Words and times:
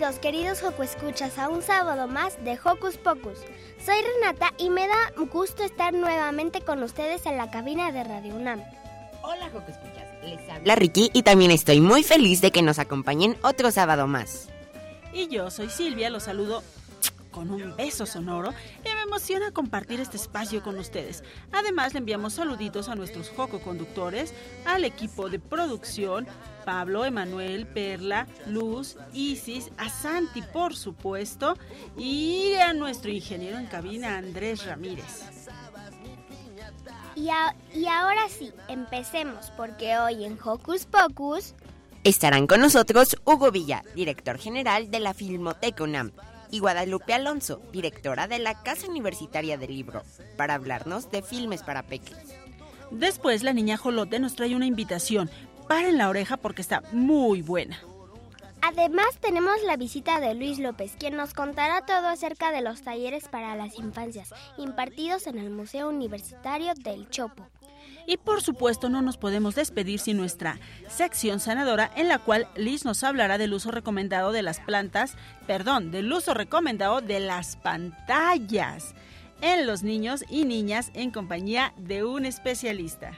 Bienvenidos, 0.00 0.22
queridos 0.22 0.60
Joco 0.62 0.82
Escuchas, 0.82 1.38
a 1.38 1.50
un 1.50 1.60
sábado 1.60 2.08
más 2.08 2.42
de 2.42 2.58
Hocus 2.64 2.96
Pocus. 2.96 3.36
Soy 3.84 3.96
Renata 4.00 4.54
y 4.56 4.70
me 4.70 4.88
da 4.88 5.12
gusto 5.30 5.62
estar 5.62 5.92
nuevamente 5.92 6.62
con 6.62 6.82
ustedes 6.82 7.26
en 7.26 7.36
la 7.36 7.50
cabina 7.50 7.92
de 7.92 8.02
Radio 8.02 8.34
UNAM. 8.34 8.62
Hola 9.22 9.50
Joco 9.52 9.70
Escuchas, 9.70 10.06
les 10.24 10.48
habla 10.48 10.74
Ricky 10.74 11.10
y 11.12 11.22
también 11.22 11.50
estoy 11.50 11.82
muy 11.82 12.02
feliz 12.02 12.40
de 12.40 12.50
que 12.50 12.62
nos 12.62 12.78
acompañen 12.78 13.36
otro 13.42 13.70
sábado 13.70 14.06
más. 14.06 14.48
Y 15.12 15.28
yo 15.28 15.50
soy 15.50 15.68
Silvia, 15.68 16.08
los 16.08 16.22
saludo 16.22 16.62
con 17.30 17.50
un 17.50 17.76
beso 17.76 18.06
sonoro 18.06 18.54
y 18.82 18.88
emociona 19.10 19.50
compartir 19.50 19.98
este 19.98 20.16
espacio 20.16 20.62
con 20.62 20.78
ustedes. 20.78 21.24
Además, 21.50 21.94
le 21.94 21.98
enviamos 21.98 22.34
saluditos 22.34 22.88
a 22.88 22.94
nuestros 22.94 23.28
Joco 23.30 23.60
conductores, 23.60 24.32
al 24.64 24.84
equipo 24.84 25.28
de 25.28 25.40
producción, 25.40 26.28
Pablo, 26.64 27.04
Emanuel, 27.04 27.66
Perla, 27.66 28.28
Luz, 28.46 28.96
Isis, 29.12 29.72
a 29.78 29.88
Santi, 29.88 30.42
por 30.42 30.76
supuesto, 30.76 31.56
y 31.98 32.54
a 32.54 32.72
nuestro 32.72 33.10
ingeniero 33.10 33.58
en 33.58 33.66
cabina, 33.66 34.16
Andrés 34.16 34.64
Ramírez. 34.64 35.24
Y, 37.16 37.30
y 37.74 37.86
ahora 37.86 38.28
sí, 38.28 38.52
empecemos, 38.68 39.50
porque 39.56 39.98
hoy 39.98 40.24
en 40.24 40.38
Hocus 40.40 40.86
Pocus... 40.86 41.54
Estarán 42.04 42.46
con 42.46 42.60
nosotros 42.60 43.16
Hugo 43.24 43.50
Villa, 43.50 43.82
director 43.96 44.38
general 44.38 44.88
de 44.92 45.00
la 45.00 45.14
Filmoteca 45.14 45.82
UNAM 45.82 46.12
y 46.50 46.58
Guadalupe 46.58 47.14
Alonso, 47.14 47.62
directora 47.72 48.26
de 48.26 48.38
la 48.38 48.62
Casa 48.62 48.88
Universitaria 48.88 49.56
del 49.56 49.70
Libro, 49.70 50.02
para 50.36 50.54
hablarnos 50.54 51.10
de 51.10 51.22
filmes 51.22 51.62
para 51.62 51.82
pequeños. 51.82 52.34
Después 52.90 53.42
la 53.42 53.52
niña 53.52 53.76
Jolote 53.76 54.18
nos 54.18 54.34
trae 54.34 54.56
una 54.56 54.66
invitación. 54.66 55.30
Paren 55.68 55.98
la 55.98 56.08
oreja 56.08 56.36
porque 56.36 56.62
está 56.62 56.82
muy 56.92 57.42
buena. 57.42 57.78
Además 58.62 59.16
tenemos 59.20 59.62
la 59.64 59.76
visita 59.76 60.20
de 60.20 60.34
Luis 60.34 60.58
López, 60.58 60.94
quien 60.98 61.16
nos 61.16 61.32
contará 61.32 61.86
todo 61.86 62.08
acerca 62.08 62.50
de 62.52 62.60
los 62.60 62.82
talleres 62.82 63.28
para 63.28 63.54
las 63.54 63.78
infancias 63.78 64.34
impartidos 64.58 65.26
en 65.26 65.38
el 65.38 65.50
Museo 65.50 65.88
Universitario 65.88 66.74
del 66.74 67.08
Chopo. 67.08 67.46
Y 68.06 68.16
por 68.16 68.42
supuesto 68.42 68.88
no 68.88 69.02
nos 69.02 69.16
podemos 69.16 69.54
despedir 69.54 70.00
sin 70.00 70.16
nuestra 70.16 70.58
sección 70.88 71.40
sanadora 71.40 71.90
en 71.96 72.08
la 72.08 72.18
cual 72.18 72.48
Liz 72.56 72.84
nos 72.84 73.04
hablará 73.04 73.38
del 73.38 73.54
uso 73.54 73.70
recomendado 73.70 74.32
de 74.32 74.42
las 74.42 74.60
plantas, 74.60 75.14
perdón, 75.46 75.90
del 75.90 76.12
uso 76.12 76.34
recomendado 76.34 77.00
de 77.00 77.20
las 77.20 77.56
pantallas 77.56 78.94
en 79.42 79.66
los 79.66 79.82
niños 79.82 80.24
y 80.28 80.44
niñas 80.44 80.90
en 80.94 81.10
compañía 81.10 81.72
de 81.76 82.04
un 82.04 82.26
especialista. 82.26 83.12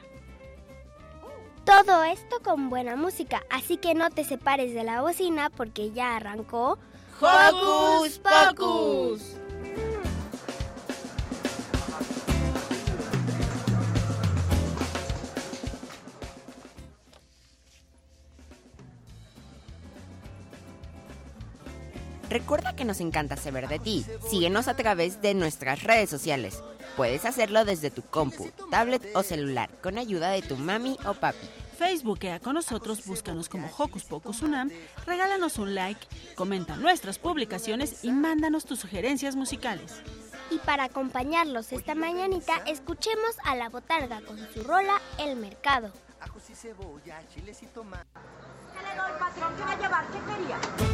Todo 1.64 2.02
esto 2.02 2.40
con 2.42 2.70
buena 2.70 2.96
música, 2.96 3.42
así 3.48 3.76
que 3.76 3.94
no 3.94 4.10
te 4.10 4.24
separes 4.24 4.74
de 4.74 4.82
la 4.82 5.00
bocina 5.00 5.48
porque 5.50 5.92
ya 5.92 6.16
arrancó 6.16 6.78
Hocus 7.20 8.18
Pocus. 8.18 9.36
Recuerda 22.32 22.74
que 22.74 22.86
nos 22.86 23.00
encanta 23.00 23.36
saber 23.36 23.68
de 23.68 23.78
ti. 23.78 24.06
Síguenos 24.30 24.66
a 24.66 24.74
través 24.74 25.20
de 25.20 25.34
nuestras 25.34 25.82
redes 25.82 26.08
sociales. 26.08 26.62
Puedes 26.96 27.26
hacerlo 27.26 27.66
desde 27.66 27.90
tu 27.90 28.00
compu, 28.00 28.50
tablet 28.70 29.02
o 29.14 29.22
celular 29.22 29.68
con 29.82 29.98
ayuda 29.98 30.30
de 30.30 30.40
tu 30.40 30.56
mami 30.56 30.96
o 31.04 31.12
papi. 31.12 31.46
Facebookea 31.76 32.40
con 32.40 32.54
nosotros, 32.54 33.04
búscanos 33.04 33.50
como 33.50 33.68
Hocus 33.76 34.04
Pocus 34.04 34.40
Unam, 34.40 34.70
regálanos 35.04 35.58
un 35.58 35.74
like, 35.74 36.00
comenta 36.34 36.74
nuestras 36.76 37.18
publicaciones 37.18 38.02
y 38.02 38.12
mándanos 38.12 38.64
tus 38.64 38.78
sugerencias 38.80 39.36
musicales. 39.36 40.00
Y 40.50 40.56
para 40.60 40.84
acompañarlos 40.84 41.70
esta 41.72 41.94
mañanita, 41.94 42.56
escuchemos 42.66 43.36
a 43.44 43.56
la 43.56 43.68
botarga 43.68 44.22
con 44.22 44.38
su 44.54 44.64
rola 44.64 45.02
El 45.18 45.36
Mercado. 45.36 45.92
Ajos 46.18 46.48
y 46.48 46.54
cebolla, 46.54 47.20
chiles 47.28 47.62
y 47.62 47.66
tomate. 47.66 48.06
¿Qué 48.72 48.88
le 48.88 48.96
doy, 48.96 49.18
patrón? 49.18 49.54
¿Qué 49.54 49.62
va 49.64 49.72
a 49.72 49.78
llevar? 49.78 50.06
¿Qué 50.06 50.18
quería? 50.32 50.91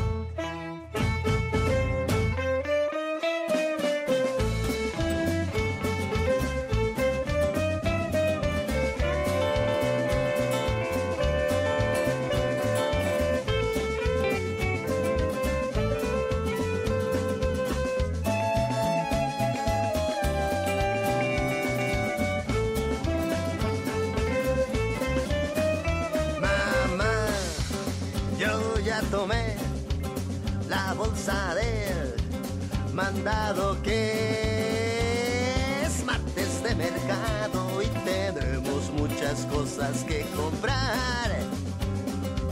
Tomé 29.10 29.56
la 30.68 30.92
bolsa 30.92 31.54
del 31.54 32.14
mandado 32.92 33.80
que 33.82 35.82
es 35.82 36.04
martes 36.04 36.62
de 36.62 36.74
mercado 36.74 37.82
y 37.82 37.86
tenemos 38.04 38.90
muchas 38.92 39.46
cosas 39.46 40.04
que 40.04 40.26
comprar. 40.36 41.38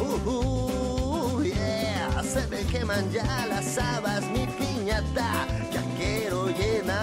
Uh, 0.01 0.31
uh 0.31 1.43
yeah, 1.43 2.23
se 2.23 2.47
me 2.47 2.65
queman 2.65 3.13
ya 3.13 3.47
las 3.49 3.77
habas, 3.77 4.23
mi 4.31 4.47
piñata, 4.47 5.47
ya 5.73 5.83
quiero 5.99 6.49
llenar. 6.49 6.97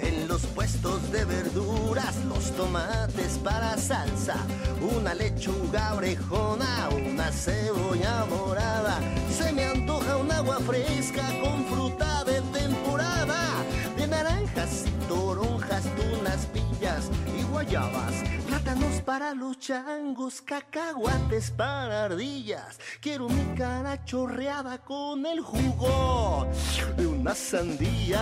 En 0.00 0.26
los 0.26 0.46
puestos 0.46 1.12
de 1.12 1.24
verduras, 1.24 2.16
los 2.24 2.50
tomates 2.56 3.38
para 3.38 3.78
salsa 3.78 4.34
una 4.84 5.14
lechuga 5.14 5.94
orejona, 5.94 6.88
una 6.90 7.30
cebolla 7.30 8.26
morada. 8.26 9.00
Se 9.30 9.52
me 9.52 9.64
antoja 9.64 10.16
un 10.16 10.30
agua 10.30 10.58
fresca 10.60 11.22
con 11.40 11.64
fruta 11.66 12.24
de 12.24 12.40
temporada, 12.58 13.64
de 13.96 14.06
naranjas 14.06 14.84
y 14.86 15.08
toronjas, 15.08 15.84
tunas, 15.96 16.46
pillas 16.46 17.10
y 17.38 17.42
guayabas. 17.44 18.22
Plátanos 18.46 19.00
para 19.02 19.34
los 19.34 19.58
changos, 19.58 20.40
cacahuates 20.42 21.50
para 21.50 22.04
ardillas. 22.04 22.78
Quiero 23.00 23.28
mi 23.28 23.56
cara 23.56 24.04
chorreada 24.04 24.78
con 24.78 25.24
el 25.26 25.40
jugo 25.40 26.46
de 26.96 27.06
una 27.06 27.34
sandía. 27.34 28.20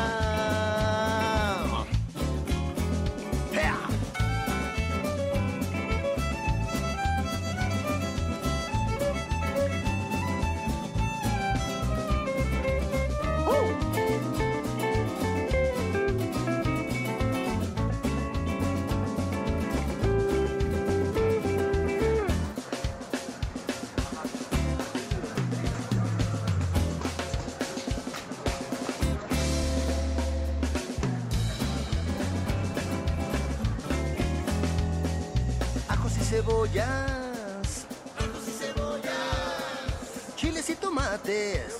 Cebollas. 36.32 37.84
Ajos 38.16 38.48
y 38.48 38.52
cebollas. 38.52 40.34
Chiles 40.34 40.70
y 40.70 40.74
tomates. 40.76 41.76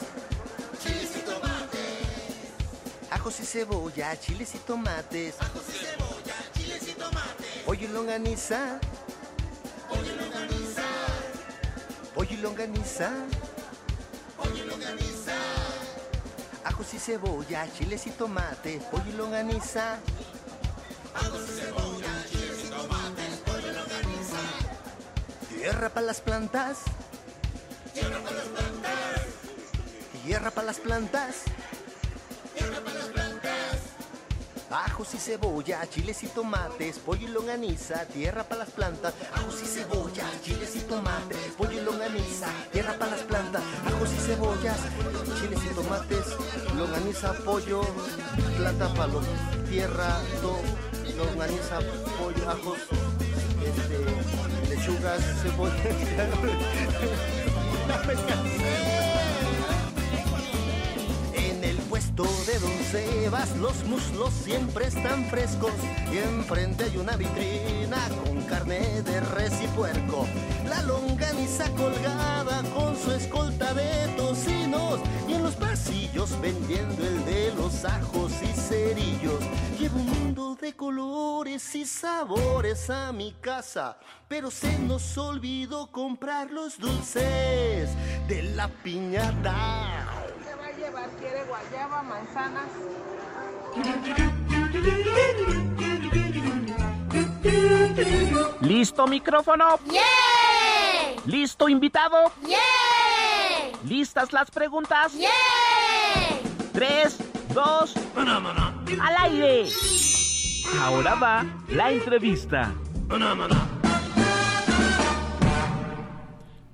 Chiles 0.83 1.17
y 1.17 1.21
tomates. 1.21 1.81
Ajos 3.11 3.41
y 3.41 3.47
cebolla, 3.47 4.21
chiles 4.21 4.55
y 4.55 4.59
tomates. 4.59 5.37
Ajos 5.41 5.63
y 5.71 5.79
cebolla, 5.85 6.35
chiles 6.55 6.87
y 6.87 6.93
tomates. 6.93 7.63
Pollo 7.65 7.85
y 7.85 7.89
longaniza. 7.89 8.79
Pollo 9.89 10.13
y 10.13 10.17
longaniza. 10.21 10.85
Pollo 12.15 12.33
y 12.33 12.37
longaniza. 12.37 13.11
Pollo 14.37 14.65
y 14.65 14.67
longaniza. 14.69 15.33
Ajos 16.65 16.93
y 16.93 16.99
cebolla, 16.99 17.67
chiles 17.73 18.07
y 18.07 18.11
tomates. 18.11 18.83
Pollo 18.85 19.09
y 19.09 19.13
longaniza. 19.13 19.99
Tierra 25.73 25.89
para 25.89 26.07
las 26.07 26.21
plantas. 26.21 26.79
Tierra 27.95 28.21
para 28.21 28.37
las 28.37 28.45
plantas. 28.45 28.93
Tierra 30.23 30.51
para 30.51 30.67
las 30.67 30.81
plantas. 30.81 31.37
Tierra 32.55 32.81
para 32.85 32.99
las 32.99 33.07
plantas. 33.07 33.81
Ajos 34.71 35.15
y 35.15 35.19
cebolla, 35.19 35.89
chiles 35.89 36.23
y 36.25 36.27
tomates, 36.27 36.99
pollo 36.99 37.27
y 37.27 37.31
longaniza, 37.31 38.05
tierra 38.05 38.45
para 38.45 38.65
las 38.65 38.71
plantas. 38.71 39.15
Ajos 39.35 39.63
y 39.63 39.67
cebolla, 39.67 40.25
chiles 40.45 40.77
y 40.77 40.81
tomates, 40.81 41.39
pollo 41.57 41.81
y 41.81 41.85
longaniza, 41.85 42.49
tierra 42.71 42.93
para 42.99 43.13
las 43.13 43.21
plantas. 43.23 43.63
Ajos 43.87 44.11
y 44.13 44.21
cebollas, 44.27 44.79
chiles 45.41 45.61
y 45.65 45.75
tomates, 45.75 46.27
longaniza, 46.77 47.33
pollo, 47.45 47.81
planta 48.59 48.93
palo, 48.93 49.23
tierra, 49.71 50.21
do, 50.43 50.61
longaniza, 51.17 51.81
pollo, 52.19 52.51
ajos, 52.51 52.79
este, 53.65 54.62
lechugas, 54.75 55.23
cebolla. 55.43 55.75
En 61.35 61.65
el 61.65 61.77
puesto 61.89 62.25
de 62.47 62.59
Don 62.59 62.79
Sebas 62.91 63.57
los 63.57 63.85
muslos 63.85 64.33
siempre 64.33 64.87
están 64.87 65.25
frescos 65.27 65.73
y 66.13 66.19
enfrente 66.19 66.85
hay 66.85 66.97
una 66.97 67.17
vitrina 67.17 68.09
con 68.25 68.43
carne 68.43 69.03
de 69.03 69.21
res 69.21 69.53
y 69.63 69.67
puerco. 69.69 70.27
La 70.69 70.83
longaniza 70.83 71.69
colgada 71.71 72.63
con 72.75 72.97
su 72.97 73.13
escolta 73.13 73.75
de 73.75 74.09
tocinos 74.17 75.01
en 75.43 75.47
los 75.47 75.57
pasillos 75.57 76.41
vendiendo 76.41 77.05
el 77.05 77.25
de 77.25 77.53
los 77.57 77.85
ajos 77.85 78.33
y 78.43 78.47
cerillos. 78.47 79.41
Llevo 79.79 79.99
un 79.99 80.07
mundo 80.07 80.57
de 80.61 80.75
colores 80.75 81.75
y 81.75 81.85
sabores 81.85 82.89
a 82.91 83.13
mi 83.13 83.33
casa, 83.41 83.99
pero 84.29 84.51
se 84.51 84.79
nos 84.79 85.19
olvidó 85.19 85.89
comprar 85.89 86.51
los 86.51 86.79
dulces 86.79 87.91
de 88.29 88.43
la 88.55 88.69
piñata. 88.69 90.07
¿Qué 90.45 90.55
va 90.55 90.67
a 90.67 90.73
llevar? 90.73 91.11
¿Quiere 91.19 91.45
guayaba, 91.45 92.03
manzanas? 92.03 92.69
¿Listo 98.61 99.07
micrófono? 99.09 99.79
¿Listo 101.27 101.69
invitado? 101.69 102.33
¿Listas 103.89 104.33
las 104.33 104.51
preguntas? 104.51 105.13
Tres, 106.73 107.19
dos, 107.53 107.95
al 108.17 109.17
aire. 109.19 109.69
Ahora 110.79 111.15
va 111.17 111.47
la 111.69 111.91
entrevista. 111.93 112.73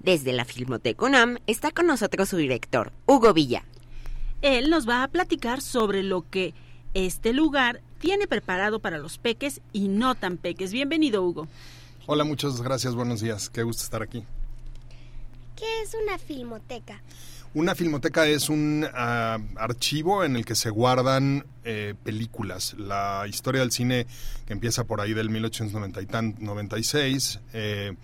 Desde 0.00 0.32
la 0.32 0.44
Filmoteca 0.44 1.04
UNAM 1.04 1.38
está 1.46 1.70
con 1.70 1.86
nosotros 1.86 2.28
su 2.28 2.36
director, 2.36 2.92
Hugo 3.06 3.32
Villa. 3.32 3.64
Él 4.42 4.70
nos 4.70 4.88
va 4.88 5.02
a 5.02 5.08
platicar 5.08 5.60
sobre 5.60 6.02
lo 6.02 6.28
que 6.28 6.54
este 6.94 7.32
lugar 7.32 7.82
tiene 7.98 8.28
preparado 8.28 8.80
para 8.80 8.98
los 8.98 9.18
peques 9.18 9.60
y 9.72 9.88
no 9.88 10.14
tan 10.14 10.36
peques. 10.36 10.72
Bienvenido, 10.72 11.22
Hugo. 11.24 11.48
Hola, 12.06 12.24
muchas 12.24 12.62
gracias, 12.62 12.94
buenos 12.94 13.20
días. 13.20 13.50
Qué 13.50 13.62
gusto 13.62 13.82
estar 13.82 14.02
aquí. 14.02 14.24
¿Qué 15.58 15.82
es 15.82 15.96
una 16.00 16.18
filmoteca? 16.18 17.02
Una 17.54 17.74
filmoteca 17.74 18.28
es 18.28 18.48
un 18.48 18.86
ah, 18.94 19.38
archivo 19.56 20.22
en 20.22 20.36
el 20.36 20.44
que 20.44 20.54
se 20.54 20.70
guardan 20.70 21.44
eh, 21.64 21.94
películas. 22.04 22.76
La 22.78 23.24
historia 23.28 23.62
del 23.62 23.72
cine 23.72 24.06
que 24.46 24.52
empieza 24.52 24.84
por 24.84 25.00
ahí 25.00 25.14
del 25.14 25.30
1896 25.30 27.40
eh, 27.54 27.96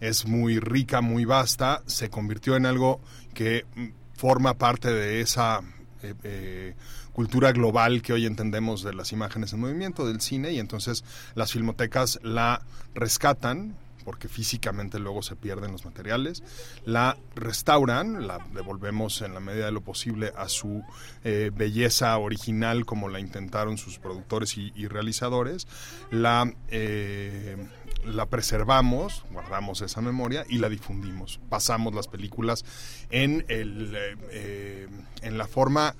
es 0.00 0.26
muy 0.26 0.58
rica, 0.58 1.02
muy 1.02 1.26
vasta. 1.26 1.82
Se 1.86 2.08
convirtió 2.08 2.56
en 2.56 2.64
algo 2.64 2.98
que 3.34 3.66
mm, 3.74 3.88
forma 4.14 4.54
parte 4.54 4.90
de 4.90 5.20
esa 5.20 5.60
eh, 6.02 6.14
eh, 6.24 6.74
cultura 7.12 7.52
global 7.52 8.02
que 8.02 8.12
hoy 8.12 8.26
entendemos 8.26 8.82
de 8.82 8.94
las 8.94 9.12
imágenes 9.12 9.52
en 9.52 9.60
movimiento, 9.60 10.06
del 10.06 10.20
cine, 10.20 10.52
y 10.52 10.58
entonces 10.58 11.04
las 11.34 11.52
filmotecas 11.52 12.18
la 12.22 12.62
rescatan 12.94 13.76
porque 14.02 14.28
físicamente 14.28 14.98
luego 14.98 15.22
se 15.22 15.36
pierden 15.36 15.72
los 15.72 15.84
materiales, 15.84 16.42
la 16.84 17.16
restauran, 17.34 18.26
la 18.26 18.38
devolvemos 18.52 19.22
en 19.22 19.34
la 19.34 19.40
medida 19.40 19.66
de 19.66 19.72
lo 19.72 19.80
posible 19.80 20.32
a 20.36 20.48
su 20.48 20.82
eh, 21.24 21.50
belleza 21.54 22.16
original 22.18 22.84
como 22.84 23.08
la 23.08 23.20
intentaron 23.20 23.78
sus 23.78 23.98
productores 23.98 24.56
y, 24.56 24.86
realizadores, 24.86 25.66
la, 26.10 26.52
eh, 26.68 27.56
la 28.04 28.26
preservamos, 28.26 29.24
guardamos 29.30 29.80
esa 29.80 30.00
memoria 30.00 30.44
y 30.48 30.58
la 30.58 30.68
difundimos. 30.68 31.40
Pasamos 31.48 31.94
las 31.94 32.08
películas 32.08 32.64
en, 33.10 33.44
el, 33.48 33.96
eh, 34.30 34.88
en 35.22 35.38
la 35.38 35.46
forma 35.46 35.94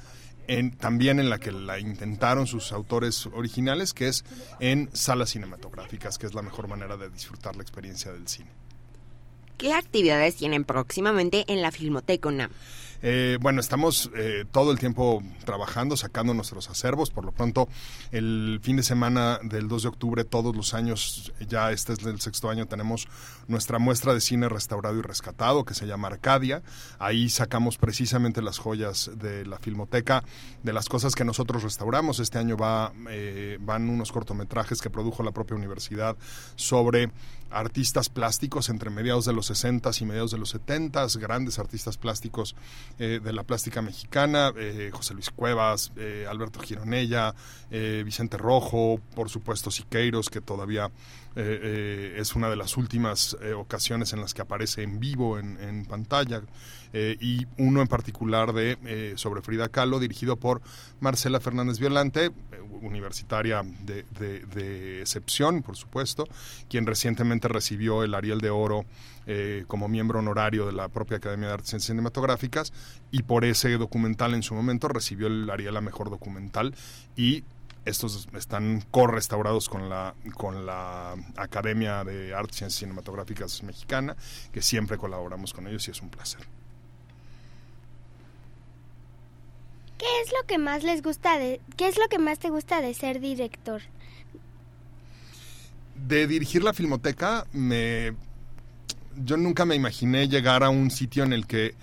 también 0.78 1.18
en 1.18 1.30
la 1.30 1.38
que 1.38 1.52
la 1.52 1.78
intentaron 1.78 2.46
sus 2.46 2.72
autores 2.72 3.26
originales, 3.26 3.94
que 3.94 4.08
es 4.08 4.24
en 4.60 4.90
salas 4.92 5.30
cinematográficas, 5.30 6.18
que 6.18 6.26
es 6.26 6.34
la 6.34 6.42
mejor 6.42 6.68
manera 6.68 6.96
de 6.96 7.10
disfrutar 7.10 7.56
la 7.56 7.62
experiencia 7.62 8.12
del 8.12 8.28
cine. 8.28 8.50
¿Qué 9.58 9.74
actividades 9.74 10.36
tienen 10.36 10.64
próximamente 10.64 11.44
en 11.46 11.62
la 11.62 11.70
Filmoteca 11.70 12.28
UNAM? 12.28 12.50
Eh, 13.02 13.36
bueno, 13.40 13.60
estamos 13.60 14.10
eh, 14.14 14.44
todo 14.50 14.70
el 14.70 14.78
tiempo 14.78 15.22
trabajando, 15.44 15.96
sacando 15.96 16.34
nuestros 16.34 16.70
acervos. 16.70 17.10
Por 17.10 17.24
lo 17.24 17.32
pronto, 17.32 17.68
el 18.12 18.60
fin 18.62 18.76
de 18.76 18.84
semana 18.84 19.40
del 19.42 19.66
2 19.66 19.82
de 19.82 19.88
octubre, 19.88 20.24
todos 20.24 20.54
los 20.54 20.72
años, 20.72 21.32
ya 21.48 21.72
este 21.72 21.94
es 21.94 22.04
el 22.04 22.20
sexto 22.20 22.48
año, 22.48 22.66
tenemos 22.66 23.08
nuestra 23.48 23.80
muestra 23.80 24.14
de 24.14 24.20
cine 24.20 24.48
restaurado 24.48 24.96
y 24.98 25.02
rescatado 25.02 25.64
que 25.64 25.74
se 25.74 25.86
llama 25.86 26.08
Arcadia. 26.08 26.62
Ahí 27.00 27.28
sacamos 27.28 27.76
precisamente 27.76 28.40
las 28.40 28.58
joyas 28.58 29.10
de 29.16 29.44
la 29.46 29.58
filmoteca, 29.58 30.22
de 30.62 30.72
las 30.72 30.88
cosas 30.88 31.16
que 31.16 31.24
nosotros 31.24 31.64
restauramos. 31.64 32.20
Este 32.20 32.38
año 32.38 32.56
va, 32.56 32.92
eh, 33.10 33.58
van 33.60 33.90
unos 33.90 34.12
cortometrajes 34.12 34.80
que 34.80 34.90
produjo 34.90 35.24
la 35.24 35.32
propia 35.32 35.56
universidad 35.56 36.16
sobre 36.54 37.10
artistas 37.52 38.08
plásticos 38.08 38.68
entre 38.68 38.90
mediados 38.90 39.24
de 39.24 39.32
los 39.32 39.46
60 39.46 39.90
y 40.00 40.04
mediados 40.04 40.30
de 40.30 40.38
los 40.38 40.50
70, 40.50 41.06
grandes 41.18 41.58
artistas 41.58 41.98
plásticos 41.98 42.56
eh, 42.98 43.20
de 43.22 43.32
la 43.32 43.42
plástica 43.42 43.82
mexicana, 43.82 44.52
eh, 44.56 44.90
José 44.92 45.14
Luis 45.14 45.30
Cuevas, 45.30 45.92
eh, 45.96 46.26
Alberto 46.28 46.60
Gironella, 46.60 47.34
eh, 47.70 48.02
Vicente 48.04 48.36
Rojo, 48.36 49.00
por 49.14 49.30
supuesto 49.30 49.70
Siqueiros, 49.70 50.28
que 50.28 50.40
todavía 50.40 50.90
eh, 51.34 51.60
eh, 51.62 52.14
es 52.18 52.34
una 52.34 52.50
de 52.50 52.56
las 52.56 52.76
últimas 52.76 53.36
eh, 53.40 53.54
ocasiones 53.54 54.12
en 54.12 54.20
las 54.20 54.34
que 54.34 54.42
aparece 54.42 54.82
en 54.82 55.00
vivo 55.00 55.38
en, 55.38 55.86
pantalla, 55.86 56.42
y 56.94 57.46
uno 57.56 57.80
en 57.80 57.88
particular 57.88 58.52
de 58.52 59.14
sobre 59.16 59.40
Frida 59.40 59.70
Kahlo, 59.70 59.98
dirigido 59.98 60.36
por 60.36 60.60
Marcela 61.00 61.40
Fernández 61.40 61.78
Violante, 61.78 62.30
universitaria 62.82 63.62
de, 63.62 65.00
excepción, 65.00 65.62
por 65.62 65.76
supuesto, 65.76 66.28
quien 66.68 66.86
recientemente 66.86 67.48
recibió 67.48 68.02
el 68.02 68.14
Ariel 68.14 68.42
de 68.42 68.50
Oro 68.50 68.84
como 69.68 69.88
miembro 69.88 70.18
honorario 70.18 70.66
de 70.66 70.72
la 70.72 70.88
propia 70.88 71.16
Academia 71.16 71.48
de 71.48 71.54
Artes 71.54 71.82
Cinematográficas, 71.82 72.74
y 73.10 73.22
por 73.22 73.46
ese 73.46 73.72
documental 73.78 74.34
en 74.34 74.42
su 74.42 74.54
momento 74.54 74.88
recibió 74.88 75.28
el 75.28 75.48
Ariel 75.48 75.78
a 75.78 75.80
Mejor 75.80 76.10
Documental, 76.10 76.74
y 77.16 77.44
estos 77.84 78.28
están 78.34 78.84
correstaurados 78.90 79.68
con 79.68 79.88
la, 79.88 80.14
con 80.34 80.66
la 80.66 81.14
Academia 81.36 82.04
de 82.04 82.34
Artes 82.34 82.56
y 82.56 82.58
Ciencias 82.58 82.80
Cinematográficas 82.80 83.62
Mexicana, 83.62 84.16
que 84.52 84.62
siempre 84.62 84.98
colaboramos 84.98 85.52
con 85.52 85.66
ellos 85.66 85.86
y 85.88 85.90
es 85.90 86.00
un 86.00 86.10
placer. 86.10 86.46
¿Qué 89.98 90.20
es 90.24 90.32
lo 90.32 90.46
que 90.46 90.58
más 90.58 90.82
les 90.82 91.02
gusta 91.02 91.38
de 91.38 91.60
qué 91.76 91.86
es 91.86 91.96
lo 91.96 92.08
que 92.08 92.18
más 92.18 92.38
te 92.38 92.50
gusta 92.50 92.80
de 92.80 92.92
ser 92.92 93.20
director? 93.20 93.82
De 95.94 96.26
dirigir 96.26 96.64
la 96.64 96.72
filmoteca, 96.72 97.46
me, 97.52 98.12
yo 99.16 99.36
nunca 99.36 99.64
me 99.64 99.76
imaginé 99.76 100.28
llegar 100.28 100.64
a 100.64 100.70
un 100.70 100.90
sitio 100.90 101.22
en 101.22 101.32
el 101.32 101.46
que 101.46 101.74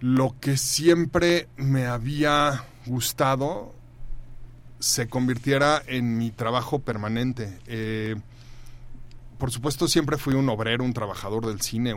lo 0.00 0.34
que 0.40 0.56
siempre 0.56 1.48
me 1.56 1.86
había 1.86 2.64
gustado 2.86 3.74
se 4.84 5.08
convirtiera 5.08 5.82
en 5.86 6.18
mi 6.18 6.30
trabajo 6.30 6.78
permanente. 6.78 7.58
Eh, 7.66 8.16
por 9.38 9.50
supuesto, 9.50 9.88
siempre 9.88 10.18
fui 10.18 10.34
un 10.34 10.46
obrero, 10.50 10.84
un 10.84 10.92
trabajador 10.92 11.46
del 11.46 11.62
cine, 11.62 11.92
eh, 11.92 11.94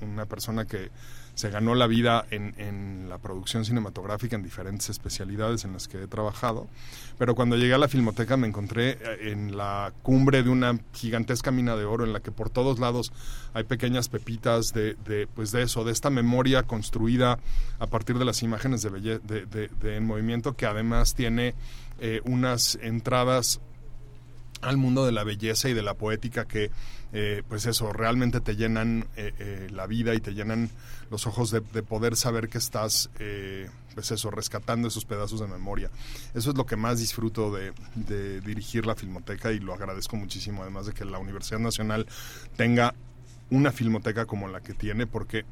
una 0.00 0.26
persona 0.26 0.64
que 0.64 0.90
se 1.36 1.50
ganó 1.50 1.74
la 1.74 1.86
vida 1.86 2.24
en, 2.30 3.08
la 3.10 3.18
producción 3.18 3.64
cinematográfica 3.64 4.36
en 4.36 4.42
diferentes 4.42 4.88
especialidades 4.88 5.64
en 5.64 5.74
las 5.74 5.86
que 5.86 6.02
he 6.02 6.06
trabajado. 6.08 6.66
Pero 7.18 7.34
cuando 7.34 7.56
llegué 7.56 7.74
a 7.74 7.78
la 7.78 7.88
Filmoteca 7.88 8.38
me 8.38 8.48
encontré 8.48 8.92
eh, 8.92 9.32
en 9.32 9.54
la 9.54 9.92
cumbre 10.02 10.42
de 10.42 10.48
una 10.48 10.78
gigantesca 10.94 11.50
mina 11.50 11.76
de 11.76 11.84
oro 11.84 12.04
en 12.04 12.14
la 12.14 12.20
que 12.20 12.32
por 12.32 12.48
todos 12.48 12.78
lados 12.78 13.12
hay 13.52 13.64
pequeñas 13.64 14.08
pepitas 14.08 14.72
de, 14.72 14.96
pues 15.34 15.52
de 15.52 15.62
eso, 15.62 15.84
de 15.84 15.92
esta 15.92 16.08
memoria 16.08 16.62
construida 16.62 17.38
a 17.78 17.86
partir 17.86 18.18
de 18.18 18.24
las 18.24 18.42
imágenes 18.42 18.80
de, 18.80 19.20
de, 19.20 19.96
en 19.96 20.06
movimiento 20.06 20.56
que 20.56 20.64
además 20.64 21.14
tiene 21.14 21.54
eh, 22.00 22.22
unas 22.24 22.78
entradas 22.80 23.60
al 24.62 24.76
mundo 24.76 25.04
de 25.04 25.12
la 25.12 25.24
belleza 25.24 25.68
y 25.68 25.74
de 25.74 25.82
la 25.82 25.94
poética 25.94 26.46
que, 26.46 26.70
eh, 27.12 27.42
pues 27.48 27.66
eso, 27.66 27.92
realmente 27.92 28.40
te 28.40 28.56
llenan 28.56 29.06
eh, 29.16 29.32
eh, 29.38 29.68
la 29.70 29.86
vida 29.86 30.14
y 30.14 30.20
te 30.20 30.32
llenan 30.32 30.70
los 31.10 31.26
ojos 31.26 31.50
de, 31.50 31.60
poder 31.60 32.16
saber 32.16 32.48
que 32.48 32.58
estás, 32.58 33.10
pues 33.94 34.10
eso, 34.10 34.30
rescatando 34.30 34.88
esos 34.88 35.04
pedazos 35.04 35.38
de 35.40 35.46
memoria. 35.46 35.88
Eso 36.34 36.50
es 36.50 36.56
lo 36.56 36.66
que 36.66 36.74
más 36.74 36.98
disfruto 36.98 37.52
de 37.54 38.40
dirigir 38.40 38.86
la 38.86 38.96
Filmoteca 38.96 39.52
y 39.52 39.60
lo 39.60 39.72
agradezco 39.72 40.16
muchísimo, 40.16 40.62
además 40.62 40.86
de 40.86 40.94
que 40.94 41.04
la 41.04 41.18
Universidad 41.18 41.60
Nacional 41.60 42.06
tenga 42.56 42.92
una 43.50 43.72
filmoteca 43.72 44.26
como 44.26 44.48
la 44.48 44.60
que 44.60 44.74
tiene, 44.74 45.06
porque 45.06 45.44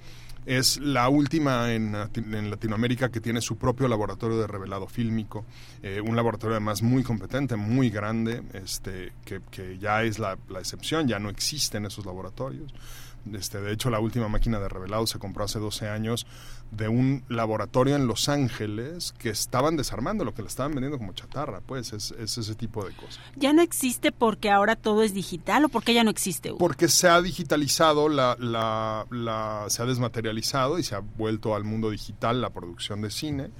es 0.46 0.78
la 0.78 1.08
última 1.08 1.72
en, 1.72 1.92
Latinoamérica 2.50 3.10
que 3.10 3.20
tiene 3.20 3.40
su 3.40 3.56
propio 3.56 3.88
laboratorio 3.88 4.38
de 4.38 4.46
revelado 4.46 4.86
fílmico, 4.86 5.44
eh, 5.82 6.00
un 6.00 6.16
laboratorio 6.16 6.56
además 6.56 6.82
muy 6.82 7.02
competente, 7.02 7.56
muy 7.56 7.90
grande, 7.90 8.42
este, 8.52 9.12
que, 9.24 9.78
ya 9.78 10.02
es 10.02 10.18
la, 10.18 10.36
la, 10.48 10.60
excepción, 10.60 11.08
ya 11.08 11.18
no 11.18 11.30
existen 11.30 11.86
esos 11.86 12.04
laboratorios. 12.04 12.74
Este, 13.32 13.60
de 13.60 13.72
hecho, 13.72 13.88
la 13.88 14.00
última 14.00 14.28
máquina 14.28 14.60
de 14.60 14.68
revelado 14.68 15.06
se 15.06 15.18
compró 15.18 15.44
hace 15.44 15.58
12 15.58 15.88
años 15.88 16.26
de 16.76 16.88
un 16.88 17.24
laboratorio 17.28 17.96
en 17.96 18.06
Los 18.06 18.28
Ángeles 18.28 19.14
que 19.18 19.30
estaban 19.30 19.76
desarmando 19.76 20.24
lo 20.24 20.34
que 20.34 20.42
le 20.42 20.48
estaban 20.48 20.72
vendiendo 20.72 20.98
como 20.98 21.12
chatarra, 21.12 21.60
pues 21.60 21.92
es, 21.92 22.12
ese 22.12 22.54
tipo 22.54 22.84
de 22.84 22.94
cosas. 22.94 23.20
¿Ya 23.36 23.52
no 23.52 23.62
existe 23.62 24.12
porque 24.12 24.50
ahora 24.50 24.76
todo 24.76 25.02
es 25.02 25.14
digital 25.14 25.64
o 25.64 25.68
porque 25.68 25.94
ya 25.94 26.04
no 26.04 26.10
existe? 26.10 26.52
Porque 26.58 26.88
se 26.88 27.08
ha 27.08 27.20
digitalizado, 27.22 28.08
la, 28.08 28.36
la, 28.38 29.64
se 29.68 29.82
ha 29.82 29.86
desmaterializado 29.86 30.78
y 30.78 30.82
se 30.82 30.94
ha 30.94 31.00
vuelto 31.00 31.54
al 31.54 31.64
mundo 31.64 31.90
digital 31.90 32.40
la 32.40 32.50
producción 32.50 33.02
de 33.02 33.10
cine 33.10 33.50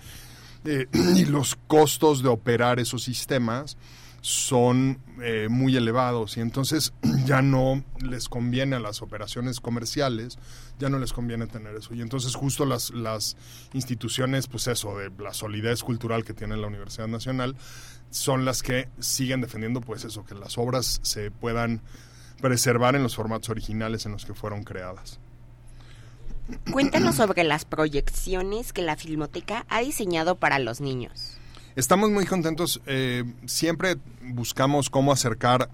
eh, 0.65 0.87
y 0.93 1.25
los 1.27 1.57
costos 1.67 2.23
de 2.23 2.29
operar 2.29 2.81
esos 2.81 3.03
sistemas 3.03 3.77
son 4.25 5.01
eh, 5.23 5.49
muy 5.51 5.77
elevados 5.77 6.39
y 6.39 6.41
entonces 6.41 6.95
ya 7.27 7.43
no 7.43 7.85
les 8.01 8.31
conviene 8.31 8.77
a 8.77 8.81
las 8.81 9.03
operaciones 9.03 9.61
comerciales, 9.61 10.39
ya 10.79 10.89
no 10.89 10.99
les 10.99 11.13
conviene 11.13 11.47
tener 11.47 11.77
eso. 11.77 11.93
Y 11.93 12.01
entonces 12.01 12.35
justo 12.35 12.65
las, 12.65 12.89
las 12.89 13.37
instituciones, 13.75 14.47
pues 14.47 14.67
eso, 14.67 14.97
de 14.97 15.11
la 15.19 15.35
solidez 15.35 15.83
cultural 15.83 16.25
que 16.25 16.33
tiene 16.33 16.57
la 16.57 16.69
Universidad 16.69 17.07
Nacional, 17.07 17.55
son 18.09 18.47
las 18.47 18.63
que 18.63 18.89
siguen 18.99 19.43
defendiendo 19.43 19.83
pues 19.83 20.07
eso, 20.07 20.25
que 20.25 20.35
las 20.35 20.57
obras 20.57 21.01
se 21.03 21.31
puedan 21.31 21.83
preservar 22.41 22.97
en 22.97 23.03
los 23.03 23.17
formatos 23.17 23.51
originales 23.51 24.07
en 24.07 24.13
los 24.13 24.25
que 24.25 24.33
fueron 24.33 24.65
creadas. 24.65 25.21
Cuéntanos 26.73 27.17
sobre 27.17 27.45
las 27.45 27.67
proyecciones 27.67 28.73
que 28.73 28.81
la 28.81 28.97
Filmoteca 28.97 29.67
ha 29.69 29.81
diseñado 29.81 30.37
para 30.37 30.59
los 30.59 30.81
niños. 30.81 31.37
Estamos 31.77 32.09
muy 32.11 32.25
contentos. 32.25 32.81
Eh, 32.87 33.25
siempre 33.47 33.97
buscamos 34.23 34.89
cómo 34.89 35.11
acercar 35.11 35.69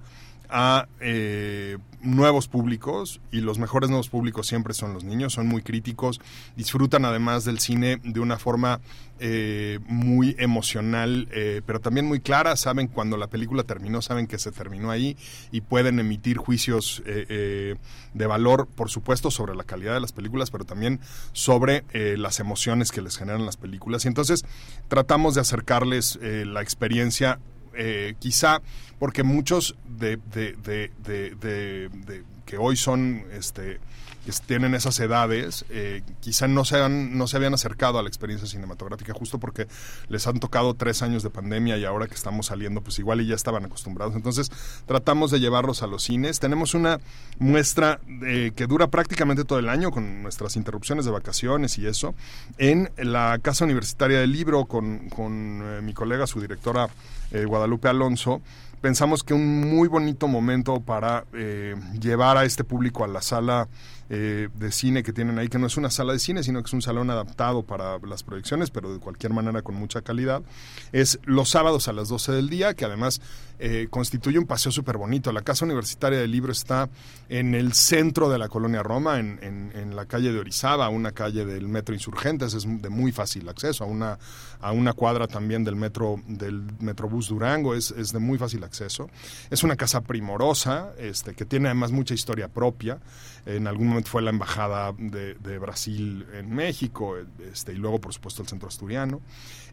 a 0.50 0.88
eh, 1.00 1.78
nuevos 2.02 2.49
públicos 2.49 3.21
y 3.30 3.40
los 3.40 3.59
mejores 3.59 3.90
nuevos 3.90 4.09
públicos 4.09 4.47
siempre 4.47 4.75
son 4.75 4.95
los 4.95 5.04
niños, 5.04 5.35
son 5.35 5.47
muy 5.47 5.62
críticos, 5.62 6.21
disfrutan 6.57 7.04
además 7.04 7.45
del 7.45 7.59
cine 7.59 8.00
de 8.02 8.21
una 8.21 8.38
forma 8.38 8.80
eh, 9.19 9.80
muy 9.87 10.35
emocional, 10.38 11.28
eh, 11.30 11.61
pero 11.66 11.80
también 11.80 12.07
muy 12.07 12.21
clara, 12.21 12.57
saben 12.57 12.88
cuando 12.88 13.16
la 13.16 13.26
película 13.28 13.64
terminó, 13.64 14.00
saben 14.02 14.26
que 14.26 14.38
se 14.38 14.50
terminó 14.50 14.90
ahí 14.90 15.16
y 15.52 15.61
pueden 15.61 15.99
emitir 16.00 16.38
juicios 16.38 17.02
de 17.04 18.26
valor, 18.26 18.66
por 18.66 18.90
supuesto, 18.90 19.30
sobre 19.30 19.54
la 19.54 19.64
calidad 19.64 19.95
de 19.95 20.00
las 20.00 20.12
películas, 20.12 20.50
pero 20.50 20.64
también 20.64 21.00
sobre 21.33 21.85
las 22.16 22.40
emociones 22.40 22.92
que 22.92 23.02
les 23.02 23.16
generan 23.16 23.45
las 23.45 23.57
películas. 23.57 24.04
Y 24.04 24.09
entonces 24.09 24.45
tratamos 24.88 25.35
de 25.35 25.42
acercarles 25.42 26.19
la 26.21 26.62
experiencia 26.62 27.38
eh, 27.75 28.15
quizá 28.19 28.61
porque 28.99 29.23
muchos 29.23 29.77
de, 29.87 30.19
de, 30.33 30.57
de, 31.03 32.25
que 32.45 32.59
hoy 32.59 32.77
son 32.77 33.25
este 33.33 33.79
que 34.25 34.33
tienen 34.47 34.75
esas 34.75 34.99
edades, 35.00 35.65
eh, 35.71 36.03
quizá 36.21 36.49
no 36.49 36.65
se, 36.65 36.77
han, 36.77 37.17
no 37.17 37.27
se 37.27 37.37
habían 37.37 37.55
acercado 37.55 37.99
a 37.99 38.03
la 38.03 38.09
experiencia 38.09 38.47
cinematográfica 38.47 39.12
justo 39.15 39.39
porque 39.39 39.67
les 40.09 40.27
han 40.27 40.41
tocado 40.41 40.75
tres 40.75 41.03
años 41.03 41.23
de 41.23 41.31
pandemia 41.31 41.79
y 41.79 41.85
ahora 41.85 42.07
que 42.07 42.15
estamos 42.15 42.47
saliendo, 42.47 42.81
pues 42.81 42.99
igual 42.99 43.21
y 43.21 43.27
ya 43.27 43.35
estaban 43.35 43.65
acostumbrados. 43.65 44.15
Entonces, 44.15 44.50
tratamos 44.87 45.31
de 45.31 45.41
llevarlos 45.41 45.83
a 45.83 45.87
los 45.87 46.03
cines. 46.03 46.39
Tenemos 46.41 46.75
una 46.75 47.00
muestra 47.39 48.00
eh, 48.27 48.53
que 48.55 48.67
dura 48.67 48.89
prácticamente 48.89 49.45
todo 49.45 49.59
el 49.59 49.69
año 49.69 49.91
con 49.91 50.23
nuestras 50.23 50.57
interrupciones 50.57 51.05
de 51.05 51.11
vacaciones 51.11 51.79
y 51.79 51.87
eso, 51.87 52.15
en 52.59 52.91
la 52.97 53.39
Casa 53.41 53.65
Universitaria 53.65 54.21
del 54.21 54.33
Libro 54.33 54.67
con, 54.67 55.09
con 55.09 55.85
mi 55.85 55.95
colega, 55.95 56.27
su 56.27 56.41
directora 56.41 56.89
eh, 57.31 57.45
Guadalupe 57.45 57.89
Alonso, 57.89 58.43
pensamos 58.81 59.23
que 59.23 59.35
un 59.35 59.61
muy 59.75 59.89
bonito 59.89 60.27
momento 60.29 60.81
para 60.81 61.25
eh, 61.33 61.77
llevar 62.00 62.37
a 62.37 62.45
este 62.45 62.65
público 62.65 63.05
a 63.05 63.09
la 63.09 63.23
sala 63.23 63.69
eh, 64.12 64.49
de 64.52 64.73
cine 64.73 65.05
que 65.05 65.12
tienen 65.12 65.38
ahí, 65.38 65.49
que 65.49 65.59
no 65.61 65.69
es 65.69 65.76
una 65.76 65.88
sala 65.88 66.12
de 66.12 66.19
cine, 66.19 66.43
sino 66.43 66.61
que 66.61 66.67
es 66.67 66.73
un 66.73 66.83
salón 66.83 67.11
adaptado 67.11 67.62
para 67.62 67.97
las 68.00 68.25
proyecciones, 68.25 68.71
pero 68.71 68.93
de 68.93 68.99
cualquier 68.99 69.33
manera 69.33 69.62
con 69.62 69.76
mucha 69.76 70.02
calidad. 70.02 70.43
Es 70.90 71.21
los 71.23 71.49
sábados 71.49 71.87
a 71.87 71.93
las 71.93 72.09
12 72.09 72.33
del 72.33 72.50
día, 72.50 72.75
que 72.75 72.85
además 72.85 73.21
eh, 73.61 73.88
constituye 73.88 74.38
un 74.38 74.47
paseo 74.47 74.73
súper 74.73 74.97
bonito. 74.97 75.31
La 75.33 75.43
Casa 75.43 75.64
Universitaria 75.64 76.19
del 76.19 76.31
Libro 76.31 76.50
está 76.50 76.88
en 77.29 77.55
el 77.55 77.73
centro 77.73 78.29
de 78.29 78.38
la 78.38 78.49
colonia 78.49 78.83
Roma, 78.83 79.21
en, 79.21 79.38
en, 79.43 79.95
la 79.95 80.07
calle 80.07 80.33
de 80.33 80.38
Orizaba, 80.38 80.88
una 80.88 81.12
calle 81.12 81.45
del 81.45 81.69
Metro 81.69 81.95
Insurgentes, 81.95 82.55
es 82.55 82.64
de 82.64 82.88
muy 82.88 83.12
fácil 83.12 83.49
acceso, 83.49 83.85
a 83.85 83.87
una, 83.87 84.19
a 84.61 84.73
una 84.73 84.93
cuadra 84.93 85.29
también 85.29 85.62
del 85.62 85.76
metro 85.76 86.21
del 86.26 86.62
Metrobús 86.81 87.29
Durango, 87.29 87.75
es, 87.75 87.90
es 87.90 88.12
de 88.12 88.19
muy 88.19 88.38
fácil 88.38 88.64
acceso. 88.64 89.11
Es 89.50 89.62
una 89.62 89.76
casa 89.76 90.00
primorosa, 90.00 90.93
este, 90.99 91.35
que 91.35 91.45
tiene 91.45 91.69
además 91.69 91.93
mucha 91.93 92.14
historia 92.14 92.49
propia. 92.49 92.99
En 93.47 93.66
algún 93.66 93.88
momento 93.88 94.11
fue 94.11 94.23
la 94.23 94.30
embajada 94.30 94.92
de, 94.97 95.59
Brasil 95.59 96.26
en 96.35 96.54
México, 96.54 97.16
este, 97.52 97.73
y 97.73 97.76
luego, 97.76 98.00
por 98.00 98.12
supuesto, 98.12 98.42
el 98.42 98.49
centro 98.49 98.68
asturiano. 98.68 99.20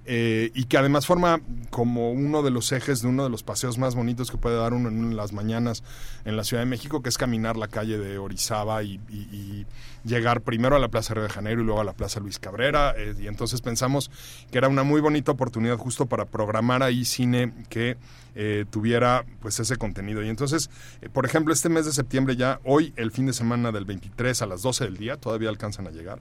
Eh, 0.09 0.51
y 0.55 0.65
que 0.65 0.77
además 0.77 1.05
forma 1.05 1.41
como 1.69 2.11
uno 2.11 2.41
de 2.41 2.49
los 2.49 2.71
ejes 2.71 3.01
de 3.01 3.09
uno 3.09 3.25
de 3.25 3.29
los 3.29 3.43
paseos 3.43 3.77
más 3.77 3.93
bonitos 3.93 4.31
que 4.31 4.37
puede 4.37 4.55
dar 4.55 4.73
uno 4.73 4.87
en 4.87 5.17
las 5.17 5.33
mañanas 5.33 5.83
en 6.23 6.37
la 6.37 6.45
Ciudad 6.45 6.61
de 6.61 6.65
México, 6.65 7.01
que 7.01 7.09
es 7.09 7.17
caminar 7.17 7.57
la 7.57 7.67
calle 7.67 7.97
de 7.97 8.17
Orizaba 8.17 8.83
y, 8.83 9.65
llegar 10.05 10.39
primero 10.39 10.77
a 10.77 10.79
la 10.79 10.87
Plaza 10.87 11.13
Río 11.13 11.23
de 11.23 11.29
Janeiro 11.29 11.61
y 11.61 11.65
luego 11.65 11.81
a 11.81 11.83
la 11.83 11.91
Plaza 11.91 12.21
Luis 12.21 12.39
Cabrera. 12.39 12.93
Eh, 12.95 13.15
y 13.19 13.27
entonces 13.27 13.59
pensamos 13.59 14.09
que 14.49 14.57
era 14.57 14.69
una 14.69 14.83
muy 14.83 15.01
bonita 15.01 15.33
oportunidad 15.33 15.75
justo 15.77 16.05
para 16.05 16.23
programar 16.23 16.83
ahí 16.83 17.03
cine 17.03 17.51
que 17.67 17.97
eh, 18.39 18.65
tuviera 18.69 19.25
pues 19.41 19.59
ese 19.59 19.77
contenido. 19.77 20.23
Y 20.23 20.29
entonces, 20.29 20.69
por 21.11 21.25
ejemplo, 21.25 21.53
este 21.53 21.69
mes 21.69 21.85
de 21.87 21.91
septiembre 21.91 22.35
ya, 22.35 22.59
hoy 22.63 22.93
el 22.95 23.11
fin 23.11 23.25
de 23.25 23.33
semana 23.33 23.71
del 23.71 23.85
23 23.85 24.43
a 24.43 24.45
las 24.45 24.61
12 24.61 24.83
del 24.83 24.97
día, 24.97 25.17
todavía 25.17 25.49
alcanzan 25.49 25.87
a 25.87 25.89
llegar. 25.89 26.19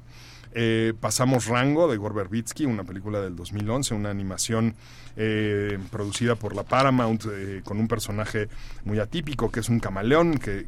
Eh, 0.59 0.95
pasamos 0.99 1.49
Rango 1.49 1.87
de 1.87 1.99
Gore 1.99 2.15
Verbitsky, 2.15 2.65
una 2.65 2.83
película 2.83 3.21
del 3.21 3.37
2011, 3.37 3.93
una 3.93 4.09
animación 4.09 4.75
eh, 5.15 5.79
producida 5.91 6.35
por 6.35 6.57
la 6.57 6.63
Paramount 6.63 7.27
eh, 7.31 7.61
con 7.63 7.79
un 7.79 7.87
personaje 7.89 8.49
muy 8.87 8.99
atípico 8.99 9.53
que 9.53 9.61
es 9.61 9.69
un 9.69 9.81
camaleón 9.81 10.39
que, 10.39 10.65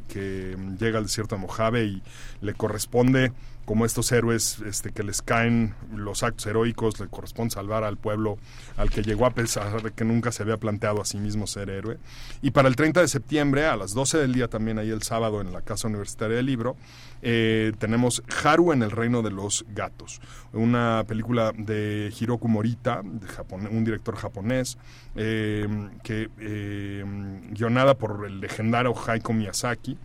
llega 0.79 0.99
al 0.99 1.05
desierto 1.05 1.33
de 1.33 1.41
Mojave 1.41 1.85
y 1.85 2.03
le 2.41 2.53
corresponde 2.53 3.31
como 3.65 3.85
estos 3.85 4.11
héroes 4.11 4.59
este, 4.65 4.91
que 4.91 5.03
les 5.03 5.23
caen 5.23 5.73
los 5.95 6.21
actos 6.23 6.45
heroicos, 6.47 6.99
le 6.99 7.07
corresponde 7.07 7.53
salvar 7.53 7.83
al 7.83 7.97
pueblo 7.97 8.37
al 8.77 8.89
que 8.89 9.03
llegó 9.03 9.25
a 9.25 9.31
pesar 9.31 9.81
de 9.81 9.91
que 9.91 10.05
nunca 10.05 10.31
se 10.31 10.43
había 10.43 10.57
planteado 10.57 11.01
a 11.01 11.05
sí 11.05 11.17
mismo 11.17 11.45
ser 11.45 11.69
héroe. 11.69 11.97
Y 12.41 12.49
para 12.51 12.67
el 12.67 12.75
30 12.75 13.01
de 13.01 13.07
septiembre, 13.07 13.65
a 13.65 13.75
las 13.75 13.93
12 13.93 14.17
del 14.17 14.33
día 14.33 14.47
también, 14.47 14.79
ahí 14.79 14.89
el 14.89 15.03
sábado 15.03 15.39
en 15.41 15.53
la 15.53 15.61
Casa 15.61 15.87
Universitaria 15.87 16.37
del 16.37 16.47
Libro, 16.47 16.77
eh, 17.21 17.73
tenemos 17.77 18.23
Haru 18.43 18.73
en 18.73 18.83
el 18.83 18.91
Reino 18.91 19.21
de 19.21 19.31
los 19.31 19.65
Gatos, 19.69 20.21
una 20.53 21.03
película 21.07 21.51
de 21.57 22.13
Hiroku 22.19 22.47
Morita, 22.47 23.01
un 23.01 23.83
director 23.83 24.15
japonés, 24.15 24.77
eh, 25.15 25.67
que 26.03 26.29
eh, 26.39 27.03
guionada 27.51 27.95
por 27.95 28.25
el 28.25 28.39
legendario 28.39 28.93
Haiko 29.07 29.33
Miyazaki. 29.33 29.97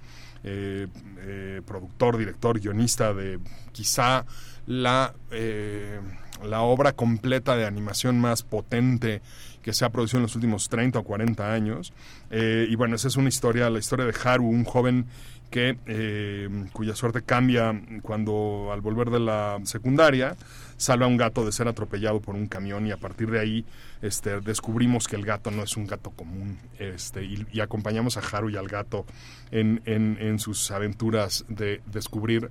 Eh, 0.47 0.89
eh, 1.21 1.63
productor, 1.65 2.19
director, 2.19 2.61
guionista 2.61 3.15
de 3.15 3.39
quizá 3.73 4.27
la, 4.67 5.15
eh, 5.31 5.99
la 6.45 6.61
obra 6.61 6.93
completa 6.93 7.57
de 7.57 7.65
animación 7.65 8.21
más 8.21 8.43
potente 8.43 9.23
que 9.63 9.73
se 9.73 9.87
ha 9.87 9.89
producido 9.89 10.19
en 10.19 10.25
los 10.25 10.35
últimos 10.35 10.69
30 10.69 10.99
o 10.99 11.03
40 11.03 11.51
años. 11.51 11.95
Y 12.31 12.75
bueno, 12.75 12.97
esa 12.97 13.09
es 13.09 13.17
una 13.17 13.31
historia, 13.31 13.71
la 13.71 13.79
historia 13.79 14.05
de 14.05 14.15
Haru, 14.23 14.47
un 14.47 14.65
joven 14.65 15.07
que 15.55 15.79
eh, 15.87 16.49
cuya 16.73 16.97
suerte 16.97 17.23
cambia 17.23 17.81
cuando 18.03 18.71
al 18.73 18.81
volver 18.81 19.11
de 19.11 19.21
la 19.21 19.61
secundaria 19.63 20.35
salva 20.77 21.07
a 21.07 21.09
un 21.09 21.17
gato 21.17 21.45
de 21.45 21.53
ser 21.53 21.69
atropellado 21.69 22.21
por 22.21 22.35
un 22.35 22.49
camión 22.49 22.89
y 22.89 22.91
a 22.91 22.97
partir 22.97 23.31
de 23.31 23.39
ahí 23.39 23.65
este, 24.03 24.41
descubrimos 24.41 25.07
que 25.07 25.15
el 25.15 25.25
gato 25.25 25.53
no 25.53 25.63
es 25.63 25.77
un 25.77 25.87
gato 25.87 26.11
común 26.11 26.59
este, 26.81 27.25
y, 27.25 27.61
acompañamos 27.61 28.17
a 28.17 28.21
Haru 28.21 28.51
y 28.51 28.57
al 28.57 28.67
gato 28.67 29.07
en, 29.53 29.81
en, 29.87 30.41
sus 30.41 30.73
aventuras 30.73 31.45
de 31.47 31.83
descubrir 31.87 32.51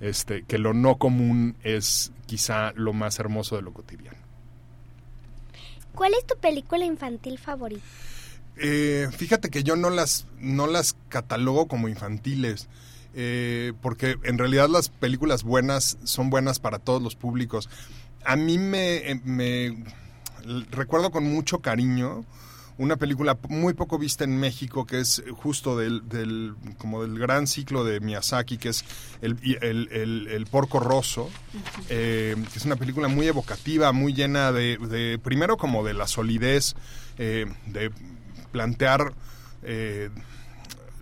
este, 0.00 0.44
que 0.44 0.58
lo 0.58 0.74
no 0.74 0.94
común 0.94 1.56
es 1.64 2.12
quizá 2.26 2.70
lo 2.76 2.92
más 2.92 3.18
hermoso 3.18 3.56
de 3.56 3.62
lo 3.62 3.72
cotidiano. 3.72 4.18
¿Cuál 5.92 6.14
es 6.14 6.24
tu 6.24 6.36
película 6.36 6.84
infantil 6.84 7.36
favorita? 7.36 7.82
Eh, 8.56 9.08
fíjate 9.16 9.50
que 9.50 9.64
yo 9.64 9.76
no 9.76 9.90
las, 9.90 10.26
no 10.38 10.66
las 10.66 10.96
catalogo 11.08 11.66
como 11.66 11.88
infantiles. 11.88 12.68
Eh, 13.16 13.72
porque 13.80 14.16
en 14.24 14.38
realidad 14.38 14.68
las 14.68 14.88
películas 14.88 15.44
buenas 15.44 15.98
son 16.02 16.30
buenas 16.30 16.58
para 16.58 16.78
todos 16.78 17.00
los 17.00 17.14
públicos. 17.14 17.68
A 18.24 18.36
mí 18.36 18.58
me, 18.58 18.96
eh, 18.96 19.20
me 19.24 19.84
recuerdo 20.70 21.12
con 21.12 21.24
mucho 21.24 21.60
cariño 21.60 22.24
una 22.76 22.96
película 22.96 23.38
muy 23.48 23.72
poco 23.72 23.98
vista 23.98 24.24
en 24.24 24.36
México 24.36 24.84
que 24.84 24.98
es 24.98 25.22
justo 25.36 25.78
del, 25.78 26.08
del 26.08 26.56
como 26.76 27.02
del 27.02 27.16
gran 27.20 27.46
ciclo 27.46 27.84
de 27.84 28.00
Miyazaki 28.00 28.58
que 28.58 28.70
es 28.70 28.84
el, 29.22 29.38
el, 29.62 30.26
el, 30.28 30.46
porco 30.46 30.80
rosso 30.80 31.30
que 31.86 32.34
es 32.56 32.64
una 32.64 32.74
película 32.74 33.06
muy 33.06 33.28
evocativa 33.28 33.92
muy 33.92 34.12
llena 34.12 34.50
de, 34.50 34.76
de 34.76 35.20
primero 35.22 35.56
como 35.56 35.84
de 35.84 35.94
la 35.94 36.08
solidez 36.08 36.74
de 37.16 37.92
plantear 38.54 39.12
eh, 39.64 40.10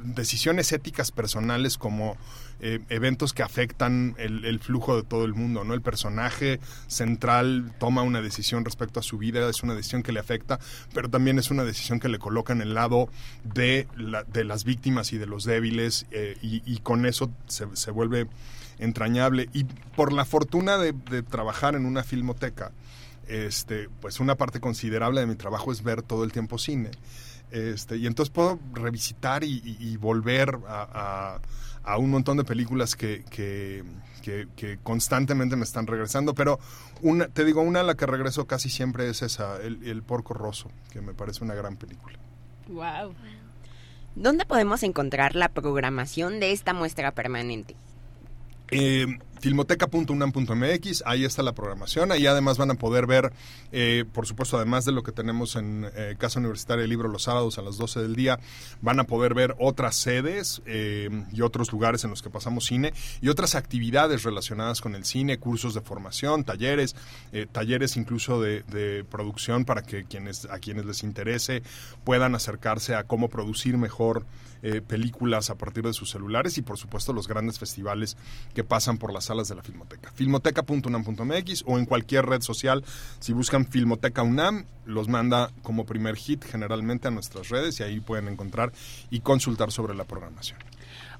decisiones 0.02 0.72
éticas 0.72 1.12
personales 1.12 1.76
como 1.76 2.16
eh, 2.60 2.80
eventos 2.88 3.34
que 3.34 3.42
afectan 3.42 4.14
el, 4.16 4.58
flujo 4.58 4.96
de 4.96 5.02
todo 5.02 5.26
el 5.26 5.34
mundo, 5.34 5.64
¿no? 5.64 5.74
El 5.74 5.82
personaje 5.82 6.60
central 6.86 7.74
toma 7.78 8.00
una 8.00 8.22
decisión 8.22 8.64
respecto 8.64 9.00
a 9.00 9.02
su 9.02 9.18
vida, 9.18 9.50
es 9.50 9.62
una 9.62 9.74
decisión 9.74 10.02
que 10.02 10.12
le 10.12 10.20
afecta, 10.20 10.60
pero 10.94 11.10
también 11.10 11.38
es 11.38 11.50
una 11.50 11.62
decisión 11.62 12.00
que 12.00 12.08
le 12.08 12.18
coloca 12.18 12.54
en 12.54 12.62
el 12.62 12.72
lado 12.72 13.10
de, 13.44 13.86
de 14.32 14.44
las 14.44 14.64
víctimas 14.64 15.12
y 15.12 15.18
de 15.18 15.26
los 15.26 15.44
débiles 15.44 16.06
eh, 16.10 16.38
y, 16.40 16.78
con 16.78 17.04
eso 17.04 17.30
se, 17.48 17.90
vuelve 17.90 18.28
entrañable. 18.78 19.50
Y 19.52 19.64
por 19.64 20.10
la 20.10 20.24
fortuna 20.24 20.78
de, 20.78 20.92
de 21.10 21.22
trabajar 21.22 21.74
en 21.74 21.84
una 21.84 22.02
filmoteca, 22.02 22.72
este, 23.28 23.88
pues 24.00 24.20
una 24.20 24.36
parte 24.36 24.60
considerable 24.60 25.20
de 25.20 25.26
mi 25.26 25.36
trabajo 25.36 25.72
es 25.72 25.82
ver 25.82 26.02
todo 26.02 26.24
el 26.24 26.32
tiempo 26.32 26.58
cine. 26.58 26.90
Este, 27.52 27.98
y 27.98 28.06
entonces 28.06 28.32
puedo 28.32 28.58
revisitar 28.72 29.44
y, 29.44 29.96
volver 29.98 30.58
a, 30.66 31.38
un 31.98 32.10
montón 32.10 32.38
de 32.38 32.44
películas 32.44 32.96
que, 32.96 33.24
que, 33.30 34.78
constantemente 34.82 35.54
me 35.56 35.64
están 35.64 35.86
regresando, 35.86 36.34
pero 36.34 36.58
una, 37.02 37.28
te 37.28 37.44
digo, 37.44 37.60
una 37.60 37.80
a 37.80 37.82
la 37.82 37.94
que 37.94 38.06
regreso 38.06 38.46
casi 38.46 38.70
siempre 38.70 39.08
es 39.08 39.20
esa, 39.20 39.60
el, 39.60 40.02
Porco 40.02 40.32
Rosso, 40.32 40.70
que 40.90 41.02
me 41.02 41.12
parece 41.12 41.44
una 41.44 41.54
gran 41.54 41.76
película. 41.76 42.18
Wow. 42.68 43.14
¿Dónde 44.14 44.46
podemos 44.46 44.82
encontrar 44.82 45.36
la 45.36 45.50
programación 45.50 46.40
de 46.40 46.52
esta 46.52 46.72
muestra 46.72 47.12
permanente? 47.12 47.76
Eh, 48.70 49.18
filmoteca.unam.mx, 49.42 51.02
ahí 51.04 51.24
está 51.24 51.42
la 51.42 51.52
programación, 51.52 52.12
ahí 52.12 52.28
además 52.28 52.58
van 52.58 52.70
a 52.70 52.74
poder 52.74 53.08
ver, 53.08 53.32
eh, 53.72 54.04
por 54.12 54.24
supuesto, 54.24 54.56
además 54.56 54.84
de 54.84 54.92
lo 54.92 55.02
que 55.02 55.10
tenemos 55.10 55.56
en 55.56 55.90
eh, 55.96 56.14
Casa 56.16 56.38
Universitaria 56.38 56.82
del 56.82 56.90
Libro 56.90 57.08
los 57.08 57.24
sábados 57.24 57.58
a 57.58 57.62
las 57.62 57.76
12 57.76 58.02
del 58.02 58.14
día, 58.14 58.38
van 58.82 59.00
a 59.00 59.04
poder 59.04 59.34
ver 59.34 59.56
otras 59.58 59.96
sedes 59.96 60.62
eh, 60.66 61.10
y 61.32 61.40
otros 61.40 61.72
lugares 61.72 62.04
en 62.04 62.10
los 62.10 62.22
que 62.22 62.30
pasamos 62.30 62.66
cine 62.66 62.94
y 63.20 63.30
otras 63.30 63.56
actividades 63.56 64.22
relacionadas 64.22 64.80
con 64.80 64.94
el 64.94 65.04
cine, 65.04 65.38
cursos 65.38 65.74
de 65.74 65.80
formación, 65.80 66.44
talleres, 66.44 66.94
talleres 67.50 67.96
incluso 67.96 68.40
de, 68.40 68.62
de, 68.62 69.02
producción 69.02 69.64
para 69.64 69.82
que 69.82 70.04
quienes, 70.04 70.44
a 70.44 70.60
quienes 70.60 70.84
les 70.84 71.02
interese 71.02 71.64
puedan 72.04 72.36
acercarse 72.36 72.94
a 72.94 73.04
cómo 73.04 73.28
producir 73.28 73.76
mejor 73.76 74.24
películas 74.86 75.50
a 75.50 75.56
partir 75.56 75.82
de 75.82 75.92
sus 75.92 76.10
celulares 76.10 76.56
y 76.56 76.62
por 76.62 76.78
supuesto 76.78 77.12
los 77.12 77.26
grandes 77.26 77.58
festivales 77.58 78.16
que 78.54 78.62
pasan 78.62 78.96
por 78.96 79.12
las 79.12 79.28
salas 79.32 79.48
de 79.48 79.54
la 79.54 79.62
Filmoteca. 79.62 80.10
Filmoteca.unam.mx 80.14 81.64
o 81.66 81.78
en 81.78 81.86
cualquier 81.86 82.26
red 82.26 82.42
social, 82.42 82.84
si 83.18 83.32
buscan 83.32 83.66
Filmoteca 83.66 84.22
UNAM, 84.22 84.66
los 84.84 85.08
manda 85.08 85.50
como 85.62 85.86
primer 85.86 86.16
hit 86.16 86.44
generalmente 86.44 87.08
a 87.08 87.10
nuestras 87.10 87.48
redes 87.48 87.80
y 87.80 87.82
ahí 87.82 88.00
pueden 88.00 88.28
encontrar 88.28 88.72
y 89.10 89.20
consultar 89.20 89.72
sobre 89.72 89.94
la 89.94 90.04
programación. 90.04 90.58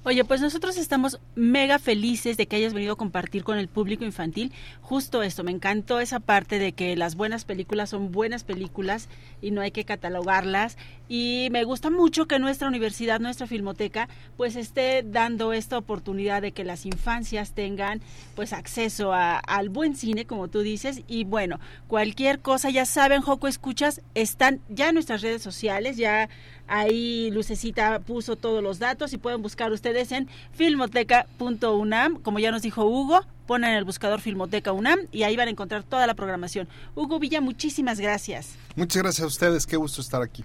Oye, 0.05 0.25
pues 0.25 0.41
nosotros 0.41 0.75
estamos 0.75 1.21
mega 1.33 1.79
felices 1.79 2.35
de 2.35 2.45
que 2.45 2.57
hayas 2.57 2.73
venido 2.73 2.91
a 2.91 2.97
compartir 2.97 3.45
con 3.45 3.57
el 3.57 3.69
público 3.69 4.03
infantil 4.03 4.51
justo 4.81 5.23
esto. 5.23 5.45
Me 5.45 5.51
encantó 5.51 6.01
esa 6.01 6.19
parte 6.19 6.59
de 6.59 6.73
que 6.73 6.97
las 6.97 7.15
buenas 7.15 7.45
películas 7.45 7.91
son 7.91 8.11
buenas 8.11 8.43
películas 8.43 9.07
y 9.41 9.51
no 9.51 9.61
hay 9.61 9.71
que 9.71 9.85
catalogarlas. 9.85 10.77
Y 11.07 11.47
me 11.51 11.63
gusta 11.63 11.89
mucho 11.89 12.27
que 12.27 12.37
nuestra 12.37 12.67
universidad, 12.67 13.21
nuestra 13.21 13.47
filmoteca, 13.47 14.09
pues 14.35 14.57
esté 14.57 15.03
dando 15.03 15.53
esta 15.53 15.77
oportunidad 15.77 16.41
de 16.41 16.51
que 16.51 16.65
las 16.65 16.85
infancias 16.85 17.53
tengan 17.53 18.01
pues 18.35 18.51
acceso 18.51 19.13
al 19.13 19.69
buen 19.69 19.95
cine, 19.95 20.25
como 20.25 20.49
tú 20.49 20.63
dices. 20.63 21.01
Y 21.07 21.23
bueno, 21.23 21.61
cualquier 21.87 22.41
cosa, 22.41 22.69
ya 22.71 22.85
saben, 22.85 23.21
Joco 23.21 23.47
Escuchas, 23.47 24.01
están 24.15 24.59
ya 24.67 24.89
en 24.89 24.95
nuestras 24.95 25.21
redes 25.21 25.41
sociales, 25.41 25.95
ya 25.95 26.27
Ahí 26.67 27.29
Lucecita 27.31 27.99
puso 27.99 28.35
todos 28.35 28.63
los 28.63 28.79
datos 28.79 29.13
y 29.13 29.17
pueden 29.17 29.41
buscar 29.41 29.71
ustedes 29.71 30.11
en 30.11 30.29
filmoteca.unam. 30.53 32.19
Como 32.21 32.39
ya 32.39 32.51
nos 32.51 32.61
dijo 32.61 32.85
Hugo, 32.85 33.21
ponen 33.45 33.71
el 33.71 33.83
buscador 33.83 34.21
Filmoteca 34.21 34.71
UNAM 34.71 35.07
y 35.11 35.23
ahí 35.23 35.35
van 35.35 35.47
a 35.47 35.51
encontrar 35.51 35.83
toda 35.83 36.07
la 36.07 36.13
programación. 36.13 36.67
Hugo 36.95 37.19
Villa, 37.19 37.41
muchísimas 37.41 37.99
gracias. 37.99 38.55
Muchas 38.75 39.03
gracias 39.03 39.23
a 39.23 39.27
ustedes, 39.27 39.65
qué 39.65 39.77
gusto 39.77 40.01
estar 40.01 40.21
aquí. 40.21 40.43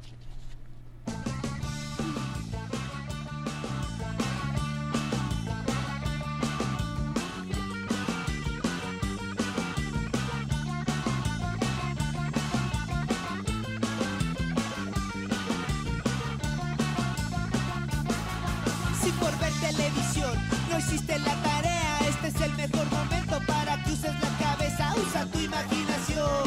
Hiciste 20.79 21.19
la 21.19 21.35
tarea, 21.43 21.99
este 22.09 22.29
es 22.29 22.41
el 22.41 22.55
mejor 22.55 22.89
momento 22.91 23.41
para 23.47 23.83
que 23.83 23.93
uses 23.93 24.15
la 24.21 24.31
cabeza, 24.39 24.95
usa 24.97 25.27
tu 25.27 25.39
imaginación. 25.41 26.45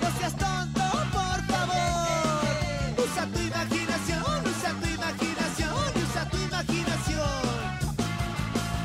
No 0.00 0.08
seas 0.18 0.36
tonto, 0.36 0.82
por 1.12 1.40
favor. 1.46 3.04
Usa 3.04 3.26
tu 3.26 3.40
imaginación, 3.40 4.22
usa 4.46 4.70
tu 4.80 4.86
imaginación, 4.86 5.74
usa 6.04 6.28
tu 6.30 6.36
imaginación. 6.36 7.42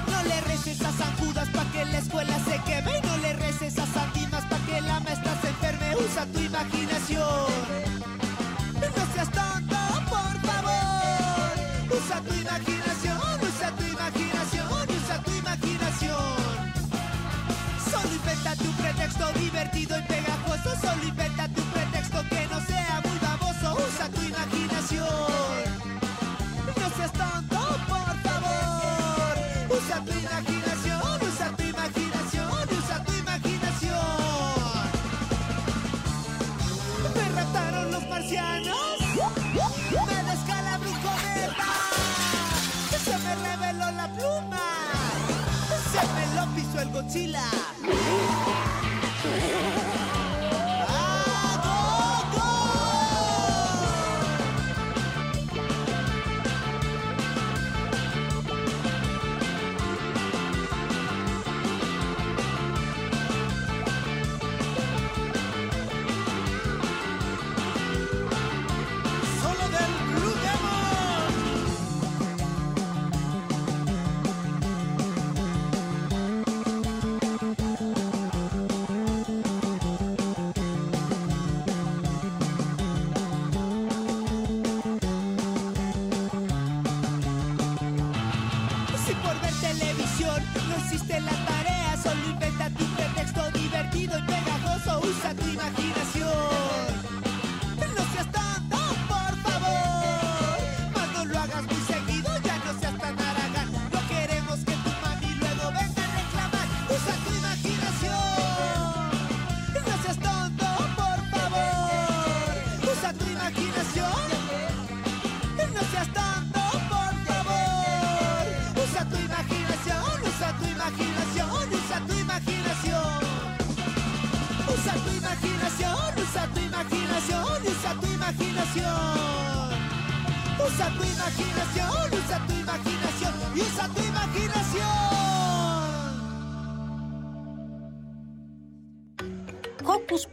No 0.08 0.24
le 0.24 0.42
reces 0.42 0.82
a 0.82 0.92
San 0.92 1.16
Judas 1.18 1.50
pa' 1.50 1.66
que 1.72 1.86
la 1.86 1.98
escuela 2.00 2.38
se 2.46 2.58
queme 2.64 3.02
no 3.04 3.18
le 3.18 3.34
reces 3.34 3.78
a 3.78 3.86
San 3.86 4.12
Dimas 4.14 4.46
pa' 4.46 4.60
que 4.66 4.82
la 4.82 5.00
maestra 5.02 5.40
se 5.42 5.50
enferme, 5.50 5.96
usa 5.96 6.26
tu 6.26 6.40
imaginación. 6.40 7.52
No 8.98 9.14
seas 9.14 9.30
tonto, 9.32 9.78
por 10.10 10.36
favor. 10.50 11.98
Usa 11.98 12.22
tu 12.22 12.34
imaginación. 12.34 12.91
Divertido 19.42 19.98
y 19.98 20.04
pegajoso. 20.04 20.70
Solo 20.80 21.04
inventa 21.04 21.48
tu 21.50 21.62
pretexto 21.74 22.24
que 22.30 22.48
no 22.48 22.60
sea 22.62 23.02
muy 23.04 23.18
baboso. 23.20 23.76
Usa 23.88 24.10
tu 24.10 24.22
imaginación. 24.22 25.08
No 26.80 26.88
seas 26.96 27.12
tonto, 27.14 27.60
por 27.88 28.14
favor. 28.26 29.34
Usa 29.78 29.98
tu 30.06 30.12
imaginación, 30.12 31.02
usa 31.30 31.48
tu 31.58 31.64
imaginación, 31.64 32.50
usa 32.80 33.04
tu 33.04 33.14
imaginación. 33.14 34.00
Me 37.16 37.30
raptaron 37.36 37.92
los 37.92 38.08
marcianos. 38.10 38.98
Me 40.08 40.18
descalabró 40.32 40.90
un 40.90 41.00
cometa. 41.08 41.72
Se 43.06 43.18
me 43.18 43.36
reveló 43.48 43.92
la 43.92 44.08
pluma. 44.14 44.66
Se 45.92 46.02
me 46.14 46.24
lo 46.36 46.44
pisó 46.56 46.80
el 46.82 46.92
Godzilla. 46.92 47.46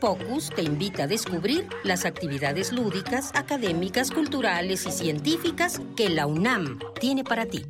Pocus 0.09 0.49
te 0.49 0.63
invita 0.63 1.03
a 1.03 1.07
descubrir 1.07 1.69
las 1.85 2.07
actividades 2.07 2.73
lúdicas, 2.73 3.31
académicas, 3.35 4.11
culturales 4.11 4.87
y 4.87 4.91
científicas 4.91 5.83
que 5.99 6.09
la 6.09 6.27
UNAM 6.27 6.79
tiene 6.99 7.25
para 7.25 7.45
ti. 7.45 7.67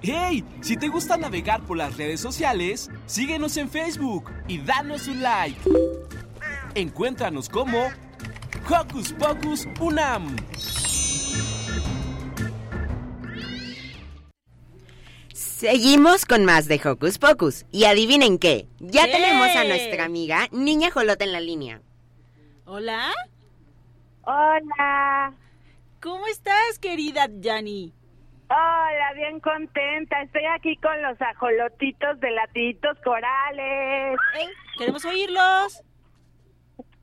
¡Hey! 0.00 0.42
Si 0.62 0.78
te 0.78 0.88
gusta 0.88 1.18
navegar 1.18 1.60
por 1.64 1.76
las 1.76 1.98
redes 1.98 2.22
sociales, 2.22 2.88
síguenos 3.04 3.54
en 3.58 3.68
Facebook 3.68 4.32
y 4.46 4.62
danos 4.62 5.08
un 5.08 5.20
like. 5.20 5.60
Encuéntranos 6.74 7.50
como 7.50 7.88
Hocus 8.66 9.12
Pocus 9.12 9.68
Unam. 9.78 10.34
Seguimos 15.58 16.24
con 16.24 16.44
más 16.44 16.68
de 16.68 16.80
Hocus 16.84 17.18
Pocus. 17.18 17.66
Y 17.72 17.82
adivinen 17.82 18.38
qué, 18.38 18.68
ya 18.78 19.06
tenemos 19.06 19.48
a 19.56 19.64
nuestra 19.64 20.04
amiga 20.04 20.46
Niña 20.52 20.92
Jolota 20.92 21.24
en 21.24 21.32
la 21.32 21.40
línea. 21.40 21.80
¿Hola? 22.64 23.10
Hola. 24.22 25.34
¿Cómo 26.00 26.28
estás, 26.28 26.78
querida 26.80 27.26
Yanni? 27.40 27.92
Hola, 28.48 29.12
bien 29.16 29.40
contenta. 29.40 30.22
Estoy 30.22 30.44
aquí 30.44 30.76
con 30.76 31.02
los 31.02 31.20
ajolotitos 31.20 32.20
de 32.20 32.30
latiditos 32.30 32.96
corales. 33.02 34.16
Queremos 34.78 35.04
oírlos. 35.06 35.82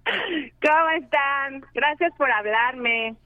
¿Cómo 0.05 0.89
están? 0.97 1.61
Gracias 1.73 2.13
por 2.17 2.31
hablarme. 2.31 3.17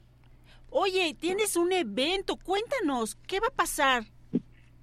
Oye, 0.71 1.15
tienes 1.19 1.55
un 1.55 1.71
evento. 1.71 2.35
Cuéntanos, 2.35 3.15
¿qué 3.27 3.39
va 3.39 3.49
a 3.49 3.55
pasar? 3.55 4.05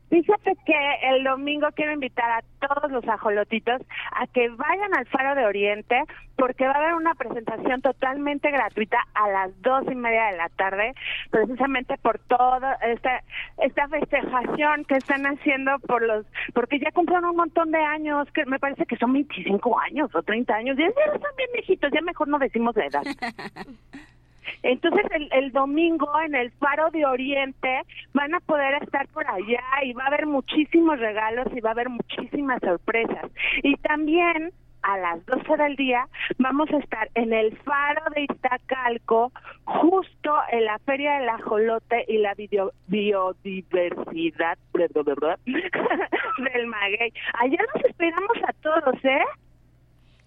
Fíjate 0.09 0.53
que 0.65 0.75
el 1.03 1.25
domingo 1.25 1.69
quiero 1.75 1.93
invitar 1.93 2.31
a 2.31 2.45
todos 2.67 2.91
los 2.93 3.07
ajolotitos 3.09 3.83
a 4.13 4.27
que 4.29 4.49
vayan 4.51 4.95
al 4.95 5.07
Faro 5.07 5.35
de 5.35 5.47
Oriente 5.47 6.01
porque 6.37 6.67
va 6.67 6.75
a 6.75 6.79
haber 6.79 6.95
una 6.95 7.15
presentación 7.15 7.81
totalmente 7.83 8.51
gratuita 8.51 8.99
a 9.15 9.29
las 9.29 9.63
dos 9.63 9.85
y 9.91 9.95
media 9.95 10.27
de 10.27 10.37
la 10.37 10.49
tarde, 10.51 10.95
precisamente 11.31 11.97
por 11.99 12.19
toda 12.21 12.75
esta, 12.83 13.23
esta 13.59 13.89
festejación 13.89 14.85
que 14.85 14.97
están 14.97 15.25
haciendo 15.27 15.79
por 15.81 16.03
los, 16.03 16.27
porque 16.55 16.79
ya 16.79 16.93
cumplieron 16.93 17.31
un 17.31 17.37
montón 17.37 17.73
de 17.73 17.79
años, 17.79 18.29
que 18.33 18.45
me 18.47 18.59
parece 18.59 18.87
que 18.87 18.97
son 18.97 19.13
25 19.13 19.81
años 19.81 20.15
o 20.15 20.23
30 20.23 20.55
años, 20.55 20.77
ya, 20.77 20.87
ya 20.87 21.13
están 21.15 21.37
bien 21.37 21.51
viejitos, 21.55 21.91
ya 21.93 22.01
mejor 22.03 22.29
no 22.29 22.39
decimos 22.39 22.77
la 22.77 22.87
edad. 22.87 23.03
Entonces 24.63 25.05
el, 25.13 25.29
el 25.33 25.53
domingo 25.53 26.11
en 26.25 26.35
el 26.35 26.51
Faro 26.53 26.91
de 26.91 27.05
Oriente 27.07 27.83
van 28.13 28.35
a 28.35 28.41
poder 28.41 28.83
estar 28.83 29.07
por 29.09 29.27
allá 29.27 29.63
y 29.85 29.93
va 29.93 30.05
a 30.05 30.09
haber 30.09 30.27
muchísimos 30.27 30.99
regalos 30.99 31.47
y 31.55 31.61
va 31.61 31.71
a 31.71 31.73
haber 31.73 31.89
muchísimas 31.89 32.61
sorpresas. 32.61 33.31
Y 33.63 33.77
también 33.77 34.53
a 34.83 34.99
las 34.99 35.25
12 35.27 35.57
del 35.57 35.75
día 35.75 36.07
vamos 36.39 36.71
a 36.71 36.77
estar 36.79 37.09
en 37.15 37.33
el 37.33 37.57
Faro 37.59 38.03
de 38.15 38.23
Iztacalco, 38.23 39.33
justo 39.65 40.33
en 40.53 40.65
la 40.65 40.79
Feria 40.81 41.19
del 41.19 41.29
Ajolote 41.29 42.05
y 42.07 42.19
la 42.19 42.35
video- 42.35 42.73
biodiversidad 42.87 44.59
del 44.75 46.67
maguey. 46.67 47.13
Allá 47.35 47.59
los 47.75 47.85
esperamos 47.85 48.37
a 48.47 48.53
todos, 48.63 49.05
¿eh? 49.05 49.25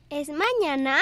¿Es 0.09 0.29
mañana? 0.29 0.97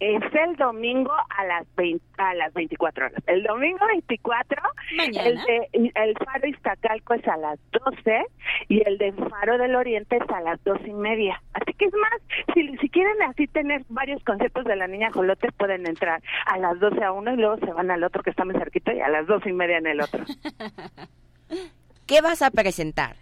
Es 0.00 0.22
el 0.34 0.56
domingo 0.56 1.12
a 1.12 1.44
las 1.44 1.66
20, 1.76 2.02
a 2.16 2.32
las 2.34 2.52
24 2.54 3.06
horas. 3.06 3.22
El 3.26 3.42
domingo 3.42 3.86
24, 3.86 4.62
Mañana. 4.96 5.28
el 5.28 5.36
de 5.42 5.92
el 5.94 6.14
Faro 6.24 6.48
Iztacalco 6.48 7.12
es 7.14 7.28
a 7.28 7.36
las 7.36 7.58
12 7.70 8.24
y 8.68 8.82
el 8.88 8.96
de 8.96 9.12
Faro 9.12 9.58
del 9.58 9.76
Oriente 9.76 10.16
es 10.16 10.30
a 10.30 10.40
las 10.40 10.62
dos 10.64 10.78
y 10.86 10.92
media. 10.94 11.42
Así 11.52 11.74
que 11.74 11.84
es 11.84 11.92
más, 11.92 12.12
si, 12.54 12.74
si 12.78 12.88
quieren 12.88 13.20
así 13.24 13.46
tener 13.46 13.82
varios 13.90 14.24
conceptos 14.24 14.64
de 14.64 14.76
la 14.76 14.86
niña 14.86 15.10
Jolote, 15.12 15.52
pueden 15.52 15.86
entrar 15.86 16.22
a 16.46 16.56
las 16.58 16.80
12 16.80 17.04
a 17.04 17.12
uno 17.12 17.34
y 17.34 17.36
luego 17.36 17.58
se 17.58 17.70
van 17.72 17.90
al 17.90 18.02
otro 18.02 18.22
que 18.22 18.30
está 18.30 18.46
muy 18.46 18.54
cerquita 18.54 18.94
y 18.94 19.00
a 19.00 19.08
las 19.10 19.26
dos 19.26 19.46
y 19.46 19.52
media 19.52 19.76
en 19.78 19.86
el 19.86 20.00
otro. 20.00 20.24
¿Qué 22.06 22.20
vas 22.22 22.42
a 22.42 22.50
presentar? 22.50 23.16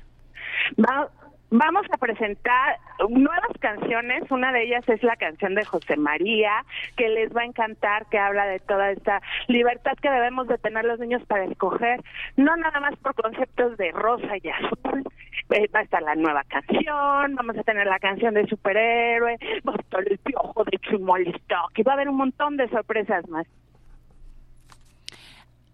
Va- 0.79 1.11
vamos 1.51 1.87
a 1.93 1.97
presentar 1.97 2.79
nuevas 3.09 3.59
canciones. 3.61 4.31
Una 4.31 4.53
de 4.53 4.65
ellas 4.65 4.89
es 4.89 5.03
la 5.03 5.17
canción 5.17 5.55
de 5.55 5.65
José 5.65 5.97
María, 5.97 6.65
que 6.97 7.09
les 7.09 7.35
va 7.35 7.43
a 7.43 7.47
encantar, 7.47 8.07
que 8.07 8.19
habla 8.19 8.47
de 8.47 8.61
toda 8.61 8.91
esta 8.91 9.21
libertad 9.47 9.95
que 10.01 10.11
debemos 10.11 10.49
de 10.49 10.59
tener 10.59 10.85
los 10.85 10.99
niños 10.99 11.23
para 11.27 11.45
escoger, 11.45 12.01
no 12.37 12.57
nada 12.57 12.81
más 12.81 12.97
por 12.97 13.15
conceptos 13.15 13.77
de 13.77 13.93
rosa 13.93 14.37
y 14.43 14.49
azul. 14.49 15.05
Eh, 15.51 15.69
Va 15.75 15.81
a 15.81 15.83
estar 15.83 16.03
la 16.03 16.15
nueva 16.15 16.45
canción, 16.45 17.35
vamos 17.35 17.57
a 17.57 17.63
tener 17.63 17.87
la 17.87 17.99
canción 17.99 18.35
de 18.35 18.47
superhéroe, 18.47 19.39
va 19.67 19.73
a 19.73 19.77
estar 19.77 20.07
el 20.07 20.19
piojo 20.19 20.65
de 20.65 20.79
Chumolistock 20.79 21.79
y 21.79 21.83
va 21.83 21.93
a 21.93 21.95
haber 21.95 22.09
un 22.09 22.17
montón 22.17 22.57
de 22.57 22.69
sorpresas 22.69 23.27
más. 23.29 23.47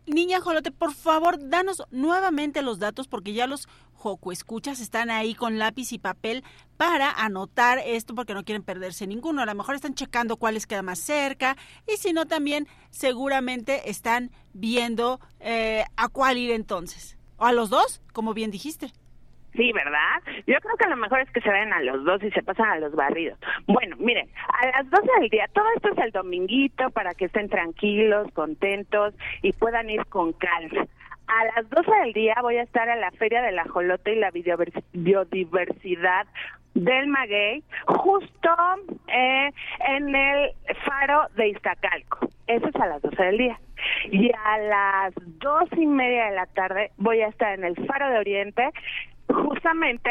Niña 0.07 0.40
Jolote, 0.40 0.71
por 0.71 0.93
favor, 0.93 1.38
danos 1.49 1.83
nuevamente 1.90 2.61
los 2.61 2.79
datos 2.79 3.09
porque 3.09 3.33
ya 3.33 3.47
los 3.47 3.69
Joco 3.95 4.33
escuchas 4.33 4.81
están 4.81 5.11
ahí 5.11 5.35
con 5.35 5.59
lápiz 5.59 5.93
y 5.93 5.99
papel 5.99 6.45
para 6.77 7.11
anotar 7.11 7.79
esto 7.79 8.14
porque 8.14 8.35
no 8.35 8.45
quieren 8.45 8.62
perderse 8.62 9.07
ninguno. 9.07 9.40
A 9.40 9.47
lo 9.47 9.55
mejor 9.55 9.77
están 9.77 9.95
checando 9.95 10.37
cuál 10.37 10.55
les 10.55 10.67
queda 10.67 10.83
más 10.83 10.99
cerca 10.99 11.57
y 11.90 11.97
si 11.97 12.12
no 12.12 12.27
también 12.27 12.69
seguramente 12.90 13.88
están 13.88 14.31
viendo 14.53 15.21
eh, 15.40 15.85
a 15.97 16.09
cuál 16.09 16.37
ir 16.37 16.51
entonces. 16.51 17.17
O 17.38 17.47
a 17.47 17.53
los 17.53 17.71
dos, 17.71 18.03
como 18.12 18.35
bien 18.35 18.51
dijiste. 18.51 18.93
Sí, 19.55 19.73
¿verdad? 19.73 20.21
Yo 20.47 20.57
creo 20.61 20.77
que 20.77 20.88
lo 20.88 20.97
mejor 20.97 21.21
es 21.21 21.31
que 21.31 21.40
se 21.40 21.49
vayan 21.49 21.73
a 21.73 21.81
los 21.81 22.05
dos 22.05 22.23
y 22.23 22.31
se 22.33 22.43
pasan 22.43 22.69
a 22.71 22.79
los 22.79 22.93
barridos. 22.95 23.38
Bueno, 23.67 23.97
miren, 23.99 24.29
a 24.49 24.67
las 24.67 24.90
12 24.90 25.07
del 25.21 25.31
día, 25.31 25.47
todo 25.53 25.64
esto 25.77 25.90
es 25.93 25.99
el 25.99 26.11
dominguito 26.11 26.90
para 26.90 27.14
que 27.14 27.27
estén 27.27 27.49
tranquilos, 27.49 28.31
contentos 28.33 29.14
y 29.43 29.53
puedan 29.53 29.90
ir 29.90 30.05
con 30.07 30.33
calma. 30.33 30.87
A 31.27 31.45
las 31.57 31.71
12 31.71 31.90
del 32.03 32.12
día 32.12 32.35
voy 32.43 32.57
a 32.57 32.62
estar 32.62 32.88
en 32.88 33.01
la 33.01 33.11
Feria 33.12 33.43
del 33.43 33.59
Ajolote 33.59 34.12
y 34.12 34.17
la 34.19 34.31
Biodiver- 34.31 34.83
Biodiversidad 34.93 36.27
del 36.75 37.07
Maguey, 37.07 37.62
justo 37.87 38.51
eh, 39.07 39.51
en 39.88 40.14
el 40.14 40.51
faro 40.85 41.29
de 41.37 41.49
Iztacalco. 41.49 42.29
Eso 42.47 42.67
es 42.67 42.77
a 42.77 42.87
las 42.87 43.01
12 43.03 43.23
del 43.23 43.38
día. 43.38 43.61
Y 44.11 44.31
a 44.33 44.59
las 44.59 45.14
dos 45.38 45.69
y 45.77 45.87
media 45.87 46.27
de 46.27 46.35
la 46.37 46.47
tarde 46.47 46.90
voy 46.97 47.21
a 47.23 47.29
estar 47.29 47.57
en 47.59 47.64
el 47.64 47.77
faro 47.87 48.11
de 48.11 48.19
Oriente, 48.19 48.71
justamente 49.28 50.10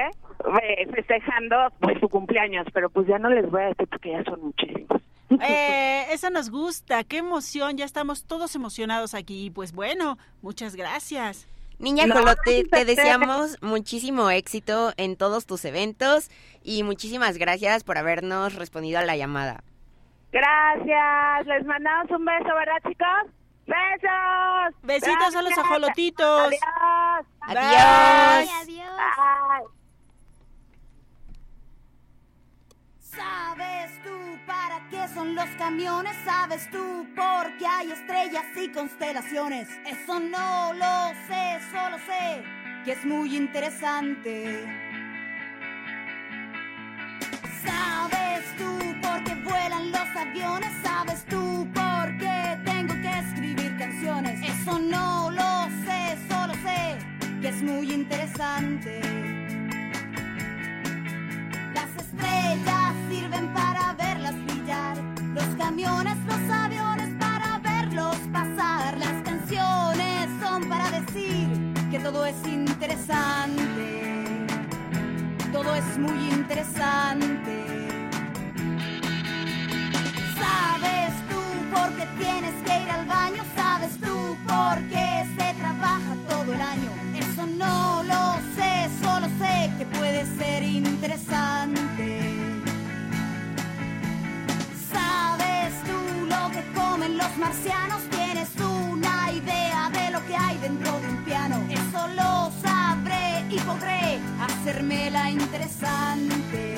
eh, 0.61 0.87
festejando 0.93 1.55
pues 1.79 1.99
su 1.99 2.09
cumpleaños, 2.09 2.65
pero 2.73 2.89
pues 2.89 3.07
ya 3.07 3.19
no 3.19 3.29
les 3.29 3.49
voy 3.49 3.61
a 3.61 3.67
decir 3.67 3.87
porque 3.87 4.11
ya 4.11 4.23
son 4.23 4.41
muchísimos. 4.41 5.01
Eh, 5.41 6.05
eso 6.11 6.29
nos 6.29 6.49
gusta, 6.49 7.03
qué 7.03 7.17
emoción, 7.17 7.77
ya 7.77 7.85
estamos 7.85 8.25
todos 8.25 8.55
emocionados 8.55 9.13
aquí. 9.13 9.51
Pues 9.53 9.73
bueno, 9.73 10.17
muchas 10.41 10.75
gracias. 10.75 11.47
Niña 11.79 12.05
No, 12.05 12.15
Jolote, 12.15 12.65
te 12.69 12.85
deseamos 12.85 13.57
muchísimo 13.61 14.29
éxito 14.29 14.91
en 14.97 15.17
todos 15.17 15.45
tus 15.45 15.65
eventos 15.65 16.29
y 16.63 16.83
muchísimas 16.83 17.37
gracias 17.37 17.83
por 17.83 17.97
habernos 17.97 18.55
respondido 18.55 18.99
a 18.99 19.03
la 19.03 19.17
llamada. 19.17 19.63
Gracias, 20.31 21.45
les 21.45 21.65
mandamos 21.65 22.09
un 22.11 22.25
beso, 22.25 22.45
¿verdad 22.45 22.89
chicos? 22.89 23.42
¡Besos! 23.65 24.75
Besitos 24.83 25.35
a 25.35 25.41
los 25.41 25.57
ajolotitos. 25.57 26.53
Adiós. 27.41 28.49
Adiós. 28.61 28.87
Bye. 28.87 29.67
¿Sabes 32.99 34.03
tú 34.03 34.39
para 34.47 34.89
qué 34.89 35.07
son 35.13 35.35
los 35.35 35.49
camiones? 35.57 36.15
¿Sabes 36.25 36.69
tú 36.71 37.07
por 37.15 37.57
qué 37.57 37.67
hay 37.67 37.91
estrellas 37.91 38.45
y 38.55 38.71
constelaciones? 38.71 39.69
Eso 39.85 40.19
no 40.19 40.73
lo 40.73 41.13
sé, 41.27 41.59
solo 41.71 41.97
sé 41.99 42.43
que 42.83 42.91
es 42.91 43.05
muy 43.05 43.35
interesante. 43.35 44.65
¿Sabes 47.65 48.57
tú 48.57 48.77
por 49.01 49.23
qué 49.23 49.35
vuelan 49.35 49.91
los 49.91 50.15
aviones? 50.17 50.69
¿Sabes 50.83 51.25
tú 51.25 51.67
por 51.73 52.17
qué 52.17 52.59
tengo 52.65 52.72
que 52.72 52.72
escribir 52.72 52.72
eso 54.05 54.79
no 54.79 55.31
lo 55.31 55.69
sé, 55.85 56.17
solo 56.27 56.53
sé 56.55 56.97
que 57.41 57.47
es 57.47 57.63
muy 57.63 57.89
interesante. 57.89 58.99
Las 61.73 61.87
estrellas 61.95 62.93
sirven 63.09 63.47
para 63.53 63.93
verlas 63.93 64.35
brillar, 64.43 64.97
los 65.33 65.45
camiones, 65.55 66.17
los 66.25 66.51
aviones 66.51 67.15
para 67.17 67.59
verlos 67.59 68.17
pasar. 68.33 68.97
Las 68.97 69.23
canciones 69.23 70.27
son 70.41 70.67
para 70.67 70.91
decir 70.91 71.47
que 71.89 71.99
todo 71.99 72.25
es 72.25 72.45
interesante. 72.45 74.45
Todo 75.53 75.75
es 75.75 75.97
muy 75.97 76.29
interesante. 76.29 77.87
¿Sabes 80.37 81.13
tú 81.29 81.39
por 81.73 81.89
qué 81.95 82.05
tienes 82.17 82.53
que 82.65 82.83
ir 82.83 82.91
al 82.91 83.05
baño? 83.05 83.52
sabes 83.83 83.99
tú 83.99 84.37
por 84.47 84.77
qué 84.89 85.25
se 85.37 85.53
trabaja 85.59 86.15
todo 86.29 86.53
el 86.53 86.61
año. 86.61 86.89
Eso 87.15 87.45
no 87.45 88.03
lo 88.03 88.33
sé, 88.55 88.89
solo 89.01 89.27
sé 89.39 89.71
que 89.77 89.85
puede 89.97 90.25
ser 90.37 90.63
interesante. 90.63 92.19
¿Sabes 94.91 95.73
tú 95.83 96.25
lo 96.27 96.51
que 96.51 96.63
comen 96.73 97.17
los 97.17 97.37
marcianos? 97.37 98.01
¿Tienes 98.09 98.49
una 98.59 99.31
idea 99.31 99.89
de 99.89 100.11
lo 100.11 100.25
que 100.27 100.35
hay 100.35 100.57
dentro 100.59 100.99
de 100.99 101.07
un 101.07 101.23
piano? 101.23 101.55
Eso 101.69 102.07
lo 102.09 102.51
sabré 102.61 103.45
y 103.49 103.59
podré 103.59 104.19
hacérmela 104.39 105.29
interesante. 105.29 106.77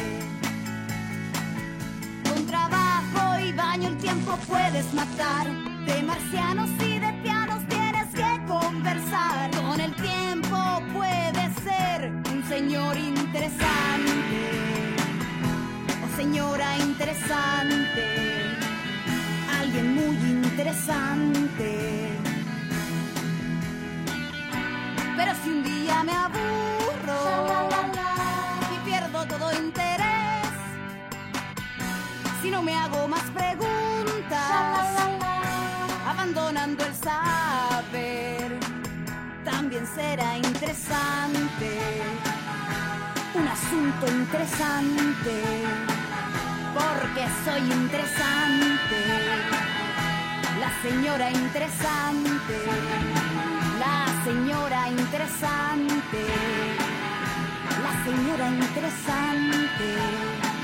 Con 2.24 2.46
trabajo 2.48 3.40
y 3.40 3.52
baño 3.52 3.90
el 3.90 3.98
tiempo 3.98 4.38
puedes 4.48 4.92
matar. 4.94 5.75
De 5.86 6.02
marcianos 6.04 6.70
y 6.82 7.00
de 7.00 7.14
pianos 7.22 7.62
tienes 7.68 8.08
que 8.14 8.46
conversar. 8.48 9.52
Con 9.52 9.80
el 9.80 9.94
tiempo 9.96 10.82
puedes 10.94 11.56
ser 11.64 12.12
un 12.32 12.44
señor 12.48 12.98
interesante. 12.98 14.96
O 16.04 16.18
señora 16.18 16.78
interesante. 16.78 18.06
Alguien 19.60 19.94
muy 19.94 20.16
interesante. 20.16 22.10
Pero 25.16 25.32
si 25.44 25.50
un 25.50 25.64
día 25.64 26.04
me 26.04 26.14
aburro 26.14 27.70
y 28.76 28.90
pierdo 28.90 29.26
todo 29.26 29.54
interés, 29.54 30.48
si 32.42 32.50
no 32.50 32.62
me 32.64 32.74
hago 32.76 33.08
más 33.08 33.24
preguntas, 33.32 33.75
será 39.96 40.38
interesante, 40.38 41.80
un 43.34 43.48
asunto 43.48 44.08
interesante, 44.08 45.64
porque 46.74 47.26
soy 47.46 47.62
interesante, 47.72 49.00
la 50.60 50.70
señora 50.82 51.32
interesante, 51.32 52.58
la 53.80 54.24
señora 54.26 54.90
interesante, 54.90 56.26
la 57.86 58.04
señora 58.04 58.50
interesante. 58.50 60.55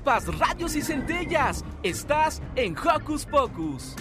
Chispas, 0.00 0.38
radios 0.38 0.76
y 0.76 0.82
centellas. 0.82 1.64
Estás 1.82 2.40
en 2.56 2.74
Hocus 2.76 3.26
Pocus. 3.26 3.96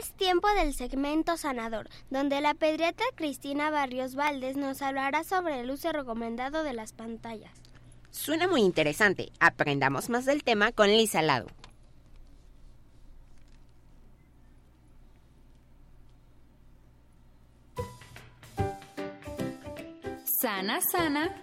Es 0.00 0.12
tiempo 0.12 0.46
del 0.54 0.72
segmento 0.74 1.36
sanador, 1.36 1.88
donde 2.10 2.40
la 2.40 2.54
pediatra 2.54 3.06
Cristina 3.16 3.70
Barrios 3.70 4.14
Valdés 4.14 4.56
nos 4.56 4.80
hablará 4.80 5.24
sobre 5.24 5.60
el 5.60 5.70
uso 5.70 5.90
recomendado 5.90 6.62
de 6.62 6.72
las 6.72 6.92
pantallas. 6.92 7.50
Suena 8.12 8.46
muy 8.46 8.60
interesante. 8.60 9.32
Aprendamos 9.40 10.08
más 10.08 10.24
del 10.24 10.44
tema 10.44 10.70
con 10.70 10.88
Lisa 10.88 11.20
Lado. 11.20 11.48
Sana, 20.40 20.80
sana. 20.80 21.34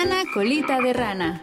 Sana, 0.00 0.22
colita 0.32 0.80
de 0.80 0.94
rana. 0.94 1.42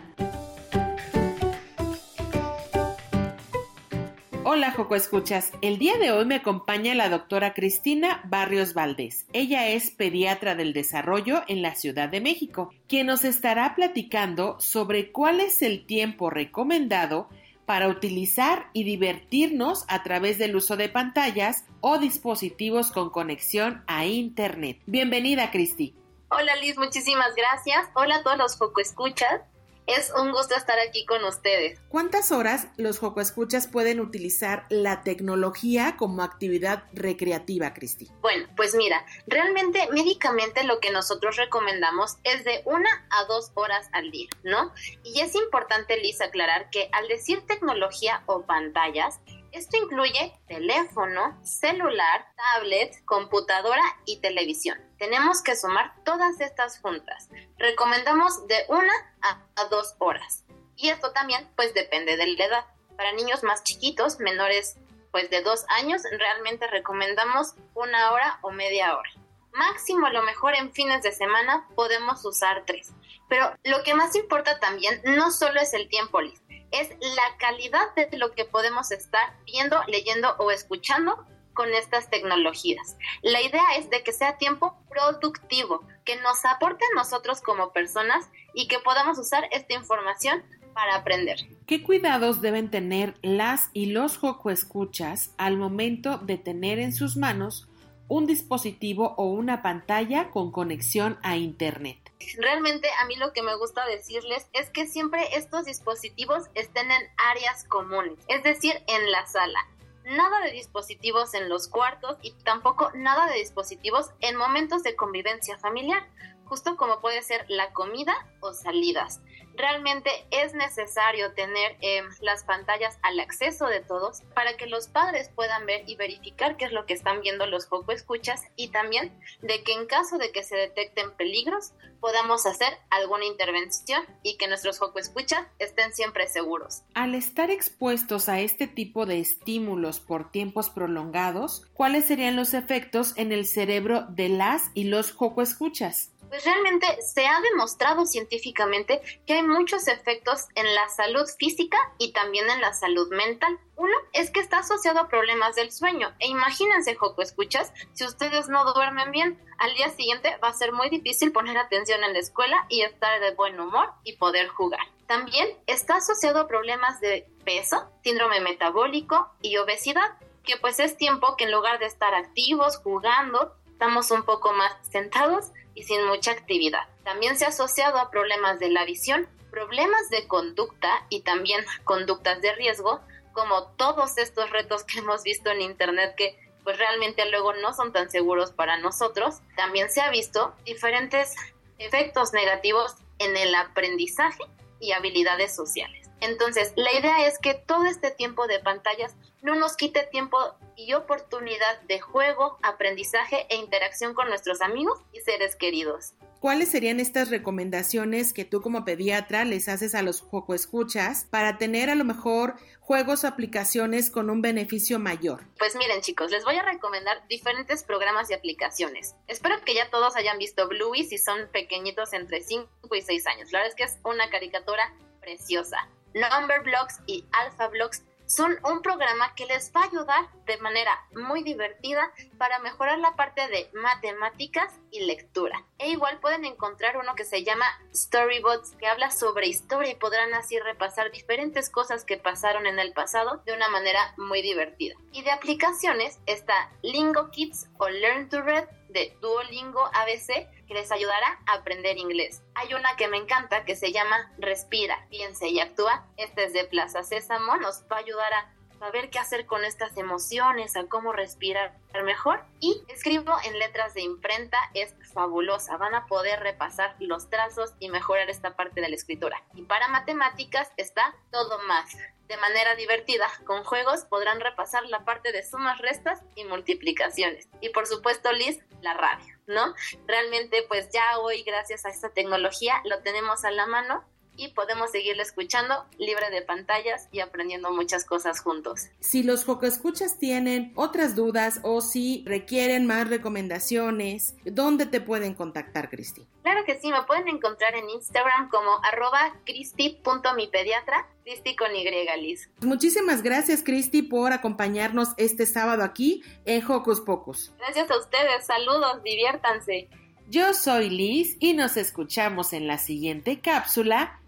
Hola, 4.44 4.72
Joco 4.72 4.96
Escuchas. 4.96 5.52
El 5.62 5.78
día 5.78 6.00
de 6.00 6.12
hoy 6.12 6.26
me 6.26 6.34
acompaña 6.34 6.96
la 6.96 7.08
doctora 7.08 7.54
Cristina 7.54 8.24
Barrios 8.28 8.74
Valdés. 8.74 9.28
Ella 9.32 9.68
es 9.68 9.92
pediatra 9.92 10.56
del 10.56 10.74
desarrollo 10.74 11.44
en 11.48 11.62
la 11.62 11.76
Ciudad 11.76 12.10
de 12.10 12.20
México, 12.20 12.72
quien 12.88 13.06
nos 13.06 13.26
estará 13.26 13.76
platicando 13.76 14.60
sobre 14.60 15.12
cuál 15.12 15.40
es 15.40 15.62
el 15.62 15.86
tiempo 15.86 16.32
recomendado 16.32 17.30
para 17.68 17.88
utilizar 17.90 18.72
y 18.74 18.86
divertirnos 18.86 19.86
a 19.88 20.02
través 20.02 20.40
del 20.40 20.56
uso 20.56 20.78
de 20.78 20.90
pantallas 20.90 21.66
o 21.80 22.00
dispositivos 22.00 22.90
con 22.90 23.12
conexión 23.12 23.84
a 23.86 24.08
Internet. 24.08 24.80
Bienvenida, 24.88 25.52
Cristi. 25.52 25.94
Hola 26.30 26.58
Liz, 26.58 26.78
muchísimas 26.78 27.34
gracias. 27.36 27.88
Hola 27.94 28.18
a 28.18 28.24
todos 28.24 28.38
los 28.38 28.58
Joco 28.58 28.82
Escuchas. 28.82 29.42
Es 29.86 30.12
un 30.14 30.34
gusto 30.34 30.58
estar 30.58 30.78
aquí 30.78 31.06
con 31.06 31.24
ustedes. 31.24 31.80
¿Cuántas 31.88 32.34
horas 32.34 32.68
los 32.76 33.00
Joco 33.00 33.22
Escuchas 33.22 33.68
pueden 33.68 34.02
utilizar 34.02 34.66
la 34.70 35.04
tecnología 35.04 35.96
como 35.96 36.24
actividad 36.24 36.84
recreativa, 36.92 37.74
Cristi? 37.74 38.12
Bueno, 38.20 38.46
pues 38.58 38.76
mira, 38.76 39.06
realmente 39.28 39.88
médicamente 39.94 40.66
lo 40.66 40.82
que 40.82 40.92
nosotros 40.92 41.38
recomendamos 41.38 42.18
es 42.26 42.44
de 42.44 42.62
una 42.66 42.90
a 43.10 43.24
dos 43.24 43.52
horas 43.54 43.88
al 43.94 44.12
día, 44.12 44.28
¿no? 44.44 44.74
Y 45.06 45.22
es 45.22 45.34
importante, 45.34 45.96
Liz, 45.96 46.20
aclarar 46.20 46.70
que 46.70 46.90
al 46.92 47.08
decir 47.08 47.46
tecnología 47.48 48.24
o 48.26 48.42
pantallas, 48.42 49.22
esto 49.52 49.78
incluye 49.78 50.34
teléfono, 50.48 51.38
celular, 51.44 52.28
tablet, 52.36 53.04
computadora 53.06 53.84
y 54.06 54.20
televisión. 54.20 54.80
Tenemos 54.98 55.42
que 55.42 55.56
sumar 55.56 55.94
todas 56.04 56.40
estas 56.42 56.80
juntas. 56.80 57.30
Recomendamos 57.58 58.48
de 58.48 58.66
una 58.70 58.94
a, 59.22 59.66
dos 59.70 59.96
horas. 60.00 60.44
Y 60.76 60.90
esto 60.90 61.12
también 61.12 61.50
pues 61.56 61.74
depende 61.74 62.18
de 62.18 62.28
la 62.28 62.46
edad. 62.46 62.66
Para 62.96 63.14
niños 63.14 63.44
más 63.44 63.64
chiquitos, 63.64 64.20
menores 64.20 64.78
pues 65.12 65.30
de 65.30 65.42
dos 65.42 65.66
años, 65.70 66.02
realmente 66.12 66.68
recomendamos 66.68 67.56
una 67.74 68.12
hora 68.12 68.40
o 68.42 68.52
media 68.52 68.96
hora. 68.96 69.10
Máximo 69.54 70.06
a 70.06 70.12
lo 70.12 70.22
mejor 70.24 70.54
en 70.56 70.72
fines 70.72 71.02
de 71.02 71.12
semana 71.12 71.68
podemos 71.76 72.24
usar 72.26 72.64
tres. 72.66 72.92
Pero 73.28 73.52
lo 73.64 73.84
que 73.84 73.96
más 73.96 74.16
importa 74.16 74.60
también 74.60 75.02
no 75.04 75.32
solo 75.32 75.60
es 75.60 75.74
el 75.74 75.90
tiempo, 75.90 76.22
Liz, 76.22 76.40
es 76.72 76.90
la 76.90 77.38
calidad 77.40 77.96
de 77.96 78.18
lo 78.18 78.32
que 78.34 78.46
podemos 78.46 78.92
estar 78.92 79.34
viendo, 79.46 79.82
leyendo 79.88 80.36
o 80.38 80.52
escuchando 80.52 81.26
con 81.54 81.74
estas 81.74 82.10
tecnologías. 82.10 82.98
La 83.24 83.42
idea 83.42 83.64
es 83.78 83.90
de 83.90 84.04
que 84.04 84.14
sea 84.14 84.38
tiempo 84.38 84.78
productivo, 84.90 85.86
que 86.06 86.16
nos 86.18 86.46
aporte 86.46 86.86
a 86.86 86.96
nosotros 86.96 87.42
como 87.42 87.74
personas 87.74 88.30
y 88.54 88.68
que 88.68 88.80
podamos 88.80 89.18
usar 89.18 89.50
esta 89.52 89.74
información 89.74 90.44
para 90.74 90.96
aprender. 90.96 91.40
¿Qué 91.66 91.82
cuidados 91.82 92.42
deben 92.42 92.70
tener 92.70 93.16
las 93.24 93.72
y 93.74 93.88
los 93.88 94.20
Escuchas 94.52 95.34
al 95.40 95.58
momento 95.58 96.20
de 96.20 96.38
tener 96.38 96.78
en 96.78 96.94
sus 96.94 97.18
manos 97.18 97.68
un 98.08 98.28
dispositivo 98.28 99.16
o 99.18 99.26
una 99.26 99.64
pantalla 99.64 100.30
con 100.30 100.52
conexión 100.52 101.18
a 101.24 101.38
Internet? 101.38 102.07
Realmente 102.38 102.90
a 103.00 103.06
mí 103.06 103.16
lo 103.16 103.32
que 103.32 103.42
me 103.42 103.56
gusta 103.56 103.86
decirles 103.86 104.48
es 104.54 104.70
que 104.70 104.88
siempre 104.88 105.38
estos 105.38 105.66
dispositivos 105.66 106.46
estén 106.56 106.92
en 106.92 107.02
áreas 107.18 107.64
comunes, 107.66 108.20
es 108.28 108.44
decir, 108.44 108.82
en 108.88 109.12
la 109.12 109.26
sala. 109.28 109.60
Nada 110.04 110.42
de 110.42 110.52
dispositivos 110.52 111.34
en 111.34 111.50
los 111.50 111.68
cuartos 111.68 112.18
y 112.22 112.32
tampoco 112.44 112.92
nada 112.94 113.28
de 113.28 113.40
dispositivos 113.40 114.12
en 114.22 114.36
momentos 114.36 114.84
de 114.84 114.96
convivencia 114.96 115.58
familiar, 115.58 116.08
justo 116.46 116.78
como 116.78 117.02
puede 117.02 117.22
ser 117.22 117.46
la 117.50 117.74
comida 117.74 118.16
o 118.40 118.54
salidas. 118.54 119.22
Realmente 119.56 120.12
es 120.30 120.54
necesario 120.54 121.34
tener 121.34 121.78
eh, 121.82 122.04
las 122.22 122.44
pantallas 122.44 123.00
al 123.02 123.20
acceso 123.20 123.66
de 123.66 123.82
todos 123.82 124.22
para 124.36 124.56
que 124.56 124.68
los 124.68 124.88
padres 124.88 125.30
puedan 125.36 125.66
ver 125.66 125.84
y 125.88 125.96
verificar 125.96 126.58
qué 126.58 126.66
es 126.66 126.72
lo 126.72 126.86
que 126.86 126.94
están 126.94 127.22
viendo 127.22 127.48
los 127.48 127.66
Joco 127.66 127.92
Escuchas 127.92 128.44
y 128.56 128.70
también 128.70 129.20
de 129.42 129.64
que 129.64 129.74
en 129.74 129.88
caso 129.88 130.20
de 130.20 130.32
que 130.32 130.44
se 130.44 130.56
detecten 130.56 131.12
peligros 131.16 131.74
podamos 132.00 132.46
hacer 132.46 132.78
alguna 132.90 133.26
intervención 133.26 134.04
y 134.24 134.38
que 134.38 134.48
nuestros 134.48 134.80
Joco 134.80 135.00
Escuchas 135.00 135.46
estén 135.60 135.94
siempre 135.94 136.28
seguros. 136.28 136.84
Al 136.94 137.16
estar 137.16 137.52
expuestos 137.52 138.30
a 138.30 138.40
este 138.40 138.68
tipo 138.68 139.06
de 139.06 139.20
estímulos 139.20 140.00
por 140.00 140.32
tiempos 140.32 140.70
prolongados, 140.70 141.66
¿cuáles 141.74 142.06
serían 142.06 142.36
los 142.36 142.54
efectos 142.54 143.14
en 143.18 143.32
el 143.32 143.46
cerebro 143.46 144.06
de 144.10 144.30
las 144.30 144.72
y 144.74 144.86
los 144.86 145.12
Joco 145.12 145.42
Escuchas? 145.42 146.12
Pues 146.30 146.44
realmente 146.44 146.86
se 147.02 147.26
ha 147.26 147.40
demostrado 147.40 148.06
científicamente 148.06 149.02
que 149.26 149.34
hay 149.34 149.44
muchos 149.44 149.88
efectos 149.88 150.48
en 150.56 150.66
la 150.76 150.90
salud 150.90 151.26
física 151.40 151.78
y 151.98 152.12
también 152.12 152.50
en 152.50 152.60
la 152.60 152.74
salud 152.74 153.10
mental. 153.12 153.58
Uno 153.78 153.94
es 154.12 154.32
que 154.32 154.40
está 154.40 154.60
asociado 154.60 155.00
a 155.00 155.08
problemas 155.08 155.56
del 155.56 155.72
sueño. 155.72 156.12
E 156.20 156.28
imagínense, 156.28 156.96
Joco, 156.96 157.22
escuchas, 157.22 157.72
si 157.94 158.04
ustedes 158.04 158.50
no 158.50 158.74
duermen 158.74 159.12
bien, 159.12 159.40
al 159.60 159.74
día 159.76 159.90
siguiente 159.92 160.36
va 160.44 160.50
a 160.50 160.54
ser 160.54 160.74
muy 160.74 160.90
difícil 160.90 161.32
poner 161.32 161.58
atención 161.58 162.04
en 162.04 162.14
la 162.14 162.20
escuela 162.20 162.66
y 162.70 162.82
estar 162.82 163.20
de 163.22 163.36
buen 163.36 163.60
humor 163.60 163.92
y 164.04 164.18
poder 164.18 164.48
jugar. 164.48 164.82
También 165.06 165.48
está 165.68 165.98
asociado 165.98 166.40
a 166.40 166.48
problemas 166.48 167.00
de 167.00 167.30
peso, 167.46 167.90
síndrome 168.04 168.42
metabólico 168.42 169.30
y 169.42 169.58
obesidad. 169.58 170.18
que 170.44 170.56
pues 170.56 170.80
es 170.80 170.96
tiempo 170.96 171.36
que 171.36 171.44
en 171.44 171.52
lugar 171.52 171.78
de 171.78 171.88
estar 171.88 172.16
activos, 172.16 172.78
jugando, 172.78 173.54
estamos 173.66 174.12
un 174.12 174.24
poco 174.24 174.54
más 174.54 174.74
sentados 174.90 175.52
y 175.76 175.84
sin 175.84 176.06
mucha 176.08 176.32
actividad. 176.32 176.88
También 177.04 177.38
se 177.38 177.44
ha 177.44 177.50
asociado 177.50 178.00
a 178.00 178.10
problemas 178.10 178.58
de 178.58 178.70
la 178.70 178.86
visión, 178.86 179.28
problemas 179.52 180.10
de 180.10 180.26
conducta 180.26 181.06
y 181.10 181.22
también 181.22 181.66
conductas 181.84 182.42
de 182.42 182.54
riesgo, 182.54 183.02
como 183.38 183.68
todos 183.74 184.18
estos 184.18 184.50
retos 184.50 184.84
que 184.84 184.98
hemos 184.98 185.22
visto 185.22 185.52
en 185.52 185.62
Internet 185.62 186.16
que 186.18 186.40
pues 186.64 186.76
realmente 186.80 187.24
luego 187.30 187.54
no 187.54 187.72
son 187.72 187.94
tan 187.94 188.10
seguros 188.10 188.52
para 188.52 188.78
nosotros. 188.78 189.36
También 189.56 189.92
se 189.92 190.02
ha 190.02 190.10
visto 190.10 190.56
diferentes 190.66 191.36
efectos 191.78 192.34
negativos 192.34 192.96
en 193.20 193.38
el 193.38 193.54
aprendizaje 193.54 194.44
y 194.80 194.94
habilidades 194.94 195.56
sociales. 195.56 196.10
Entonces, 196.20 196.74
la 196.78 196.92
idea 196.94 197.28
es 197.28 197.38
que 197.38 197.54
todo 197.54 197.86
este 197.86 198.10
tiempo 198.10 198.48
de 198.48 198.60
pantallas 198.60 199.16
no 199.44 199.54
nos 199.54 199.78
quite 199.78 200.02
tiempo 200.06 200.40
y 200.76 200.94
oportunidad 200.94 201.80
de 201.82 202.00
juego, 202.00 202.58
aprendizaje 202.64 203.46
e 203.52 203.58
interacción 203.58 204.16
con 204.16 204.30
nuestros 204.30 204.62
amigos 204.62 205.00
y 205.14 205.20
seres 205.20 205.56
queridos. 205.56 206.14
¿Cuáles 206.40 206.70
serían 206.70 207.00
estas 207.00 207.32
recomendaciones 207.32 208.32
que 208.32 208.46
tú 208.46 208.62
como 208.62 208.86
pediatra 208.86 209.44
les 209.44 209.68
haces 209.68 209.96
a 209.96 210.04
los 210.04 210.22
Joco 210.22 210.54
Escuchas 210.54 211.26
para 211.26 211.58
tener 211.58 211.90
a 211.90 211.96
lo 211.96 212.04
mejor 212.04 212.56
juegos 212.80 213.24
o 213.24 213.28
aplicaciones 213.28 214.12
con 214.12 214.30
un 214.30 214.44
beneficio 214.44 215.00
mayor? 215.00 215.42
Pues 215.58 215.76
miren 215.76 216.02
chicos, 216.02 216.30
les 216.30 216.44
voy 216.44 216.56
a 216.56 216.62
recomendar 216.62 217.28
diferentes 217.28 217.84
programas 217.84 218.30
y 218.30 218.36
aplicaciones. 218.36 219.16
Espero 219.28 219.56
que 219.66 219.74
ya 219.74 219.90
todos 219.90 220.16
hayan 220.16 220.38
visto 220.38 220.68
Bluey 220.68 221.04
si 221.06 221.18
son 221.18 221.50
pequeñitos 221.52 222.14
entre 222.14 222.44
5 222.44 222.70
y 222.96 223.02
6 223.02 223.28
años. 223.28 223.52
La 223.52 223.60
verdad 223.60 223.70
es 223.70 223.76
que 223.76 223.84
es 223.84 223.98
una 224.04 224.30
caricatura 224.30 224.94
preciosa. 225.20 225.90
Number 226.14 226.62
Blocks 226.62 227.00
y 227.08 227.26
Alpha 227.32 227.68
Blocks 227.68 228.04
son 228.28 228.60
un 228.64 228.82
programa 228.82 229.34
que 229.36 229.46
les 229.46 229.72
va 229.74 229.82
a 229.82 229.86
ayudar 229.86 230.28
de 230.46 230.58
manera 230.58 230.92
muy 231.14 231.44
divertida 231.44 232.12
para 232.38 232.60
mejorar 232.60 233.00
la 233.00 233.16
parte 233.16 233.48
de 233.48 233.70
matemáticas 233.74 234.74
y 234.92 235.06
lectura. 235.06 235.66
E 235.80 235.90
igual 235.90 236.20
pueden 236.20 236.46
encontrar 236.46 236.98
uno 236.98 237.16
que 237.16 237.26
se 237.26 237.44
llama 237.44 237.66
Storybots, 237.96 238.76
que 238.78 238.88
habla 238.88 239.12
sobre 239.12 239.48
historia 239.48 239.92
y 239.92 239.96
podrán 239.96 240.34
así 240.34 240.60
repasar 240.60 241.12
diferentes 241.12 241.70
cosas 241.70 242.04
que 242.04 242.18
pasaron 242.18 242.68
en 242.68 242.80
el 242.80 242.94
pasado 242.94 243.42
de 243.46 243.54
una 243.54 243.70
manera 243.70 244.14
muy 244.18 244.42
divertida. 244.42 244.96
Y 245.14 245.24
de 245.24 245.32
aplicaciones 245.32 246.20
está 246.26 246.72
Lingo 246.82 247.32
Kids 247.32 247.70
o 247.78 247.88
Learn 247.88 248.30
to 248.30 248.42
Read 248.42 248.68
de 248.90 249.18
Duolingo 249.22 249.90
ABC 249.94 250.48
que 250.68 250.74
les 250.74 250.92
ayudará 250.92 251.40
a 251.46 251.54
aprender 251.54 251.98
inglés. 251.98 252.44
Hay 252.56 252.74
una 252.74 252.96
que 252.96 253.08
me 253.08 253.18
encanta 253.18 253.66
que 253.66 253.76
se 253.76 253.92
llama 253.92 254.32
Respira, 254.38 255.06
piense 255.10 255.48
y 255.48 255.60
actúa. 255.60 256.06
Este 256.18 256.46
es 256.46 256.54
de 256.54 256.66
Plaza 256.66 257.04
Sésamo, 257.04 257.58
nos 257.58 257.84
va 257.92 257.98
a 257.98 258.00
ayudar 258.00 258.34
a 258.34 258.54
saber 258.80 259.10
qué 259.10 259.20
hacer 259.20 259.46
con 259.46 259.64
estas 259.64 259.98
emociones, 259.98 260.76
a 260.76 260.86
cómo 260.88 261.12
respirar 261.14 261.76
mejor. 262.04 262.44
Y 262.60 262.84
escribo 262.88 263.36
en 263.44 263.58
letras 263.60 263.94
de 263.94 264.02
imprenta, 264.02 264.58
es 264.74 264.96
fabulosa. 265.14 265.78
Van 265.78 265.96
a 265.96 266.06
poder 266.06 266.40
repasar 266.40 266.96
los 267.00 267.30
trazos 267.30 267.74
y 267.80 267.90
mejorar 267.90 268.30
esta 268.30 268.56
parte 268.56 268.82
de 268.82 268.90
la 268.90 268.96
escritura. 268.96 269.44
Y 269.56 269.64
para 269.64 269.88
matemáticas 269.88 270.72
está 270.78 271.16
todo 271.32 271.60
más. 271.68 271.98
De 272.28 272.38
manera 272.38 272.76
divertida, 272.76 273.28
con 273.46 273.64
juegos 273.64 274.04
podrán 274.04 274.42
repasar 274.42 274.86
la 274.86 275.06
parte 275.06 275.32
de 275.32 275.44
sumas, 275.44 275.80
restas 275.80 276.22
y 276.36 276.44
multiplicaciones. 276.44 277.48
Y 277.62 277.70
por 277.70 277.88
supuesto, 277.88 278.32
Liz, 278.34 278.60
la 278.82 278.94
radio, 278.94 279.37
¿no? 279.48 279.74
Realmente, 280.06 280.64
pues 280.68 280.90
ya 280.92 281.20
hoy, 281.20 281.44
gracias 281.44 281.86
a 281.86 281.90
esta 281.90 282.10
tecnología, 282.10 282.82
lo 282.86 283.00
tenemos 283.00 283.46
a 283.46 283.52
la 283.52 283.66
mano 283.66 284.04
y 284.38 284.50
podemos 284.50 284.92
seguirle 284.92 285.24
escuchando 285.24 285.86
libre 285.98 286.30
de 286.30 286.42
pantallas 286.42 287.10
y 287.12 287.20
aprendiendo 287.20 287.72
muchas 287.72 288.06
cosas 288.06 288.40
juntos. 288.40 288.88
Si 289.00 289.24
los 289.24 289.46
Escuchas 289.64 290.20
tienen 290.20 290.72
otras 290.76 291.16
dudas 291.16 291.60
o 291.64 291.82
si 291.82 292.24
requieren 292.26 292.86
más 292.86 293.10
recomendaciones, 293.10 294.36
¿dónde 294.46 294.86
te 294.86 295.02
pueden 295.02 295.34
contactar, 295.34 295.90
Cristi? 295.90 296.28
Claro 296.44 296.64
que 296.66 296.80
sí, 296.80 296.90
me 296.90 297.02
pueden 297.04 297.28
encontrar 297.28 297.76
en 297.76 297.90
Instagram 297.90 298.50
como 298.50 298.80
arroba 298.84 299.36
cristi.mipediatra, 299.46 301.08
Cristi 301.24 301.56
con 301.56 301.76
Y, 301.76 301.86
Liz. 302.22 302.50
Muchísimas 302.62 303.24
gracias, 303.24 303.64
Cristi, 303.64 304.04
por 304.04 304.32
acompañarnos 304.32 305.10
este 305.18 305.46
sábado 305.46 305.84
aquí 305.84 306.24
en 306.46 306.64
Hocus 306.66 307.02
Pocus. 307.02 307.52
Gracias 307.58 307.90
a 307.90 307.98
ustedes, 307.98 308.46
saludos, 308.46 309.04
diviértanse. 309.04 309.90
Yo 310.30 310.54
soy 310.54 310.90
Liz 310.90 311.38
y 311.40 311.54
nos 311.54 311.78
escuchamos 311.78 312.54
en 312.54 312.68
la 312.68 312.78
siguiente 312.78 313.40
cápsula 313.40 314.20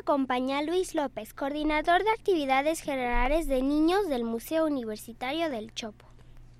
Acompaña 0.00 0.62
Luis 0.62 0.94
López, 0.94 1.32
coordinador 1.32 2.04
de 2.04 2.10
actividades 2.10 2.80
generales 2.80 3.48
de 3.48 3.62
niños 3.62 4.08
del 4.08 4.24
Museo 4.24 4.66
Universitario 4.66 5.48
del 5.48 5.72
Chopo. 5.72 6.06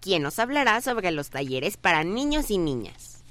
Quien 0.00 0.22
nos 0.22 0.38
hablará 0.38 0.80
sobre 0.80 1.10
los 1.10 1.30
talleres 1.30 1.76
para 1.76 2.02
niños 2.02 2.50
y 2.50 2.58
niñas. 2.58 3.24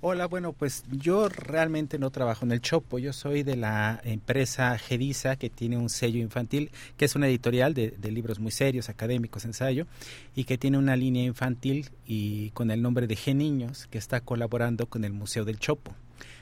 Hola, 0.00 0.26
bueno, 0.26 0.52
pues 0.52 0.84
yo 0.90 1.28
realmente 1.28 1.98
no 1.98 2.10
trabajo 2.10 2.44
en 2.44 2.52
el 2.52 2.60
Chopo, 2.60 2.98
yo 2.98 3.12
soy 3.12 3.42
de 3.42 3.56
la 3.56 4.00
empresa 4.04 4.76
Gedisa, 4.78 5.36
que 5.36 5.50
tiene 5.50 5.76
un 5.76 5.88
sello 5.88 6.20
infantil, 6.20 6.70
que 6.96 7.04
es 7.04 7.14
una 7.14 7.28
editorial 7.28 7.74
de, 7.74 7.90
de, 7.90 8.10
libros 8.10 8.38
muy 8.38 8.52
serios, 8.52 8.88
académicos, 8.88 9.44
ensayo, 9.44 9.86
y 10.34 10.44
que 10.44 10.58
tiene 10.58 10.78
una 10.78 10.96
línea 10.96 11.24
infantil 11.24 11.90
y 12.06 12.50
con 12.50 12.70
el 12.70 12.80
nombre 12.82 13.06
de 13.06 13.16
G 13.16 13.34
Niños, 13.34 13.86
que 13.90 13.98
está 13.98 14.20
colaborando 14.20 14.86
con 14.86 15.04
el 15.04 15.12
Museo 15.12 15.44
del 15.44 15.58
Chopo. 15.58 15.94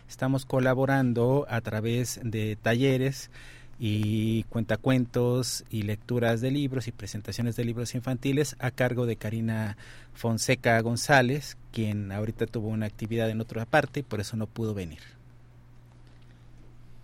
Estamos 0.08 0.46
colaborando 0.46 1.46
a 1.48 1.60
través 1.60 2.20
de 2.22 2.56
talleres 2.56 3.30
y 3.78 4.44
cuentacuentos 4.44 5.64
y 5.70 5.82
lecturas 5.82 6.40
de 6.40 6.50
libros 6.50 6.88
y 6.88 6.92
presentaciones 6.92 7.56
de 7.56 7.64
libros 7.64 7.94
infantiles 7.94 8.56
a 8.58 8.70
cargo 8.70 9.04
de 9.06 9.16
Karina 9.16 9.76
Fonseca 10.14 10.80
González, 10.80 11.56
quien 11.72 12.12
ahorita 12.12 12.46
tuvo 12.46 12.68
una 12.68 12.86
actividad 12.86 13.28
en 13.28 13.40
otra 13.40 13.66
parte 13.66 14.00
y 14.00 14.02
por 14.02 14.20
eso 14.20 14.36
no 14.36 14.46
pudo 14.46 14.72
venir. 14.72 15.00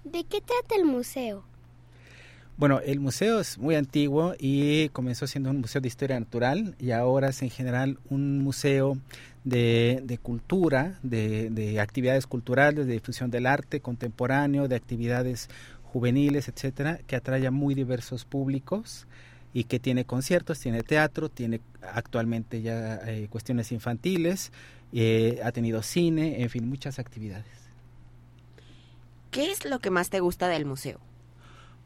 ¿De 0.05 0.25
qué 0.25 0.41
trata 0.41 0.75
el 0.77 0.85
museo? 0.85 1.45
Bueno, 2.57 2.81
el 2.81 3.01
museo 3.01 3.41
es 3.41 3.59
muy 3.59 3.75
antiguo 3.75 4.35
y 4.39 4.89
comenzó 4.91 5.27
siendo 5.27 5.51
un 5.51 5.61
museo 5.61 5.81
de 5.81 5.89
historia 5.89 6.21
natural 6.21 6.75
y 6.79 6.91
ahora 6.91 7.31
es 7.31 7.43
en 7.43 7.51
general 7.51 7.99
un 8.11 8.41
museo 8.41 8.99
de, 9.45 10.03
de 10.05 10.18
cultura, 10.18 10.99
de, 11.03 11.51
de, 11.51 11.80
actividades 11.80 12.26
culturales, 12.26 12.86
de 12.86 12.93
difusión 12.93 13.30
del 13.30 13.47
arte 13.47 13.80
contemporáneo, 13.80 14.68
de 14.68 14.76
actividades 14.76 15.49
juveniles, 15.84 16.49
etcétera, 16.49 17.01
que 17.07 17.16
atrae 17.16 17.47
a 17.47 17.51
muy 17.51 17.74
diversos 17.74 18.24
públicos 18.24 19.07
y 19.53 19.64
que 19.64 19.78
tiene 19.78 20.05
conciertos, 20.05 20.61
tiene 20.61 20.82
teatro, 20.82 21.28
tiene 21.28 21.61
actualmente 21.82 22.62
ya 22.62 22.97
eh, 23.07 23.26
cuestiones 23.28 23.72
infantiles, 23.72 24.53
eh, 24.93 25.40
ha 25.45 25.53
tenido 25.53 25.82
cine, 25.82 26.43
en 26.43 26.51
fin, 26.51 26.68
muchas 26.68 26.99
actividades. 26.99 27.62
¿Qué 29.30 29.51
es 29.51 29.64
lo 29.64 29.78
que 29.78 29.90
más 29.90 30.11
te 30.11 30.20
gusta 30.20 30.49
del 30.49 30.64
museo? 30.64 31.01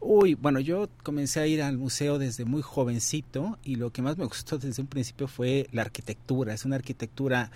Uy, 0.00 0.34
bueno, 0.34 0.60
yo 0.60 0.88
comencé 1.02 1.40
a 1.40 1.46
ir 1.46 1.62
al 1.62 1.78
museo 1.78 2.18
desde 2.18 2.44
muy 2.44 2.62
jovencito 2.62 3.58
y 3.64 3.76
lo 3.76 3.90
que 3.90 4.02
más 4.02 4.16
me 4.16 4.24
gustó 4.24 4.58
desde 4.58 4.82
un 4.82 4.88
principio 4.88 5.26
fue 5.26 5.66
la 5.72 5.82
arquitectura. 5.82 6.54
Es 6.54 6.64
una 6.64 6.76
arquitectura 6.76 7.50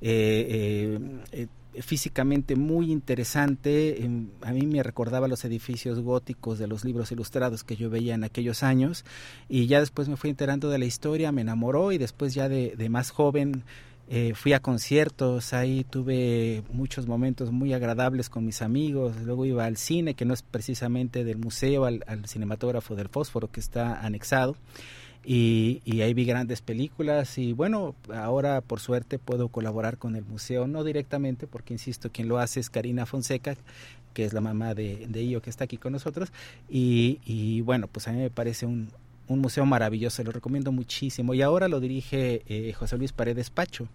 eh, 0.00 0.98
eh, 1.32 1.46
eh, 1.72 1.82
físicamente 1.82 2.54
muy 2.54 2.92
interesante. 2.92 4.08
A 4.42 4.52
mí 4.52 4.66
me 4.66 4.82
recordaba 4.82 5.26
los 5.26 5.44
edificios 5.44 5.98
góticos 6.00 6.58
de 6.58 6.68
los 6.68 6.84
libros 6.84 7.10
ilustrados 7.12 7.64
que 7.64 7.76
yo 7.76 7.90
veía 7.90 8.14
en 8.14 8.24
aquellos 8.24 8.62
años 8.62 9.04
y 9.48 9.66
ya 9.66 9.80
después 9.80 10.08
me 10.08 10.16
fui 10.16 10.30
enterando 10.30 10.70
de 10.70 10.78
la 10.78 10.84
historia, 10.84 11.32
me 11.32 11.42
enamoró 11.42 11.92
y 11.92 11.98
después 11.98 12.34
ya 12.34 12.48
de 12.48 12.88
más 12.88 13.10
joven 13.10 13.64
eh, 14.08 14.34
fui 14.34 14.52
a 14.52 14.60
conciertos, 14.60 15.52
ahí 15.52 15.82
tuve 15.82 16.62
muchos 16.72 17.08
momentos 17.08 17.50
muy 17.50 17.72
agradables 17.72 18.28
con 18.28 18.44
mis 18.44 18.62
amigos, 18.62 19.16
luego 19.22 19.44
iba 19.44 19.64
al 19.64 19.76
cine, 19.76 20.14
que 20.14 20.24
no 20.24 20.32
es 20.32 20.42
precisamente 20.42 21.24
del 21.24 21.38
museo, 21.38 21.86
al, 21.86 22.04
cinematógrafo 22.26 22.94
del 22.94 23.08
fósforo 23.08 23.50
que 23.50 23.58
está 23.58 24.00
anexado, 24.00 24.56
y, 25.24 25.82
y, 25.84 26.02
ahí 26.02 26.14
vi 26.14 26.24
grandes 26.24 26.60
películas 26.62 27.36
y 27.36 27.52
bueno, 27.52 27.96
ahora 28.14 28.60
por 28.60 28.78
suerte 28.78 29.18
puedo 29.18 29.48
colaborar 29.48 29.98
con 29.98 30.14
el 30.14 30.24
museo, 30.24 30.68
no 30.68 30.84
directamente, 30.84 31.48
porque 31.48 31.74
insisto, 31.74 32.12
quien 32.12 32.28
lo 32.28 32.38
hace 32.38 32.60
es 32.60 32.70
Karina 32.70 33.06
Fonseca, 33.06 33.56
que 34.14 34.24
es 34.24 34.32
la 34.32 34.40
mamá 34.40 34.74
de, 34.74 35.08
de 35.08 35.24
Io 35.24 35.42
que 35.42 35.50
está 35.50 35.64
aquí 35.64 35.78
con 35.78 35.92
nosotros, 35.92 36.32
y, 36.68 37.18
y 37.24 37.60
bueno, 37.62 37.88
pues 37.88 38.06
a 38.06 38.12
mí 38.12 38.18
me 38.18 38.30
parece 38.30 38.66
un, 38.66 38.88
un 39.28 39.40
museo 39.40 39.66
maravilloso, 39.66 40.22
lo 40.22 40.32
recomiendo 40.32 40.72
muchísimo. 40.72 41.34
Y 41.34 41.42
ahora 41.42 41.68
lo 41.68 41.80
dirige 41.80 42.42
eh, 42.46 42.72
José 42.72 42.96
Luis 42.98 43.12
Paredes 43.12 43.50
Pacho, 43.50 43.88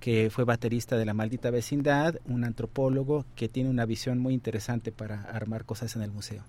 que 0.00 0.30
fue 0.30 0.44
baterista 0.44 0.96
de 0.96 1.04
La 1.04 1.14
Maldita 1.14 1.50
Vecindad, 1.50 2.16
un 2.26 2.44
antropólogo 2.44 3.24
que 3.36 3.48
tiene 3.48 3.70
una 3.70 3.86
visión 3.86 4.18
muy 4.18 4.34
interesante 4.34 4.92
para 4.92 5.22
armar 5.22 5.64
cosas 5.64 5.96
en 5.96 6.02
el 6.02 6.10
museo. 6.10 6.44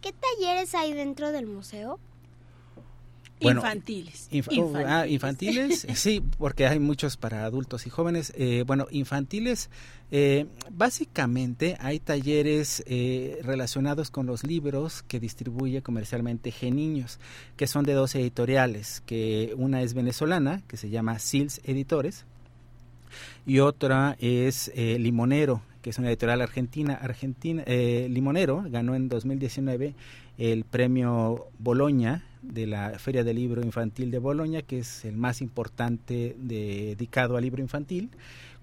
¿Qué 0.00 0.12
talleres 0.12 0.74
hay 0.74 0.92
dentro 0.92 1.30
del 1.30 1.46
museo? 1.46 2.00
Infantiles. 3.50 4.28
infantiles. 4.30 4.86
Ah, 4.86 5.06
infantiles, 5.06 5.86
sí, 5.94 6.22
porque 6.38 6.66
hay 6.66 6.78
muchos 6.78 7.16
para 7.16 7.44
adultos 7.44 7.86
y 7.86 7.90
jóvenes. 7.90 8.32
Eh, 8.36 8.64
bueno, 8.66 8.86
infantiles, 8.90 9.70
eh, 10.10 10.46
básicamente 10.70 11.76
hay 11.80 12.00
talleres 12.00 12.82
eh, 12.86 13.38
relacionados 13.42 14.10
con 14.10 14.26
los 14.26 14.44
libros 14.44 15.02
que 15.02 15.20
distribuye 15.20 15.82
comercialmente 15.82 16.50
Geniños, 16.50 17.18
que 17.56 17.66
son 17.66 17.84
de 17.84 17.94
dos 17.94 18.14
editoriales, 18.14 19.02
que 19.06 19.54
una 19.56 19.82
es 19.82 19.94
venezolana, 19.94 20.62
que 20.68 20.76
se 20.76 20.90
llama 20.90 21.18
Sils 21.18 21.60
Editores, 21.64 22.24
y 23.46 23.58
otra 23.58 24.16
es 24.20 24.72
Limonero, 24.74 25.62
que 25.82 25.90
es 25.90 25.98
una 25.98 26.08
editorial 26.08 26.40
argentina. 26.40 26.94
Argentina 26.94 27.62
Limonero 27.66 28.64
ganó 28.68 28.94
en 28.94 29.10
2019 29.10 29.94
el 30.38 30.64
premio 30.64 31.48
Boloña 31.58 32.24
de 32.42 32.66
la 32.66 32.98
Feria 32.98 33.24
del 33.24 33.36
Libro 33.36 33.62
Infantil 33.62 34.10
de 34.10 34.18
Boloña, 34.18 34.62
que 34.62 34.80
es 34.80 35.04
el 35.04 35.16
más 35.16 35.40
importante 35.40 36.36
dedicado 36.38 37.36
al 37.36 37.42
libro 37.42 37.62
infantil, 37.62 38.10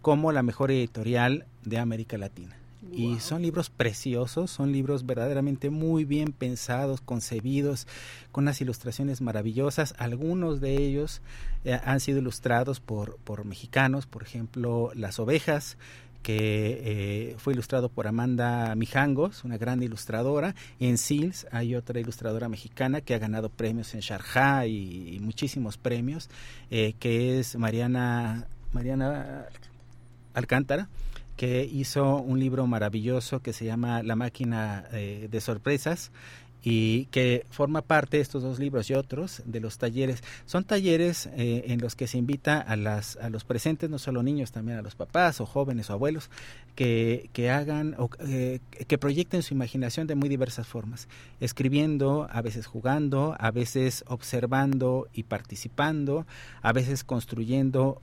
como 0.02 0.32
la 0.32 0.44
mejor 0.44 0.72
editorial 0.72 1.46
de 1.64 1.78
América 1.78 2.18
Latina. 2.18 2.56
Y 2.94 3.20
son 3.20 3.42
libros 3.42 3.70
preciosos, 3.70 4.52
son 4.52 4.72
libros 4.72 5.06
verdaderamente 5.06 5.70
muy 5.70 6.06
bien 6.06 6.32
pensados, 6.32 7.02
concebidos, 7.02 7.88
con 8.32 8.46
unas 8.46 8.62
ilustraciones 8.62 9.20
maravillosas. 9.22 9.94
Algunos 9.98 10.62
de 10.62 10.78
ellos 10.78 11.22
eh, 11.66 11.80
han 11.84 12.00
sido 12.00 12.20
ilustrados 12.20 12.80
por, 12.80 13.18
por 13.18 13.44
mexicanos, 13.44 14.06
por 14.06 14.24
ejemplo, 14.24 14.92
Las 14.96 15.20
ovejas, 15.20 15.78
que 16.22 17.32
eh, 17.32 17.36
fue 17.38 17.54
ilustrado 17.54 17.90
por 17.90 18.08
Amanda 18.08 18.76
Mijangos, 18.76 19.44
una 19.44 19.58
gran 19.58 19.82
ilustradora. 19.82 20.56
En 20.80 20.98
Sils 20.98 21.48
hay 21.52 21.76
otra 21.76 22.00
ilustradora 22.00 22.50
mexicana 22.50 23.02
que 23.02 23.16
ha 23.16 23.20
ganado 23.20 23.50
premios 23.50 23.94
en 23.94 24.02
Sharjah 24.02 24.68
y, 24.68 25.20
muchísimos 25.22 25.78
premios, 25.78 26.30
eh, 26.72 26.94
que 27.00 27.40
es 27.40 27.56
Mariana, 27.56 28.48
Mariana 28.74 29.46
Alcántara 30.34 30.90
que 31.40 31.64
hizo 31.64 32.18
un 32.18 32.38
libro 32.38 32.68
maravilloso 32.68 33.42
que 33.42 33.54
se 33.54 33.64
llama 33.64 34.04
La 34.04 34.18
máquina 34.18 34.84
eh, 34.92 35.30
de 35.32 35.40
sorpresas 35.40 36.12
y 36.64 37.06
que 37.06 37.46
forma 37.50 37.82
parte 37.82 38.18
de 38.18 38.24
estos 38.24 38.44
dos 38.44 38.60
libros 38.60 38.90
y 38.90 38.94
otros 38.94 39.42
de 39.46 39.60
los 39.60 39.78
talleres. 39.78 40.24
Son 40.46 40.64
talleres 40.64 41.28
eh, 41.38 41.66
en 41.68 41.80
los 41.80 41.96
que 41.96 42.08
se 42.08 42.18
invita 42.18 42.60
a, 42.60 42.76
las, 42.76 43.18
a 43.18 43.30
los 43.30 43.44
presentes, 43.44 43.90
no 43.90 44.00
solo 44.00 44.24
niños, 44.24 44.52
también 44.52 44.78
a 44.78 44.82
los 44.82 44.96
papás 44.96 45.40
o 45.42 45.46
jóvenes 45.46 45.90
o 45.90 45.94
abuelos, 45.94 46.30
que, 46.76 47.30
que 47.34 47.50
hagan 47.50 47.96
o 47.98 48.10
eh, 48.20 48.60
que 48.88 48.98
proyecten 48.98 49.44
su 49.44 49.54
imaginación 49.54 50.08
de 50.08 50.16
muy 50.16 50.30
diversas 50.30 50.68
formas, 50.68 51.08
escribiendo, 51.40 52.28
a 52.32 52.42
veces 52.42 52.66
jugando, 52.66 53.36
a 53.40 53.52
veces 53.52 54.04
observando 54.08 55.08
y 55.14 55.24
participando, 55.24 56.26
a 56.62 56.74
veces 56.74 57.04
construyendo 57.04 58.02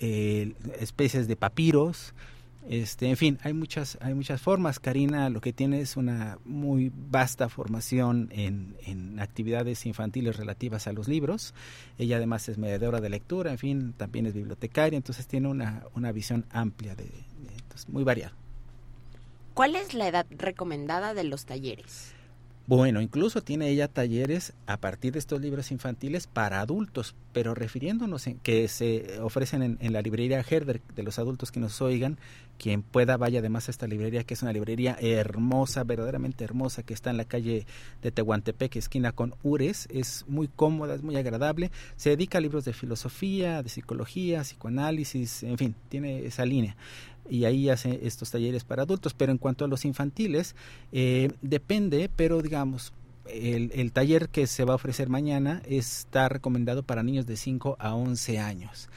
eh, 0.00 0.54
especies 0.80 1.28
de 1.28 1.36
papiros, 1.36 2.14
este, 2.68 3.10
en 3.10 3.16
fin, 3.16 3.38
hay 3.42 3.52
muchas, 3.52 3.98
hay 4.00 4.14
muchas 4.14 4.40
formas. 4.40 4.80
Karina 4.80 5.28
lo 5.28 5.40
que 5.40 5.52
tiene 5.52 5.80
es 5.80 5.96
una 5.96 6.38
muy 6.44 6.90
vasta 6.94 7.48
formación 7.48 8.28
en, 8.32 8.76
en 8.86 9.20
actividades 9.20 9.84
infantiles 9.84 10.36
relativas 10.36 10.86
a 10.86 10.92
los 10.92 11.06
libros. 11.06 11.54
Ella 11.98 12.16
además 12.16 12.48
es 12.48 12.56
mediadora 12.56 13.00
de 13.00 13.10
lectura, 13.10 13.50
en 13.50 13.58
fin, 13.58 13.94
también 13.96 14.26
es 14.26 14.34
bibliotecaria, 14.34 14.96
entonces 14.96 15.26
tiene 15.26 15.48
una, 15.48 15.84
una 15.94 16.10
visión 16.12 16.46
amplia, 16.50 16.94
de, 16.94 17.10
entonces, 17.52 17.88
muy 17.88 18.04
variada. 18.04 18.32
¿Cuál 19.52 19.76
es 19.76 19.94
la 19.94 20.08
edad 20.08 20.26
recomendada 20.30 21.14
de 21.14 21.24
los 21.24 21.44
talleres? 21.44 22.13
Bueno, 22.66 23.02
incluso 23.02 23.42
tiene 23.42 23.68
ella 23.68 23.88
talleres 23.88 24.54
a 24.66 24.78
partir 24.78 25.12
de 25.12 25.18
estos 25.18 25.38
libros 25.38 25.70
infantiles 25.70 26.26
para 26.26 26.60
adultos, 26.60 27.14
pero 27.34 27.54
refiriéndonos 27.54 28.26
en 28.26 28.38
que 28.38 28.68
se 28.68 29.20
ofrecen 29.20 29.76
en, 29.78 29.92
la 29.92 30.00
librería 30.00 30.40
Herder 30.40 30.80
de 30.96 31.02
los 31.02 31.18
adultos 31.18 31.52
que 31.52 31.60
nos 31.60 31.82
oigan, 31.82 32.16
quien 32.58 32.80
pueda 32.80 33.18
vaya 33.18 33.40
además 33.40 33.68
a 33.68 33.70
esta 33.70 33.86
librería, 33.86 34.24
que 34.24 34.32
es 34.32 34.40
una 34.40 34.54
librería 34.54 34.96
hermosa, 34.98 35.84
verdaderamente 35.84 36.42
hermosa, 36.42 36.82
que 36.82 36.94
está 36.94 37.10
en 37.10 37.18
la 37.18 37.26
calle 37.26 37.66
de 38.00 38.10
Tehuantepec, 38.10 38.76
esquina 38.76 39.12
con 39.12 39.34
Ures, 39.42 39.86
es 39.90 40.24
muy 40.26 40.48
cómoda, 40.48 40.94
es 40.94 41.02
muy 41.02 41.16
agradable, 41.16 41.70
se 41.96 42.10
dedica 42.10 42.38
a 42.38 42.40
libros 42.40 42.64
de 42.64 42.72
filosofía, 42.72 43.62
de 43.62 43.68
psicología, 43.68 44.40
psicoanálisis, 44.40 45.42
en 45.42 45.58
fin, 45.58 45.74
tiene 45.90 46.24
esa 46.24 46.46
línea 46.46 46.76
y 47.28 47.44
ahí 47.44 47.68
hace 47.68 48.00
estos 48.02 48.30
talleres 48.30 48.64
para 48.64 48.82
adultos. 48.82 49.14
Pero 49.14 49.32
en 49.32 49.38
cuanto 49.38 49.64
a 49.64 49.68
los 49.68 49.84
infantiles, 49.84 50.54
eh, 50.92 51.30
depende, 51.42 52.10
pero 52.14 52.42
digamos, 52.42 52.92
el, 53.26 53.70
el, 53.74 53.92
taller 53.92 54.28
que 54.28 54.46
se 54.46 54.64
va 54.64 54.72
a 54.72 54.76
ofrecer 54.76 55.08
mañana 55.08 55.62
está 55.66 56.28
recomendado 56.28 56.82
para 56.82 57.02
niños 57.02 57.26
de 57.26 57.36
5 57.36 57.76
a 57.78 57.94
11 57.94 58.38
años. 58.38 58.88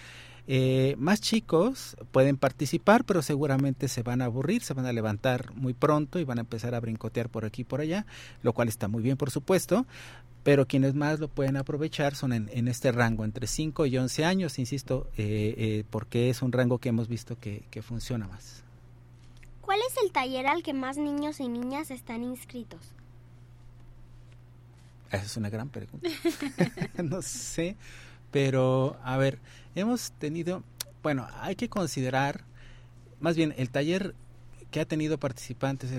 Eh, 0.48 0.95
más 0.98 1.20
chicos 1.20 1.98
pueden 2.12 2.38
participar, 2.38 3.04
pero 3.04 3.22
seguramente 3.22 3.88
se 3.88 4.02
van 4.02 4.22
a 4.22 4.26
aburrir, 4.26 4.64
se 4.64 4.74
van 4.74 4.86
a 4.86 4.93
levantar 4.93 5.54
muy 5.56 5.74
pronto 5.74 6.20
y 6.20 6.24
van 6.24 6.38
a 6.38 6.41
empezar 6.41 6.74
a 6.74 6.80
brincotear 6.80 7.30
por 7.30 7.43
aquí 7.43 7.64
y 7.64 7.66
por 7.66 7.82
allá, 7.82 8.06
lo 8.43 8.54
cual 8.54 8.70
está 8.70 8.88
muy 8.88 9.04
bien, 9.04 9.18
por 9.18 9.30
supuesto 9.30 9.86
pero 10.48 10.66
quienes 10.66 10.93
más 10.93 11.20
lo 11.20 11.28
pueden 11.28 11.58
aprovechar 11.58 12.16
son 12.16 12.32
en, 12.32 12.68
este 12.70 12.93
rango, 12.93 13.26
entre 13.26 13.48
5 13.48 13.86
y 13.86 13.98
11 13.98 14.24
años, 14.24 14.60
insisto, 14.60 15.10
eh, 15.18 15.54
eh, 15.58 15.84
porque 15.89 16.30
es 16.30 16.41
un 16.41 16.54
rango 16.54 16.78
que 16.78 16.88
hemos 16.88 17.10
visto 17.10 17.38
que, 17.38 17.82
funciona 17.82 18.30
más. 18.30 18.64
¿Cuál 19.60 19.80
es 19.86 20.02
el 20.02 20.14
taller 20.14 20.48
al 20.48 20.64
que 20.64 20.74
más 20.74 20.95
niños 20.95 21.41
y 21.41 21.50
niñas 21.50 21.91
están 21.91 22.24
inscritos? 22.24 22.80
Esa 25.12 25.26
es 25.26 25.36
una 25.36 25.50
gran 25.50 25.68
pregunta. 25.68 26.08
no 27.04 27.22
sé, 27.22 27.76
pero 28.38 29.00
a 29.04 29.18
ver, 29.18 29.40
hemos 29.74 30.12
tenido, 30.12 30.62
bueno, 31.02 31.28
hay 31.42 31.56
que 31.56 31.70
considerar, 31.70 32.44
más 33.20 33.36
bien 33.36 33.56
el 33.58 33.72
taller 33.72 34.14
que 34.70 34.80
ha 34.80 34.86
tenido 34.86 35.18
participantes 35.18 35.90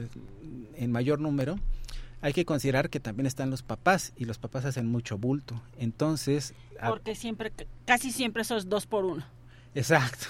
en 0.77 0.93
mayor 0.93 1.19
número, 1.19 1.59
hay 2.21 2.33
que 2.33 2.45
considerar 2.45 2.91
que 2.91 3.01
también 3.01 3.27
están 3.27 3.51
los 3.51 3.65
papás 3.65 4.13
y 4.17 4.25
los 4.25 4.39
papás 4.39 4.65
hacen 4.67 4.87
mucho 4.87 5.19
bulto. 5.19 5.61
Entonces... 5.81 6.55
Porque 6.87 7.17
siempre, 7.17 7.53
casi 7.85 8.13
siempre 8.13 8.43
esos 8.43 8.69
dos 8.69 8.87
por 8.87 9.05
uno. 9.05 9.27
Exacto. 9.75 10.27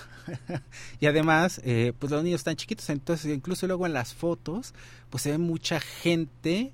y 1.01 1.09
además, 1.09 1.61
eh, 1.63 1.93
pues 1.99 2.11
los 2.11 2.25
niños 2.25 2.41
están 2.41 2.57
chiquitos, 2.57 2.89
entonces 2.89 3.37
incluso 3.37 3.67
luego 3.67 3.85
en 3.85 3.93
las 3.93 4.15
fotos, 4.15 4.73
pues 5.11 5.25
se 5.25 5.33
ve 5.33 5.37
mucha 5.37 5.79
gente 5.79 6.73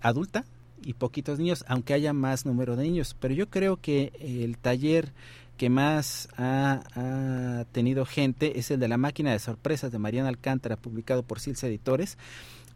adulta 0.00 0.44
y 0.84 0.94
poquitos 0.94 1.38
niños, 1.38 1.64
aunque 1.68 1.94
haya 1.94 2.12
más 2.12 2.46
número 2.46 2.76
de 2.76 2.84
niños. 2.84 3.16
Pero 3.18 3.34
yo 3.34 3.48
creo 3.48 3.76
que 3.76 4.12
el 4.20 4.58
taller 4.58 5.12
que 5.56 5.68
más 5.68 6.28
ha, 6.38 7.64
tenido 7.72 8.06
gente 8.06 8.58
es 8.58 8.70
el 8.70 8.80
de 8.80 8.88
la 8.88 8.96
máquina 8.96 9.32
de 9.32 9.38
sorpresas 9.38 9.92
de 9.92 9.98
Mariana 9.98 10.28
Alcántara, 10.28 10.76
publicado 10.76 11.22
por 11.22 11.38
Silsa 11.38 11.66
Editores 11.66 12.16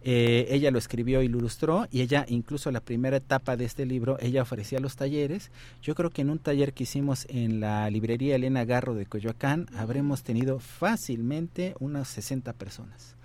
eh, 0.07 0.49
ella 0.51 0.71
lo 0.71 0.79
escribió 0.79 1.23
y 1.23 1.29
lo 1.29 1.39
ilustró 1.39 1.87
y 1.91 2.03
ella 2.03 2.27
incluso 2.29 2.71
la 2.71 2.81
primera 2.81 3.17
etapa 3.17 3.57
de 3.57 3.65
este 3.65 3.87
libro 3.87 4.19
ella 4.21 4.43
ofrecía 4.43 4.79
los 4.79 4.97
talleres. 4.97 5.51
Yo 5.81 5.95
creo 5.95 6.11
que 6.11 6.21
en 6.21 6.29
un 6.29 6.39
taller 6.39 6.75
que 6.75 6.83
hicimos 6.83 7.27
en 7.31 7.59
la 7.59 7.89
librería 7.89 8.37
Elena 8.37 8.67
Garro 8.67 8.95
de 8.95 9.07
Coyoacán 9.07 9.67
habremos 9.75 10.23
tenido 10.23 10.59
fácilmente 10.59 11.75
unas 11.81 12.07
60 12.09 12.53
personas. 12.53 13.17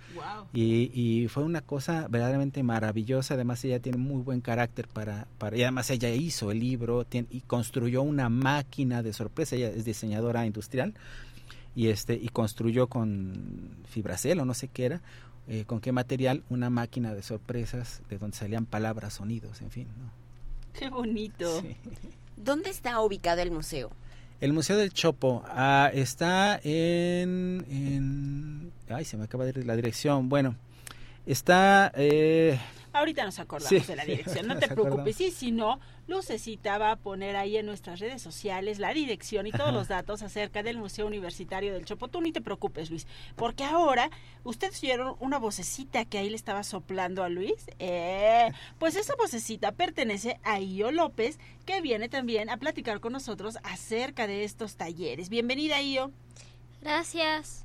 Y, 0.52 0.90
y, 0.92 1.28
fue 1.28 1.44
una 1.44 1.60
cosa 1.60 2.06
verdaderamente 2.08 2.62
maravillosa. 2.62 3.34
Además, 3.34 3.64
ella 3.64 3.80
tiene 3.80 3.98
muy 3.98 4.22
buen 4.22 4.40
carácter 4.40 4.88
para, 4.88 5.26
para. 5.38 5.56
Y 5.56 5.62
además, 5.62 5.90
ella 5.90 6.10
hizo 6.10 6.50
el 6.50 6.60
libro 6.60 7.06
y 7.12 7.40
construyó 7.42 8.02
una 8.02 8.28
máquina 8.28 9.02
de 9.02 9.12
sorpresa. 9.12 9.56
Ella 9.56 9.68
es 9.68 9.84
diseñadora 9.84 10.46
industrial 10.46 10.94
y, 11.74 11.88
este, 11.88 12.14
y 12.14 12.28
construyó 12.28 12.88
con 12.88 13.76
fibracel 13.88 14.40
o 14.40 14.44
no 14.44 14.54
sé 14.54 14.68
qué 14.68 14.86
era 14.86 15.02
eh, 15.52 15.64
con 15.64 15.80
qué 15.80 15.90
material, 15.90 16.44
una 16.48 16.70
máquina 16.70 17.12
de 17.12 17.24
sorpresas 17.24 18.02
de 18.08 18.18
donde 18.18 18.36
salían 18.36 18.66
palabras, 18.66 19.14
sonidos, 19.14 19.60
en 19.62 19.70
fin. 19.72 19.88
Qué 20.72 20.88
bonito. 20.88 21.60
¿Dónde 22.36 22.70
está 22.70 23.00
ubicado 23.00 23.42
el 23.42 23.50
museo? 23.50 23.90
El 24.40 24.54
Museo 24.54 24.78
del 24.78 24.92
Chopo 24.92 25.44
ah, 25.46 25.90
está 25.92 26.58
en, 26.64 28.72
Ay, 28.88 29.04
se 29.04 29.18
me 29.18 29.24
acaba 29.24 29.44
de 29.44 29.50
ir 29.50 29.66
la 29.66 29.76
dirección. 29.76 30.30
Bueno, 30.30 30.56
está... 31.26 31.92
Eh, 31.94 32.58
Ahorita 32.92 33.24
nos 33.24 33.38
acordamos 33.38 33.68
Sí, 33.68 33.86
de 33.86 33.96
la 33.96 34.04
sí, 34.04 34.10
dirección, 34.10 34.46
no 34.48 34.58
te 34.58 34.68
preocupes. 34.68 35.20
Y 35.20 35.30
si 35.30 35.52
no, 35.52 35.78
Lucecita 36.08 36.76
va 36.78 36.90
a 36.92 36.96
poner 36.96 37.36
ahí 37.36 37.56
en 37.56 37.66
nuestras 37.66 38.00
redes 38.00 38.20
sociales 38.20 38.78
la 38.78 38.92
dirección 38.92 39.46
y 39.46 39.52
todos 39.52 39.68
Ajá. 39.68 39.72
los 39.72 39.88
datos 39.88 40.22
acerca 40.22 40.62
del 40.62 40.76
Museo 40.78 41.06
Universitario 41.06 41.72
del 41.72 41.84
Chopo. 41.84 42.08
Tú 42.08 42.20
ni 42.20 42.32
te 42.32 42.40
preocupes, 42.40 42.90
Luis, 42.90 43.06
porque 43.36 43.62
ahora 43.64 44.10
ustedes 44.42 44.82
oyeron 44.82 45.14
una 45.20 45.38
vocecita 45.38 46.04
que 46.04 46.18
ahí 46.18 46.30
le 46.30 46.36
estaba 46.36 46.64
soplando 46.64 47.22
a 47.22 47.28
Luis. 47.28 47.66
Eh, 47.78 48.50
pues 48.78 48.96
esa 48.96 49.14
vocecita 49.16 49.72
pertenece 49.72 50.40
a 50.42 50.58
Io 50.60 50.90
López, 50.90 51.38
que 51.66 51.80
viene 51.80 52.08
también 52.08 52.50
a 52.50 52.56
platicar 52.56 53.00
con 53.00 53.12
nosotros 53.12 53.58
acerca 53.62 54.26
de 54.26 54.42
estos 54.44 54.76
talleres. 54.76 55.28
Bienvenida, 55.28 55.80
Io. 55.80 56.10
Gracias. 56.80 57.64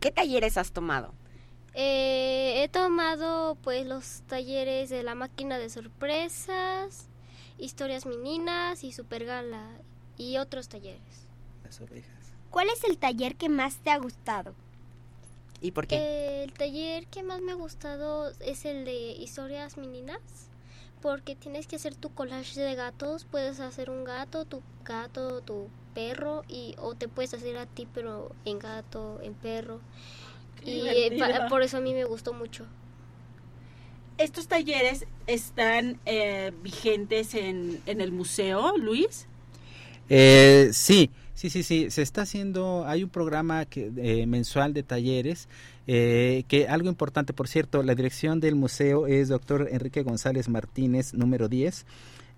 ¿Qué 0.00 0.10
talleres 0.10 0.56
has 0.56 0.72
tomado? 0.72 1.14
Eh, 1.78 2.64
he 2.64 2.68
tomado 2.68 3.58
pues 3.62 3.86
los 3.86 4.22
talleres 4.22 4.88
de 4.88 5.02
la 5.02 5.14
máquina 5.14 5.58
de 5.58 5.68
sorpresas, 5.68 7.06
historias 7.58 8.06
meninas 8.06 8.82
y 8.82 8.92
supergala 8.92 9.68
y 10.16 10.38
otros 10.38 10.70
talleres. 10.70 11.26
Las 11.62 11.78
ovejas. 11.82 12.32
¿Cuál 12.48 12.70
es 12.70 12.82
el 12.84 12.96
taller 12.96 13.36
que 13.36 13.50
más 13.50 13.76
te 13.76 13.90
ha 13.90 13.98
gustado? 13.98 14.54
¿Y 15.60 15.72
por 15.72 15.86
qué? 15.86 15.96
Eh, 15.96 16.44
el 16.44 16.54
taller 16.54 17.06
que 17.08 17.22
más 17.22 17.42
me 17.42 17.52
ha 17.52 17.56
gustado 17.56 18.30
es 18.40 18.64
el 18.64 18.86
de 18.86 19.10
historias 19.12 19.76
meninas, 19.76 20.22
porque 21.02 21.36
tienes 21.36 21.66
que 21.66 21.76
hacer 21.76 21.94
tu 21.94 22.08
collage 22.08 22.58
de 22.58 22.74
gatos, 22.74 23.26
puedes 23.26 23.60
hacer 23.60 23.90
un 23.90 24.04
gato, 24.04 24.46
tu 24.46 24.62
gato, 24.82 25.42
tu 25.42 25.68
perro 25.94 26.42
y 26.48 26.74
o 26.78 26.94
te 26.94 27.08
puedes 27.08 27.34
hacer 27.34 27.58
a 27.58 27.66
ti 27.66 27.86
pero 27.92 28.32
en 28.46 28.58
gato, 28.58 29.20
en 29.20 29.34
perro. 29.34 29.80
Y 30.72 30.88
eh, 30.88 31.16
por 31.48 31.62
eso 31.62 31.78
a 31.78 31.80
mí 31.80 31.94
me 31.94 32.04
gustó 32.04 32.32
mucho. 32.34 32.66
¿Estos 34.18 34.48
talleres 34.48 35.06
están 35.26 36.00
eh, 36.06 36.52
vigentes 36.62 37.34
en, 37.34 37.82
en 37.86 38.00
el 38.00 38.12
museo, 38.12 38.76
Luis? 38.78 39.28
Eh, 40.08 40.70
sí, 40.72 41.10
sí, 41.34 41.50
sí, 41.50 41.62
sí. 41.62 41.90
Se 41.90 42.02
está 42.02 42.22
haciendo, 42.22 42.84
hay 42.86 43.02
un 43.04 43.10
programa 43.10 43.64
que, 43.66 43.92
eh, 43.96 44.26
mensual 44.26 44.72
de 44.74 44.82
talleres. 44.82 45.48
eh, 45.88 46.44
que 46.48 46.66
algo 46.68 46.88
importante, 46.88 47.32
por 47.32 47.46
cierto, 47.48 47.82
la 47.82 47.94
dirección 47.94 48.40
del 48.40 48.56
museo 48.56 49.06
es 49.06 49.28
doctor 49.28 49.68
Enrique 49.70 50.02
González 50.02 50.48
Martínez, 50.48 51.14
número 51.14 51.48
10, 51.48 51.86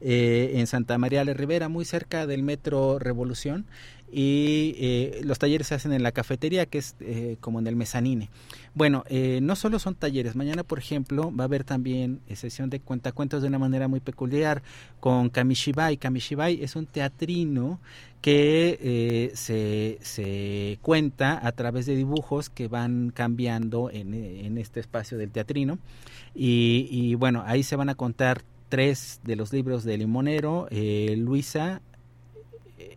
eh, 0.01 0.53
en 0.57 0.67
Santa 0.67 0.99
María 0.99 1.25
la 1.25 1.33
Rivera, 1.35 1.69
muy 1.71 1.85
cerca 1.87 2.27
del 2.27 2.43
Metro 2.43 2.99
Revolución. 2.99 3.67
Y 4.11 4.75
eh, 4.79 5.21
los 5.25 5.39
talleres 5.39 5.67
se 5.67 5.75
hacen 5.75 5.93
en 5.93 6.03
la 6.03 6.13
cafetería, 6.13 6.67
que 6.67 6.79
es 6.79 6.95
eh, 7.01 7.37
como 7.41 7.59
en 7.59 7.67
el 7.67 7.77
mezanine. 7.77 8.31
Bueno, 8.75 9.05
eh, 9.09 9.41
no 9.43 9.55
solo 9.57 9.79
son 9.79 9.95
talleres. 9.95 10.37
Mañana, 10.37 10.63
por 10.63 10.79
ejemplo, 10.79 11.35
va 11.35 11.45
a 11.45 11.47
haber 11.47 11.65
también 11.65 12.21
eh, 12.29 12.37
sesión 12.37 12.71
de 12.71 12.81
cuentacuentos 12.81 13.43
de 13.43 13.49
una 13.49 13.59
manera 13.59 13.89
muy 13.89 14.01
peculiar 14.01 14.63
con 15.01 15.29
Kamishibai. 15.29 15.97
Kamishibai 15.99 16.63
es 16.63 16.77
un 16.77 16.87
teatrino 16.87 17.81
que 18.21 18.79
eh, 18.83 19.31
se, 19.35 19.99
se 20.01 20.79
cuenta 20.83 21.47
a 21.47 21.53
través 21.53 21.87
de 21.87 21.95
dibujos 21.95 22.51
que 22.51 22.67
van 22.67 23.11
cambiando 23.11 23.91
en, 23.91 24.15
en 24.15 24.59
este 24.59 24.81
espacio 24.81 25.19
del 25.19 25.31
teatrino. 25.31 25.79
Y, 26.35 26.89
y, 26.91 27.15
bueno, 27.15 27.43
ahí 27.47 27.63
se 27.63 27.77
van 27.77 27.89
a 27.89 27.95
contar 27.95 28.43
tres 28.69 29.21
de 29.25 29.37
los 29.37 29.53
libros 29.53 29.85
de 29.85 29.99
Limonero, 29.99 30.67
eh, 30.71 31.15
Luisa 31.17 31.81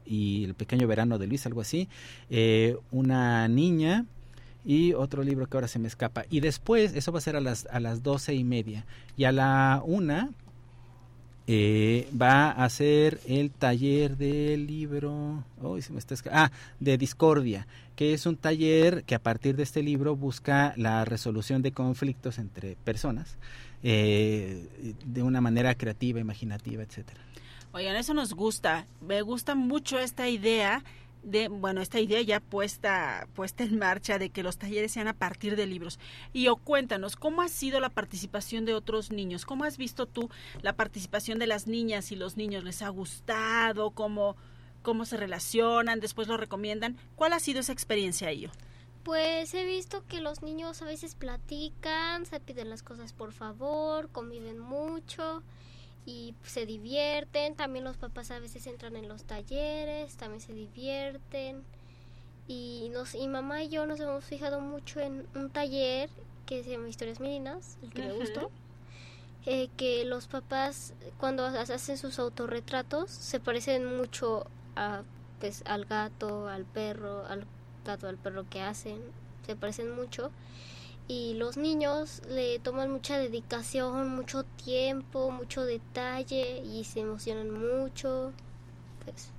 y 0.06 0.44
El 0.46 0.56
pequeño 0.56 0.88
verano 0.88 1.18
de 1.18 1.28
Luis, 1.28 1.46
algo 1.46 1.62
así, 1.62 1.88
eh, 2.30 2.78
una 2.92 3.48
niña 3.48 4.06
y 4.66 4.94
otro 4.94 5.24
libro 5.24 5.48
que 5.48 5.58
ahora 5.58 5.68
se 5.68 5.80
me 5.80 5.88
escapa. 5.88 6.26
Y 6.30 6.40
después, 6.40 6.94
eso 6.96 7.12
va 7.12 7.20
a 7.20 7.22
ser 7.22 7.36
a 7.36 7.42
las, 7.42 7.68
a 7.72 7.80
las 7.80 8.04
doce 8.04 8.34
y 8.34 8.44
media. 8.44 8.86
Y 9.18 9.24
a 9.24 9.32
la 9.32 9.82
una 9.86 10.30
eh, 11.48 12.08
va 12.20 12.52
a 12.52 12.70
ser 12.70 13.20
el 13.28 13.52
taller 13.52 14.16
del 14.16 14.68
libro, 14.68 15.44
ah, 16.32 16.52
de 16.80 16.98
Discordia, 16.98 17.68
que 17.96 18.14
es 18.14 18.26
un 18.26 18.38
taller 18.38 19.04
que 19.04 19.16
a 19.16 19.20
partir 19.20 19.56
de 19.56 19.64
este 19.64 19.82
libro 19.82 20.16
busca 20.16 20.74
la 20.78 21.04
resolución 21.04 21.62
de 21.62 21.72
conflictos 21.72 22.38
entre 22.38 22.76
personas 22.76 23.38
eh, 23.84 24.96
de 25.04 25.24
una 25.24 25.42
manera 25.42 25.74
creativa, 25.76 26.20
imaginativa, 26.20 26.84
etcétera. 26.84 27.20
Oigan, 27.74 27.96
eso 27.96 28.14
nos 28.14 28.34
gusta. 28.34 28.86
Me 29.00 29.22
gusta 29.22 29.56
mucho 29.56 29.98
esta 29.98 30.28
idea 30.28 30.84
de, 31.24 31.48
bueno, 31.48 31.82
esta 31.82 32.02
idea 32.02 32.22
ya 32.22 32.42
puesta, 32.42 33.28
puesta 33.34 33.64
en 33.64 33.80
marcha 33.80 34.20
de 34.20 34.30
que 34.30 34.44
los 34.44 34.58
talleres 34.58 34.92
sean 34.92 35.08
a 35.08 35.14
partir 35.14 35.56
de 35.56 35.68
libros. 35.68 35.98
Y 36.34 36.50
o 36.50 36.58
cuéntanos, 36.58 37.16
¿cómo 37.16 37.42
ha 37.42 37.48
sido 37.48 37.80
la 37.80 37.90
participación 37.90 38.66
de 38.66 38.74
otros 38.74 39.12
niños? 39.12 39.46
¿Cómo 39.46 39.64
has 39.64 39.78
visto 39.78 40.06
tú 40.06 40.30
la 40.62 40.74
participación 40.74 41.40
de 41.40 41.48
las 41.48 41.68
niñas 41.68 42.12
y 42.12 42.18
los 42.18 42.36
niños? 42.36 42.66
¿Les 42.66 42.82
ha 42.82 42.90
gustado? 42.90 43.92
¿Cómo, 43.92 44.36
cómo 44.82 45.06
se 45.06 45.16
relacionan? 45.16 46.02
¿Después 46.02 46.28
lo 46.28 46.36
recomiendan? 46.36 46.98
¿Cuál 47.16 47.32
ha 47.32 47.40
sido 47.40 47.62
esa 47.62 47.72
experiencia, 47.72 48.34
yo? 48.34 48.50
Pues 49.04 49.54
he 49.54 49.66
visto 49.66 50.06
que 50.08 50.20
los 50.20 50.44
niños 50.44 50.82
a 50.82 50.86
veces 50.86 51.16
platican, 51.16 52.26
se 52.26 52.42
piden 52.42 52.70
las 52.70 52.84
cosas 52.84 53.14
por 53.14 53.32
favor, 53.32 54.10
conviven 54.10 54.60
mucho 54.60 55.42
y 56.06 56.34
se 56.44 56.66
divierten. 56.66 57.56
También 57.56 57.86
los 57.86 57.98
papás 57.98 58.32
a 58.32 58.40
veces 58.40 58.66
entran 58.68 58.96
en 58.96 59.08
los 59.08 59.24
talleres, 59.24 60.16
también 60.18 60.42
se 60.42 60.54
divierten. 60.54 61.64
Y, 62.48 62.90
nos, 62.92 63.16
y 63.16 63.28
mamá 63.28 63.64
y 63.64 63.70
yo 63.70 63.86
nos 63.86 64.00
hemos 64.00 64.26
fijado 64.26 64.60
mucho 64.60 65.00
en 65.00 65.26
un 65.36 65.50
taller 65.52 66.10
que 66.46 66.64
se 66.64 66.72
llama 66.72 66.90
Historias 66.90 67.20
Meninas, 67.20 67.78
el 67.84 67.92
que 67.94 68.02
me 68.02 68.14
gustó. 68.14 68.52
eh, 69.46 69.70
que 69.78 70.06
los 70.06 70.28
papás 70.28 70.94
cuando 71.18 71.46
ha- 71.46 71.62
hacen 71.62 71.98
sus 71.98 72.20
autorretratos 72.20 73.10
se 73.10 73.40
parecen 73.40 73.98
mucho 73.98 74.46
a, 74.76 75.02
pues, 75.40 75.64
al 75.66 75.86
gato, 75.86 76.48
al 76.48 76.66
perro, 76.66 77.26
al 77.26 77.46
gato, 77.86 78.08
al 78.08 78.18
perro 78.18 78.48
que 78.50 78.62
hacen, 78.62 79.02
se 79.46 79.56
parecen 79.56 79.96
mucho. 79.96 80.30
Y 81.12 81.34
los 81.34 81.58
niños 81.58 82.22
le 82.30 82.58
toman 82.60 82.90
mucha 82.90 83.18
dedicación, 83.18 84.16
mucho 84.16 84.44
tiempo, 84.44 85.30
mucho 85.30 85.66
detalle 85.66 86.60
y 86.60 86.86
se 86.86 87.02
emocionan 87.02 87.52
mucho, 87.52 88.32
pues 89.04 89.30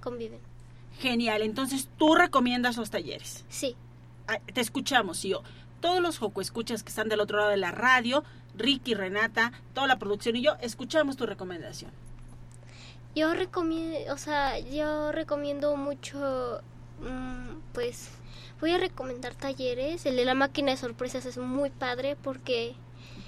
conviven. 0.00 0.38
Genial, 1.00 1.42
entonces 1.42 1.90
tú 1.98 2.14
recomiendas 2.14 2.78
los 2.78 2.88
talleres. 2.88 3.44
Sí. 3.50 3.76
Ah, 4.26 4.38
Te 4.54 4.62
escuchamos, 4.62 5.22
yo. 5.22 5.42
Todos 5.82 6.00
los 6.00 6.16
Joco 6.16 6.40
escuchas 6.40 6.82
que 6.82 6.88
están 6.88 7.10
del 7.10 7.20
otro 7.20 7.36
lado 7.36 7.50
de 7.50 7.58
la 7.58 7.72
radio, 7.72 8.24
Ricky, 8.56 8.94
Renata, 8.94 9.52
toda 9.74 9.86
la 9.88 9.98
producción 9.98 10.36
y 10.36 10.42
yo, 10.42 10.56
escuchamos 10.62 11.18
tu 11.18 11.26
recomendación. 11.26 11.90
Yo 13.14 13.34
recomiendo, 13.34 14.14
o 14.14 14.16
sea, 14.16 14.58
yo 14.58 15.12
recomiendo 15.12 15.76
mucho, 15.76 16.62
mm, 17.02 17.58
pues, 17.74 18.08
voy 18.62 18.70
a 18.70 18.78
recomendar 18.78 19.34
talleres. 19.34 20.06
El 20.06 20.14
de 20.14 20.24
la 20.24 20.34
máquina 20.34 20.70
de 20.70 20.78
sorpresas 20.78 21.26
es 21.26 21.36
muy 21.36 21.68
padre 21.68 22.16
porque... 22.16 22.74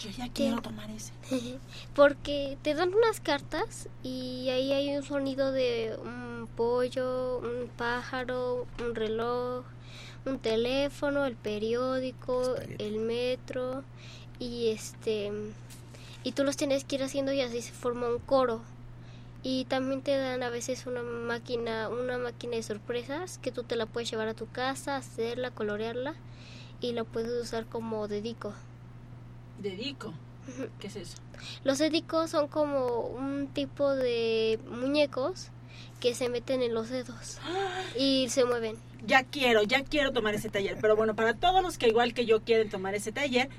Yo 0.00 0.10
ya 0.10 0.28
quiero 0.32 0.62
tomar 0.62 0.88
ese. 0.90 1.12
porque 1.94 2.56
te 2.62 2.74
dan 2.74 2.94
unas 2.94 3.20
cartas 3.20 3.88
y 4.02 4.48
ahí 4.50 4.72
hay 4.72 4.96
un 4.96 5.02
sonido 5.02 5.50
de 5.50 5.96
un 6.02 6.48
pollo, 6.56 7.38
un 7.38 7.68
pájaro, 7.76 8.66
un 8.80 8.94
reloj, 8.94 9.64
un 10.24 10.38
teléfono, 10.38 11.26
el 11.26 11.34
periódico, 11.34 12.54
el 12.78 12.98
metro 13.00 13.82
y 14.38 14.68
este 14.68 15.32
y 16.22 16.32
tú 16.32 16.44
los 16.44 16.56
tienes 16.56 16.84
que 16.84 16.96
ir 16.96 17.02
haciendo 17.02 17.32
y 17.32 17.40
así 17.40 17.60
se 17.60 17.72
forma 17.72 18.08
un 18.08 18.18
coro. 18.18 18.62
Y 19.46 19.66
también 19.66 20.00
te 20.00 20.16
dan 20.16 20.42
a 20.42 20.48
veces 20.48 20.86
una 20.86 21.02
máquina, 21.02 21.90
una 21.90 22.16
máquina 22.16 22.56
de 22.56 22.62
sorpresas 22.62 23.36
que 23.36 23.52
tú 23.52 23.62
te 23.62 23.76
la 23.76 23.84
puedes 23.84 24.10
llevar 24.10 24.26
a 24.26 24.34
tu 24.34 24.50
casa, 24.50 24.96
hacerla, 24.96 25.50
colorearla 25.50 26.14
y 26.80 26.92
la 26.92 27.04
puedes 27.04 27.30
usar 27.42 27.66
como 27.66 28.08
dedico. 28.08 28.54
Dedico. 29.58 30.14
¿Qué 30.80 30.86
es 30.86 30.96
eso? 30.96 31.18
Los 31.62 31.78
dedicos 31.78 32.30
son 32.30 32.48
como 32.48 33.00
un 33.00 33.48
tipo 33.48 33.94
de 33.94 34.58
muñecos 34.70 35.50
que 36.00 36.14
se 36.14 36.30
meten 36.30 36.62
en 36.62 36.72
los 36.72 36.88
dedos 36.88 37.38
y 37.98 38.30
se 38.30 38.46
mueven. 38.46 38.76
Ya 39.06 39.24
quiero, 39.24 39.62
ya 39.62 39.84
quiero 39.84 40.12
tomar 40.12 40.34
ese 40.34 40.48
taller. 40.48 40.78
Pero 40.80 40.96
bueno, 40.96 41.14
para 41.14 41.34
todos 41.34 41.62
los 41.62 41.76
que 41.76 41.88
igual 41.88 42.14
que 42.14 42.24
yo 42.24 42.42
quieren 42.42 42.70
tomar 42.70 42.94
ese 42.94 43.12
taller, 43.12 43.50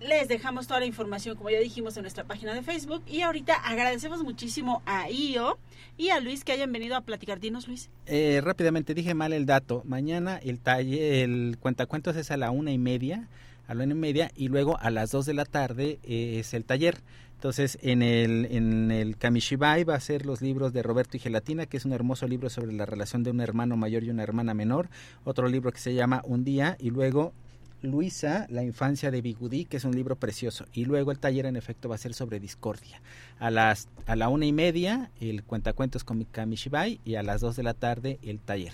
les 0.00 0.28
dejamos 0.28 0.66
toda 0.66 0.80
la 0.80 0.86
información, 0.86 1.36
como 1.36 1.50
ya 1.50 1.58
dijimos, 1.58 1.96
en 1.96 2.02
nuestra 2.02 2.24
página 2.24 2.54
de 2.54 2.62
Facebook. 2.62 3.02
Y 3.06 3.22
ahorita 3.22 3.54
agradecemos 3.54 4.22
muchísimo 4.22 4.82
a 4.86 5.10
Io 5.10 5.58
y 5.96 6.10
a 6.10 6.20
Luis 6.20 6.44
que 6.44 6.52
hayan 6.52 6.72
venido 6.72 6.96
a 6.96 7.00
platicar. 7.00 7.40
Dinos, 7.40 7.66
Luis. 7.68 7.90
Eh, 8.06 8.40
rápidamente 8.42 8.94
dije 8.94 9.14
mal 9.14 9.32
el 9.32 9.46
dato. 9.46 9.82
Mañana 9.84 10.36
el 10.36 10.60
taller, 10.60 11.24
el 11.24 11.56
cuentacuentos 11.58 12.16
es 12.16 12.30
a 12.30 12.36
la 12.36 12.50
una 12.50 12.72
y 12.72 12.78
media, 12.78 13.28
a 13.66 13.74
la 13.74 13.84
una 13.84 13.94
y 13.94 13.98
media, 13.98 14.30
y 14.36 14.48
luego 14.48 14.78
a 14.78 14.90
las 14.90 15.10
dos 15.10 15.26
de 15.26 15.34
la 15.34 15.44
tarde 15.44 15.98
eh, 16.04 16.38
es 16.40 16.54
el 16.54 16.64
taller. 16.64 17.00
Entonces, 17.34 17.78
en 17.82 18.00
el, 18.02 18.46
en 18.50 18.90
el 18.90 19.18
Kamishibai 19.18 19.84
va 19.84 19.94
a 19.94 20.00
ser 20.00 20.24
los 20.24 20.40
libros 20.40 20.72
de 20.72 20.82
Roberto 20.82 21.18
y 21.18 21.20
Gelatina, 21.20 21.66
que 21.66 21.76
es 21.76 21.84
un 21.84 21.92
hermoso 21.92 22.26
libro 22.26 22.48
sobre 22.48 22.72
la 22.72 22.86
relación 22.86 23.24
de 23.24 23.30
un 23.30 23.42
hermano 23.42 23.76
mayor 23.76 24.04
y 24.04 24.10
una 24.10 24.22
hermana 24.22 24.54
menor. 24.54 24.88
Otro 25.24 25.46
libro 25.46 25.70
que 25.70 25.78
se 25.78 25.92
llama 25.92 26.22
Un 26.24 26.44
día, 26.44 26.76
y 26.80 26.90
luego 26.90 27.34
Luisa, 27.82 28.46
La 28.48 28.62
infancia 28.62 29.10
de 29.10 29.22
Bigudí, 29.22 29.64
que 29.64 29.76
es 29.76 29.84
un 29.84 29.94
libro 29.94 30.16
precioso. 30.16 30.66
Y 30.72 30.84
luego 30.84 31.10
el 31.10 31.18
taller, 31.18 31.46
en 31.46 31.56
efecto, 31.56 31.88
va 31.88 31.94
a 31.94 31.98
ser 31.98 32.14
sobre 32.14 32.40
discordia. 32.40 33.00
A, 33.38 33.50
las, 33.50 33.88
a 34.06 34.16
la 34.16 34.28
una 34.28 34.46
y 34.46 34.52
media, 34.52 35.10
el 35.20 35.44
cuentacuentos 35.44 36.04
con 36.04 36.24
Kamishibai 36.24 37.00
y 37.04 37.16
a 37.16 37.22
las 37.22 37.40
dos 37.40 37.56
de 37.56 37.62
la 37.62 37.74
tarde, 37.74 38.18
el 38.22 38.40
taller. 38.40 38.72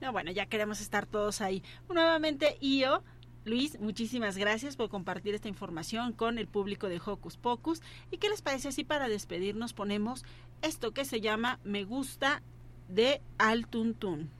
No, 0.00 0.12
bueno, 0.12 0.30
ya 0.30 0.46
queremos 0.46 0.80
estar 0.80 1.06
todos 1.06 1.40
ahí. 1.40 1.62
Nuevamente, 1.88 2.58
Io, 2.60 3.02
Luis, 3.44 3.78
muchísimas 3.78 4.36
gracias 4.36 4.76
por 4.76 4.90
compartir 4.90 5.34
esta 5.34 5.48
información 5.48 6.12
con 6.12 6.38
el 6.38 6.48
público 6.48 6.88
de 6.88 7.00
Hocus 7.04 7.36
Pocus. 7.36 7.80
¿Y 8.10 8.18
qué 8.18 8.28
les 8.28 8.42
parece 8.42 8.72
si 8.72 8.84
para 8.84 9.08
despedirnos 9.08 9.72
ponemos 9.72 10.24
esto 10.62 10.92
que 10.92 11.04
se 11.04 11.20
llama 11.20 11.60
Me 11.62 11.84
gusta 11.84 12.42
de 12.88 13.20
Al 13.38 13.68
Tuntún? 13.68 14.30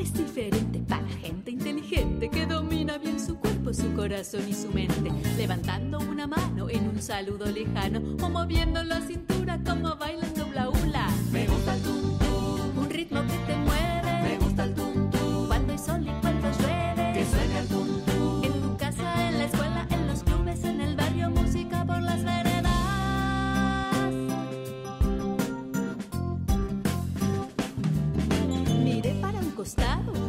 Es 0.00 0.14
diferente 0.14 0.78
para 0.88 1.06
gente 1.08 1.50
inteligente 1.50 2.30
que 2.30 2.46
domina 2.46 2.96
bien 2.96 3.20
su 3.20 3.36
cuerpo, 3.36 3.74
su 3.74 3.92
corazón 3.94 4.48
y 4.48 4.54
su 4.54 4.70
mente, 4.70 5.12
levantando 5.36 5.98
una 5.98 6.26
mano 6.26 6.70
en 6.70 6.88
un 6.88 7.02
saludo 7.02 7.46
lejano 7.46 8.00
o 8.22 8.30
moviendo 8.30 8.82
la 8.82 9.00
cintura 9.02 9.60
como 9.64 9.96
bailando 9.96 10.29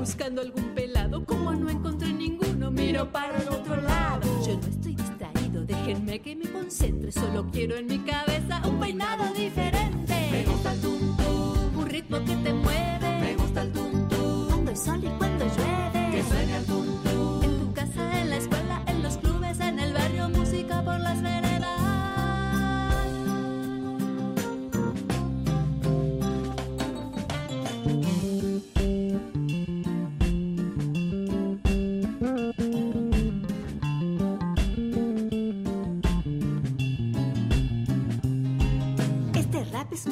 buscando 0.02 0.41
algún 0.41 0.74
pelado. 0.74 1.24
Como 1.26 1.52
no 1.54 1.70
encontré 1.70 2.12
ninguno, 2.12 2.72
miro 2.72 3.12
para 3.12 3.38
el 3.38 3.47
otro 3.49 3.76
lado. 3.76 4.28
Yo 4.43 4.58
no 4.58 4.68
estoy 4.68 4.95
distraído, 4.95 5.64
déjenme 5.64 6.20
que 6.20 6.36
me 6.36 6.52
concentre. 6.52 7.12
Solo 7.12 7.47
quiero 7.52 7.76
en 7.76 7.86
mi 7.86 7.99
cabeza 7.99 8.64
un 8.68 8.80
peinado 8.80 9.32
diferente. 9.32 10.16
Me 10.32 10.43
gusta 10.43 10.74
el 10.74 10.82
tum 10.82 11.18
tum, 11.18 11.78
un 11.78 11.86
ritmo 11.88 12.18
que 12.26 12.36
te 12.36 12.52
mueve. 12.52 13.20
Me 13.22 13.36
gusta 13.36 13.62
el 13.62 13.72
tum 13.72 14.08
tum, 14.10 14.47
cuando 14.47 14.72
hay 14.72 14.78
sol 14.78 15.04
y 15.04 15.10
cuando 15.20 15.45
llueve. 15.45 16.12
Que 16.12 16.24
suene 16.24 16.58
el 16.58 16.66
tum. 16.66 16.80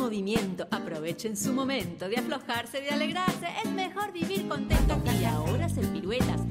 Movimiento, 0.10 0.68
aprovechen 0.72 1.38
su 1.38 1.54
momento 1.54 2.10
de 2.10 2.18
aflojarse, 2.18 2.82
de 2.82 2.90
alegrarse, 2.90 3.46
es 3.64 3.72
mejor 3.72 4.12
vivir 4.12 4.48
contento. 4.48 5.00
Y 5.22 5.24
ahora 5.24 5.68
hacer 5.68 5.86
piruetas, 5.90 6.42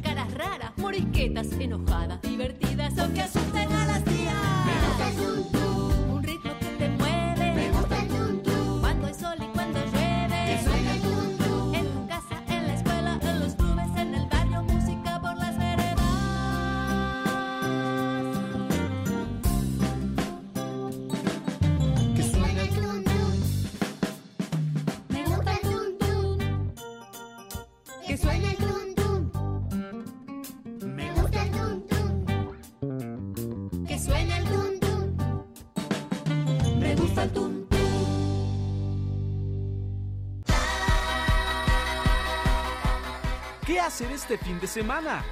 ¿Qué 43.78 43.82
hacer 43.82 44.10
este 44.10 44.36
fin 44.36 44.58
de 44.58 44.66
semana? 44.66 45.24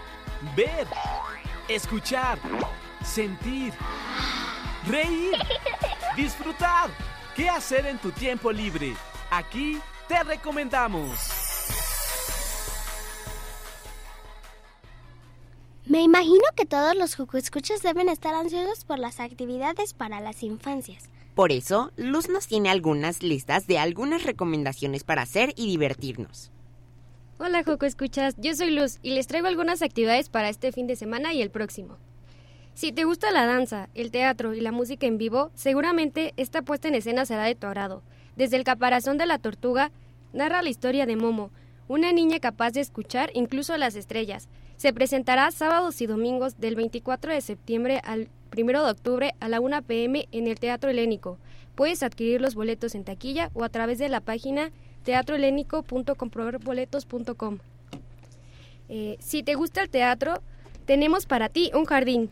Ver, 0.55 0.87
escuchar, 1.67 2.39
sentir, 3.05 3.73
reír, 4.87 5.35
disfrutar. 6.15 6.91
¿Qué 7.35 7.49
hacer 7.49 7.87
en 7.87 7.99
tu 7.99 8.13
tiempo 8.13 8.53
libre? 8.53 8.95
Aquí 9.33 9.81
te 10.07 10.23
recomendamos. 10.23 11.19
Me 15.87 16.03
imagino 16.03 16.45
que 16.55 16.67
todos 16.67 16.95
los 16.95 17.19
escuchas 17.35 17.83
deben 17.83 18.09
estar 18.09 18.33
ansiosos 18.33 18.85
por 18.85 19.01
las 19.01 19.19
actividades 19.19 19.93
para 19.93 20.21
las 20.21 20.45
infancias. 20.45 21.11
Por 21.35 21.51
eso, 21.51 21.91
Luz 21.97 22.29
nos 22.29 22.47
tiene 22.47 22.71
algunas 22.71 23.25
listas 23.25 23.67
de 23.67 23.81
algunas 23.81 24.23
recomendaciones 24.23 25.03
para 25.03 25.23
hacer 25.23 25.53
y 25.57 25.67
divertirnos. 25.67 26.53
Hola 27.39 27.63
Joco 27.65 27.85
Escuchas, 27.85 28.35
yo 28.39 28.55
soy 28.55 28.71
Luz 28.71 28.99
y 29.03 29.11
les 29.11 29.27
traigo 29.27 29.47
algunas 29.47 29.83
actividades 29.83 30.31
para 30.31 30.49
este 30.49 30.73
fin 30.73 30.87
de 30.87 30.97
semana 30.97 31.35
y 31.35 31.43
el 31.43 31.51
próximo. 31.51 31.99
Si 32.73 32.93
te 32.93 33.05
gusta 33.05 33.31
la 33.31 33.45
danza, 33.45 33.91
el 33.95 34.11
teatro 34.11 34.55
y 34.55 34.63
la 34.63 34.73
música 34.73 35.07
en 35.07 35.19
vivo, 35.19 35.51
seguramente 35.55 36.33
esta 36.39 36.63
puesta 36.63 36.89
en 36.89 36.95
escena 36.95 37.27
será 37.27 37.45
de 37.45 37.55
tu 37.55 37.67
agrado. 37.67 38.03
Desde 38.37 38.57
el 38.57 38.65
caparazón 38.65 39.19
de 39.19 39.27
la 39.27 39.39
tortuga, 39.39 39.93
narra 40.33 40.63
la 40.63 40.71
historia 40.71 41.05
de 41.05 41.17
Momo, 41.17 41.51
una 41.89 42.11
niña 42.11 42.41
capaz 42.41 42.71
de 42.71 42.81
escuchar 42.81 43.31
incluso 43.35 43.77
las 43.77 43.97
estrellas. 43.97 44.49
Se 44.79 44.95
presentará 44.95 45.51
sábados 45.51 46.01
y 46.01 46.07
domingos 46.07 46.59
del 46.59 46.75
24 46.75 47.35
de 47.35 47.43
septiembre 47.43 48.01
al 48.03 48.31
1 48.57 48.83
de 48.83 48.91
octubre 48.91 49.35
a 49.41 49.51
la 49.51 49.61
1 49.61 49.83
pm 49.83 50.27
en 50.33 50.47
el 50.47 50.59
Teatro 50.59 50.89
Helénico. 50.89 51.39
Puedes 51.75 52.03
adquirir 52.03 52.41
los 52.41 52.55
boletos 52.55 52.95
en 52.95 53.05
taquilla 53.05 53.51
o 53.53 53.63
a 53.63 53.69
través 53.69 53.99
de 53.99 54.09
la 54.09 54.23
página 54.23 54.73
Eh, 58.89 59.17
si 59.21 59.43
te 59.43 59.55
gusta 59.55 59.83
el 59.83 59.89
teatro, 59.91 60.43
tenemos 60.85 61.27
para 61.27 61.49
ti 61.49 61.71
un 61.75 61.85
jardín. 61.85 62.31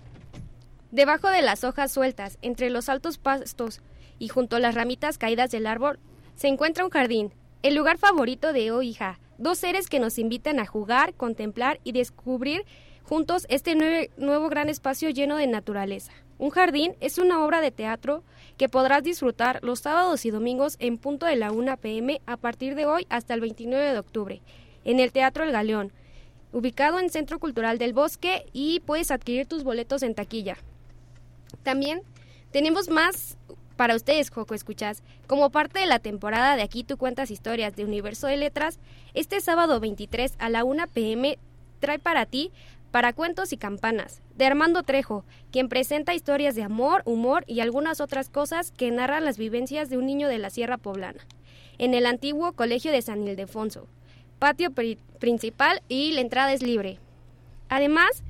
Debajo 0.91 1.29
de 1.29 1.43
las 1.43 1.64
hojas 1.64 1.91
sueltas, 1.91 2.39
entre 2.43 2.70
los 2.70 2.89
altos 2.89 3.18
pastos 3.18 3.81
y 4.18 4.29
junto 4.29 4.57
a 4.57 4.61
las 4.61 4.75
ramitas 4.75 5.18
caídas 5.18 5.51
del 5.51 5.66
árbol, 5.66 5.99
se 6.37 6.49
encuentra 6.49 6.85
un 6.85 6.91
jardín, 6.91 7.33
el 7.62 7.75
lugar 7.75 7.99
favorito 7.99 8.53
de 8.53 8.70
O 8.70 8.83
hija, 8.83 9.18
dos 9.39 9.59
seres 9.59 9.89
que 9.89 9.99
nos 9.99 10.18
invitan 10.18 10.61
a 10.61 10.66
jugar, 10.66 11.14
contemplar 11.14 11.81
y 11.83 11.93
descubrir 11.93 12.64
juntos 13.03 13.47
este 13.49 13.75
nue- 13.75 14.11
nuevo 14.16 14.49
gran 14.49 14.68
espacio 14.68 15.11
lleno 15.11 15.37
de 15.37 15.47
naturaleza. 15.49 16.12
Un 16.39 16.51
jardín 16.51 16.95
es 17.01 17.18
una 17.18 17.45
obra 17.45 17.61
de 17.61 17.70
teatro 17.70 18.22
que 18.57 18.68
podrás 18.68 19.02
disfrutar 19.02 19.61
los 19.62 19.80
sábados 19.80 20.24
y 20.24 20.30
domingos 20.30 20.76
en 20.78 20.98
punto 20.98 21.26
de 21.26 21.36
la 21.36 21.52
1 21.52 21.76
pm 21.78 22.20
a 22.26 22.36
partir 22.36 22.74
de 22.74 22.86
hoy 22.86 23.07
hasta 23.09 23.34
el 23.34 23.40
29 23.40 23.92
de 23.92 23.98
octubre, 23.98 24.42
en 24.84 25.00
el 25.00 25.12
Teatro 25.12 25.44
El 25.44 25.52
Galeón, 25.52 25.92
ubicado 26.52 27.00
en 27.00 27.11
Centro 27.11 27.38
Cultural 27.38 27.78
del 27.78 27.92
Bosque 27.92 28.46
y 28.52 28.80
puedes 28.80 29.11
adquirir 29.11 29.46
tus 29.46 29.64
boletos 29.64 30.02
en 30.02 30.14
taquilla. 30.14 30.57
También 31.62 32.02
tenemos 32.52 32.88
más 32.88 33.36
para 33.76 33.96
ustedes, 33.96 34.30
Joco 34.30 34.55
Escuchas. 34.55 35.02
Como 35.26 35.50
parte 35.50 35.80
de 35.80 35.86
la 35.86 35.98
temporada 35.98 36.55
de 36.55 36.62
Aquí 36.62 36.84
tú 36.84 36.96
cuentas 36.96 37.30
historias 37.30 37.74
de 37.74 37.84
Universo 37.84 38.28
de 38.28 38.36
Letras, 38.36 38.78
este 39.14 39.40
sábado 39.40 39.80
23 39.80 40.34
a 40.38 40.48
la 40.48 40.62
1 40.62 40.86
pm 40.88 41.38
trae 41.80 41.98
para 41.98 42.26
ti 42.26 42.52
Para 42.95 43.12
Cuentos 43.12 43.53
y 43.53 43.57
Campanas, 43.57 44.22
de 44.36 44.47
Armando 44.47 44.84
Trejo, 44.84 45.24
quien 45.51 45.68
presenta 45.68 46.14
historias 46.14 46.55
de 46.55 46.62
amor, 46.62 47.03
humor 47.07 47.42
y 47.49 47.59
algunas 47.59 48.01
otras 48.01 48.28
cosas 48.28 48.70
que 48.70 48.88
narran 48.92 49.24
las 49.24 49.36
vivencias 49.36 49.90
de 49.90 49.99
un 49.99 50.07
niño 50.07 50.28
de 50.28 50.38
la 50.38 50.49
Sierra 50.49 50.78
Poblana, 50.78 51.26
en 51.78 51.92
el 51.95 52.07
antiguo 52.07 52.53
Colegio 52.53 52.92
de 52.92 53.03
San 53.03 53.26
Ildefonso. 53.26 53.88
Patio 54.38 54.70
pri- 54.70 54.97
principal 55.18 55.82
y 55.88 56.12
la 56.12 56.20
entrada 56.20 56.53
es 56.53 56.62
libre. 56.62 57.01
Además, 57.68 58.22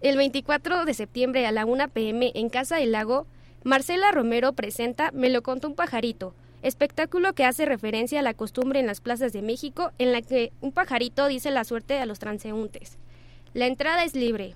el 0.00 0.16
24 0.16 0.84
de 0.84 0.94
septiembre 0.94 1.44
a 1.44 1.50
la 1.50 1.66
1 1.66 1.88
pm 1.88 2.30
en 2.36 2.50
Casa 2.50 2.76
del 2.76 2.92
Lago, 2.92 3.26
Marcela 3.64 4.12
Romero 4.12 4.52
presenta 4.52 5.10
Me 5.10 5.28
lo 5.28 5.42
contó 5.42 5.66
un 5.66 5.74
pajarito, 5.74 6.36
espectáculo 6.62 7.32
que 7.32 7.44
hace 7.44 7.66
referencia 7.66 8.20
a 8.20 8.22
la 8.22 8.34
costumbre 8.34 8.78
en 8.78 8.86
las 8.86 9.00
plazas 9.00 9.32
de 9.32 9.42
México 9.42 9.90
en 9.98 10.12
la 10.12 10.22
que 10.22 10.52
un 10.60 10.70
pajarito 10.70 11.26
dice 11.26 11.50
la 11.50 11.64
suerte 11.64 11.98
a 11.98 12.06
los 12.06 12.20
transeúntes. 12.20 12.96
La 13.56 13.66
entrada 13.66 14.04
es 14.04 14.14
libre. 14.14 14.54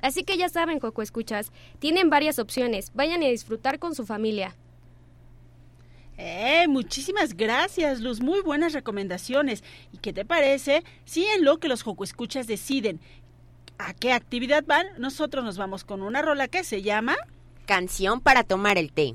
Así 0.00 0.24
que 0.24 0.38
ya 0.38 0.48
saben, 0.48 0.80
Coco 0.80 1.02
Escuchas, 1.02 1.52
tienen 1.80 2.08
varias 2.08 2.38
opciones, 2.38 2.92
vayan 2.94 3.22
a 3.22 3.26
disfrutar 3.26 3.78
con 3.78 3.94
su 3.94 4.06
familia. 4.06 4.56
Eh, 6.16 6.66
muchísimas 6.66 7.36
gracias, 7.36 8.00
Luz. 8.00 8.22
Muy 8.22 8.40
buenas 8.40 8.72
recomendaciones. 8.72 9.62
¿Y 9.92 9.98
qué 9.98 10.14
te 10.14 10.24
parece 10.24 10.82
si 11.04 11.26
en 11.26 11.44
lo 11.44 11.58
que 11.58 11.68
los 11.68 11.82
Joco 11.82 12.04
Escuchas 12.04 12.46
deciden 12.46 13.00
a 13.76 13.92
qué 13.92 14.14
actividad 14.14 14.64
van, 14.64 14.86
nosotros 14.96 15.44
nos 15.44 15.58
vamos 15.58 15.84
con 15.84 16.00
una 16.00 16.22
rola 16.22 16.48
que 16.48 16.64
se 16.64 16.80
llama 16.80 17.16
Canción 17.66 18.22
para 18.22 18.44
tomar 18.44 18.78
el 18.78 18.92
té. 18.94 19.14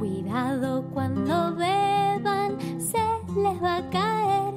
Cuidado 0.00 0.82
cuando 0.94 1.54
beban, 1.56 2.56
se 2.80 2.96
les 3.38 3.62
va 3.62 3.76
a 3.76 3.90
caer 3.90 4.54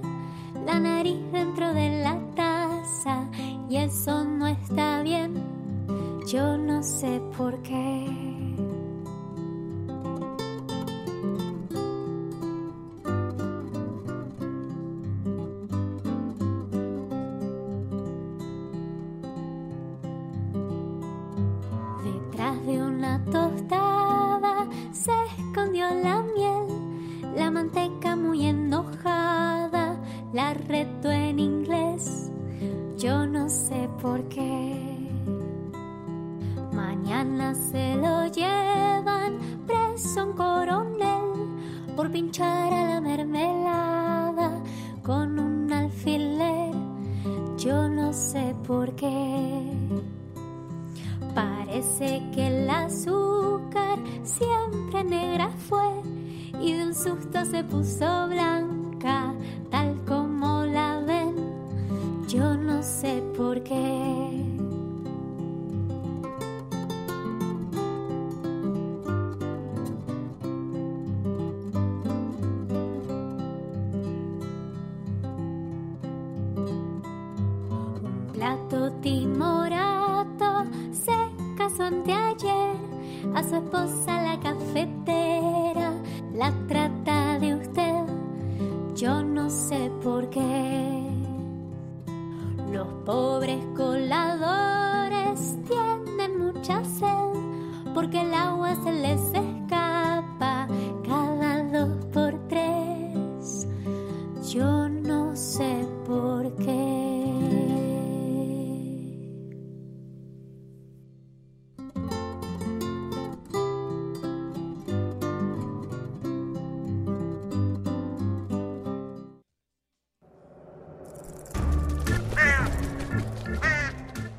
la 0.66 0.80
nariz 0.80 1.20
dentro 1.34 1.74
de 1.74 2.02
la 2.02 2.18
taza 2.34 3.26
y 3.70 3.76
eso 3.76 4.24
no 4.24 4.48
está 4.48 5.04
bien. 5.04 5.34
Yo 6.28 6.58
no 6.58 6.82
sé 6.82 7.22
por 7.36 7.62
qué. 7.62 8.23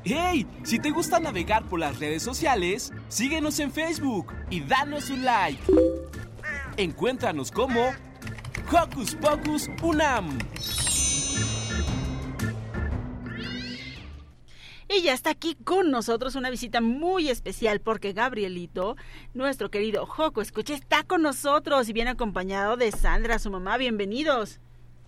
¡Hey! 0.07 0.45
Si 0.63 0.77
te 0.77 0.91
gusta 0.91 1.19
navegar 1.19 1.63
por 1.67 1.79
las 1.79 1.99
redes 1.99 2.21
sociales, 2.21 2.93
síguenos 3.09 3.59
en 3.59 3.71
Facebook 3.71 4.31
y 4.51 4.61
danos 4.61 5.09
un 5.09 5.25
like. 5.25 5.59
Encuéntranos 6.77 7.51
como 7.51 7.91
Hocus 8.71 9.15
Pocus 9.15 9.67
Unam. 9.81 10.37
Y 14.87 15.01
ya 15.01 15.13
está 15.13 15.31
aquí 15.31 15.55
con 15.55 15.89
nosotros 15.89 16.35
una 16.35 16.51
visita 16.51 16.81
muy 16.81 17.29
especial 17.29 17.81
porque 17.81 18.13
Gabrielito, 18.13 18.97
nuestro 19.33 19.71
querido 19.71 20.05
Joco 20.05 20.43
Escuche, 20.43 20.75
está 20.75 21.01
con 21.01 21.23
nosotros 21.23 21.89
y 21.89 21.93
viene 21.93 22.11
acompañado 22.11 22.77
de 22.77 22.91
Sandra, 22.91 23.39
su 23.39 23.49
mamá. 23.49 23.77
Bienvenidos. 23.77 24.59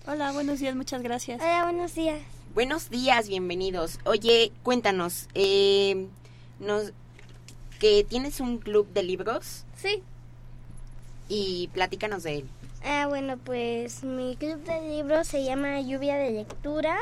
Hola, 0.08 0.32
buenos 0.32 0.60
días, 0.60 0.76
muchas 0.76 1.04
gracias. 1.04 1.40
Hola, 1.40 1.66
buenos 1.66 1.94
días. 1.94 2.37
Buenos 2.58 2.90
días, 2.90 3.30
bienvenidos. 3.30 4.00
Oye, 4.04 4.52
cuéntanos, 4.64 5.28
eh, 5.36 6.08
nos, 6.60 6.92
¿que 7.80 8.04
tienes 8.04 8.40
un 8.40 8.58
club 8.58 8.92
de 8.94 9.04
libros? 9.04 9.64
Sí. 9.76 10.02
Y 11.30 11.70
platícanos 11.72 12.24
de 12.24 12.38
él. 12.40 12.50
Ah, 12.84 13.06
bueno, 13.08 13.38
pues 13.38 14.04
mi 14.04 14.36
club 14.38 14.64
de 14.64 14.82
libros 14.90 15.28
se 15.28 15.44
llama 15.44 15.80
Lluvia 15.82 16.16
de 16.16 16.32
Lectura. 16.32 16.98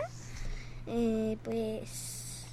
Eh, 0.87 1.37
pues. 1.41 2.43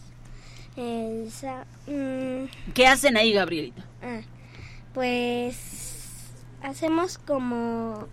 el 0.76 1.28
sa- 1.32 1.66
mm, 1.88 2.72
¿Qué 2.72 2.86
hacen 2.86 3.16
ahí, 3.16 3.32
Gabrielito? 3.32 3.82
ah, 4.00 4.20
pues. 4.94 5.56
Hacemos 6.62 7.18
como. 7.18 8.06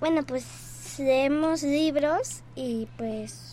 Bueno, 0.00 0.24
pues 0.26 0.96
leemos 0.98 1.62
libros 1.62 2.40
y 2.56 2.88
pues. 2.98 3.51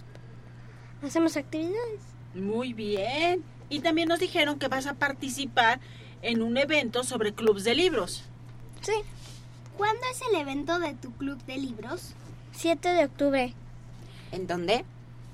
Hacemos 1.01 1.37
actividades. 1.37 2.01
Muy 2.33 2.73
bien. 2.73 3.43
Y 3.69 3.79
también 3.79 4.07
nos 4.09 4.19
dijeron 4.19 4.59
que 4.59 4.67
vas 4.67 4.87
a 4.87 4.95
participar 4.95 5.79
en 6.21 6.41
un 6.41 6.57
evento 6.57 7.03
sobre 7.03 7.33
clubs 7.33 7.63
de 7.63 7.75
libros. 7.75 8.23
Sí. 8.81 8.93
¿Cuándo 9.77 10.01
es 10.11 10.21
el 10.29 10.41
evento 10.41 10.79
de 10.79 10.93
tu 10.93 11.11
club 11.13 11.41
de 11.45 11.57
libros? 11.57 12.13
7 12.51 12.89
de 12.89 13.05
octubre. 13.05 13.53
¿En 14.31 14.47
dónde? 14.47 14.83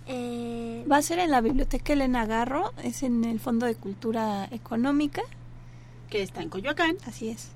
Eh, 0.07 0.85
Va 0.89 0.97
a 0.97 1.01
ser 1.01 1.17
en 1.19 1.31
la 1.31 1.41
Biblioteca 1.41 1.93
Elena 1.93 2.25
Garro, 2.27 2.73
es 2.83 3.01
en 3.01 3.23
el 3.23 3.39
Fondo 3.39 3.65
de 3.65 3.75
Cultura 3.75 4.47
Económica. 4.51 5.23
Que 6.09 6.21
está 6.21 6.43
en 6.43 6.49
Coyoacán. 6.49 6.97
Así 7.07 7.29
es. 7.29 7.54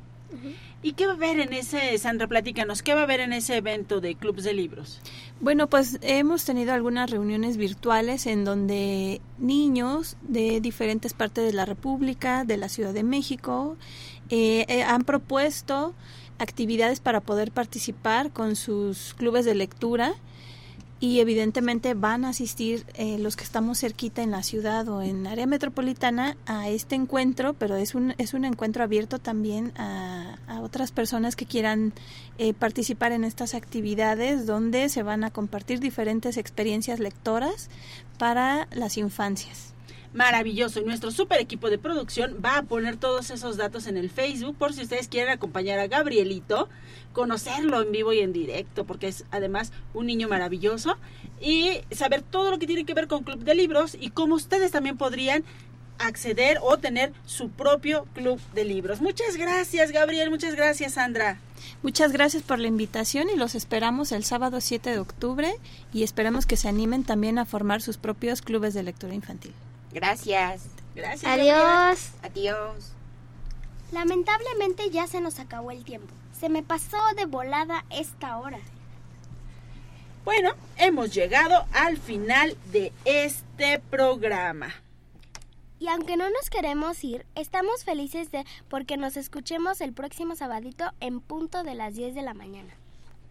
¿Y 0.82 0.94
qué 0.94 1.06
va 1.06 1.14
a 1.14 1.16
haber 1.16 1.40
en 1.40 1.54
ese, 1.54 1.98
Sandra, 1.98 2.28
platícanos, 2.28 2.84
qué 2.84 2.94
va 2.94 3.02
a 3.02 3.04
haber 3.04 3.20
en 3.20 3.34
ese 3.34 3.58
evento 3.58 4.00
de 4.00 4.16
clubs 4.16 4.44
de 4.44 4.54
libros? 4.54 5.02
Bueno, 5.42 5.68
pues 5.68 6.00
hemos 6.02 6.46
tenido 6.46 6.74
algunas 6.74 7.10
reuniones 7.10 7.58
virtuales 7.58 8.26
en 8.28 8.46
donde 8.46 9.22
niños 9.38 10.16
de 10.22 10.62
diferentes 10.62 11.14
partes 11.14 11.46
de 11.46 11.54
la 11.54 11.66
República, 11.66 12.46
de 12.46 12.58
la 12.58 12.70
Ciudad 12.70 12.94
de 12.94 13.04
México, 13.04 13.76
eh, 14.30 14.66
eh, 14.70 14.84
han 14.84 15.04
propuesto 15.04 15.94
actividades 16.38 17.02
para 17.02 17.20
poder 17.20 17.52
participar 17.52 18.32
con 18.32 18.56
sus 18.56 19.14
clubes 19.16 19.44
de 19.44 19.56
lectura 19.56 20.14
y 21.00 21.20
evidentemente 21.20 21.94
van 21.94 22.26
a 22.26 22.30
asistir 22.30 22.86
eh, 22.96 23.18
los 23.20 23.36
que 23.36 23.44
estamos 23.44 23.80
cerquita 23.80 24.22
en 24.22 24.32
la 24.32 24.44
ciudad 24.44 24.88
o 24.90 25.02
en 25.02 25.28
área 25.28 25.48
metropolitana 25.48 26.36
a 26.46 26.68
este 26.68 26.96
encuentro, 26.96 27.54
pero 27.54 27.76
es 27.78 27.96
un, 27.96 28.14
es 28.18 28.34
un 28.34 28.44
encuentro 28.44 28.84
abierto 28.84 29.20
también 29.20 29.72
a, 29.78 30.38
a 30.48 30.60
otras 30.60 30.92
personas 30.92 31.36
que 31.36 31.46
quieran 31.46 31.94
eh, 32.38 32.54
participar 32.54 33.14
en 33.14 33.24
estas 33.24 33.54
actividades 33.54 34.46
donde 34.46 34.90
se 34.90 35.04
van 35.04 35.24
a 35.24 35.32
compartir 35.32 35.80
diferentes 35.80 36.38
experiencias 36.38 37.00
lectoras 37.00 37.70
para 38.18 38.68
las 38.72 38.98
infancias 38.98 39.74
maravilloso. 40.14 40.80
Y 40.80 40.86
nuestro 40.86 41.12
super 41.12 41.40
equipo 41.40 41.70
de 41.70 41.78
producción 41.78 42.38
va 42.44 42.58
a 42.58 42.64
poner 42.64 42.98
todos 42.98 43.30
esos 43.30 43.58
datos 43.58 43.88
en 43.88 43.98
el 43.98 44.10
Facebook 44.10 44.56
por 44.58 44.74
si 44.74 44.82
ustedes 44.82 45.08
quieren 45.08 45.32
acompañar 45.32 45.80
a 45.80 45.88
Gabrielito, 45.88 46.70
conocerlo 47.14 47.82
en 47.82 47.92
vivo 47.92 48.14
y 48.14 48.20
en 48.20 48.34
directo, 48.34 48.86
porque 48.86 49.08
es 49.08 49.26
además 49.32 49.72
un 49.94 50.08
niño 50.08 50.28
maravilloso, 50.28 50.98
y 51.42 51.82
saber 51.92 52.22
todo 52.22 52.52
lo 52.52 52.60
que 52.60 52.68
tiene 52.68 52.86
que 52.86 52.94
ver 52.94 53.08
con 53.08 53.24
Club 53.24 53.44
de 53.44 53.56
Libros 53.56 53.98
y 54.00 54.10
cómo 54.10 54.36
ustedes 54.36 54.72
también 54.72 54.98
podrían 54.98 55.44
acceder 56.00 56.60
o 56.62 56.78
tener 56.78 57.12
su 57.26 57.50
propio 57.50 58.06
club 58.14 58.40
de 58.54 58.66
libros. 58.66 59.02
Muchas 59.02 59.36
gracias, 59.36 59.92
Gabriel. 59.92 60.30
Muchas 60.30 60.56
gracias, 60.56 60.94
Sandra. 60.94 61.40
Muchas 61.84 62.12
gracias 62.14 62.42
por 62.42 62.58
la 62.58 62.68
invitación 62.68 63.28
y 63.30 63.38
los 63.38 63.54
esperamos 63.54 64.12
el 64.12 64.24
sábado 64.24 64.62
7 64.62 64.92
de 64.92 65.00
octubre 65.00 65.54
y 65.94 66.04
esperamos 66.04 66.46
que 66.46 66.58
se 66.58 66.70
animen 66.70 67.04
también 67.04 67.38
a 67.38 67.46
formar 67.46 67.82
sus 67.82 67.98
propios 67.98 68.42
clubes 68.42 68.74
de 68.74 68.84
lectura 68.84 69.14
infantil. 69.14 69.54
Gracias. 69.92 70.64
Gracias. 70.96 71.32
Adiós. 71.32 72.12
Adiós. 72.22 72.94
Lamentablemente 73.92 74.90
ya 74.90 75.08
se 75.08 75.22
nos 75.22 75.40
acabó 75.40 75.72
el 75.72 75.84
tiempo. 75.84 76.14
Se 76.40 76.50
me 76.50 76.64
pasó 76.64 76.98
de 77.16 77.26
volada 77.26 77.86
esta 77.90 78.38
hora. 78.38 78.60
Bueno, 80.26 80.52
hemos 80.78 81.14
llegado 81.14 81.66
al 81.74 81.98
final 81.98 82.56
de 82.72 82.92
este 83.06 83.80
programa. 83.80 84.74
Y 85.80 85.88
aunque 85.88 86.18
no 86.18 86.30
nos 86.30 86.50
queremos 86.50 87.04
ir, 87.04 87.26
estamos 87.36 87.86
felices 87.86 88.32
de 88.32 88.46
porque 88.68 88.98
nos 88.98 89.16
escuchemos 89.16 89.80
el 89.80 89.94
próximo 89.94 90.36
sabadito 90.36 90.92
en 91.00 91.22
punto 91.22 91.64
de 91.64 91.74
las 91.74 91.96
10 91.96 92.16
de 92.16 92.22
la 92.22 92.34
mañana. 92.34 92.74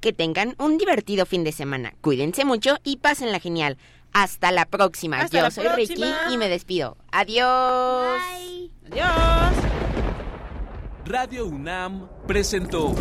Que 0.00 0.12
tengan 0.12 0.54
un 0.58 0.78
divertido 0.78 1.26
fin 1.26 1.44
de 1.44 1.52
semana. 1.52 1.92
Cuídense 2.00 2.44
mucho 2.44 2.78
y 2.84 2.96
pásenla 2.96 3.38
genial. 3.38 3.76
Hasta 4.12 4.50
la 4.52 4.64
próxima. 4.66 5.20
Hasta 5.20 5.38
Yo 5.38 5.42
la 5.44 5.50
soy 5.50 5.64
próxima. 5.64 6.06
Ricky 6.06 6.34
y 6.34 6.36
me 6.38 6.48
despido. 6.48 6.96
Adiós. 7.12 8.20
Adiós. 8.90 9.54
Radio 11.04 11.46
UNAM 11.46 12.08
presentó 12.26 12.94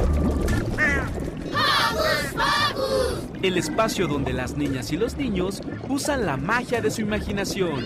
el 3.41 3.57
espacio 3.57 4.07
donde 4.07 4.33
las 4.33 4.55
niñas 4.55 4.91
y 4.91 4.97
los 4.97 5.17
niños 5.17 5.61
usan 5.89 6.25
la 6.25 6.37
magia 6.37 6.81
de 6.81 6.91
su 6.91 7.01
imaginación. 7.01 7.85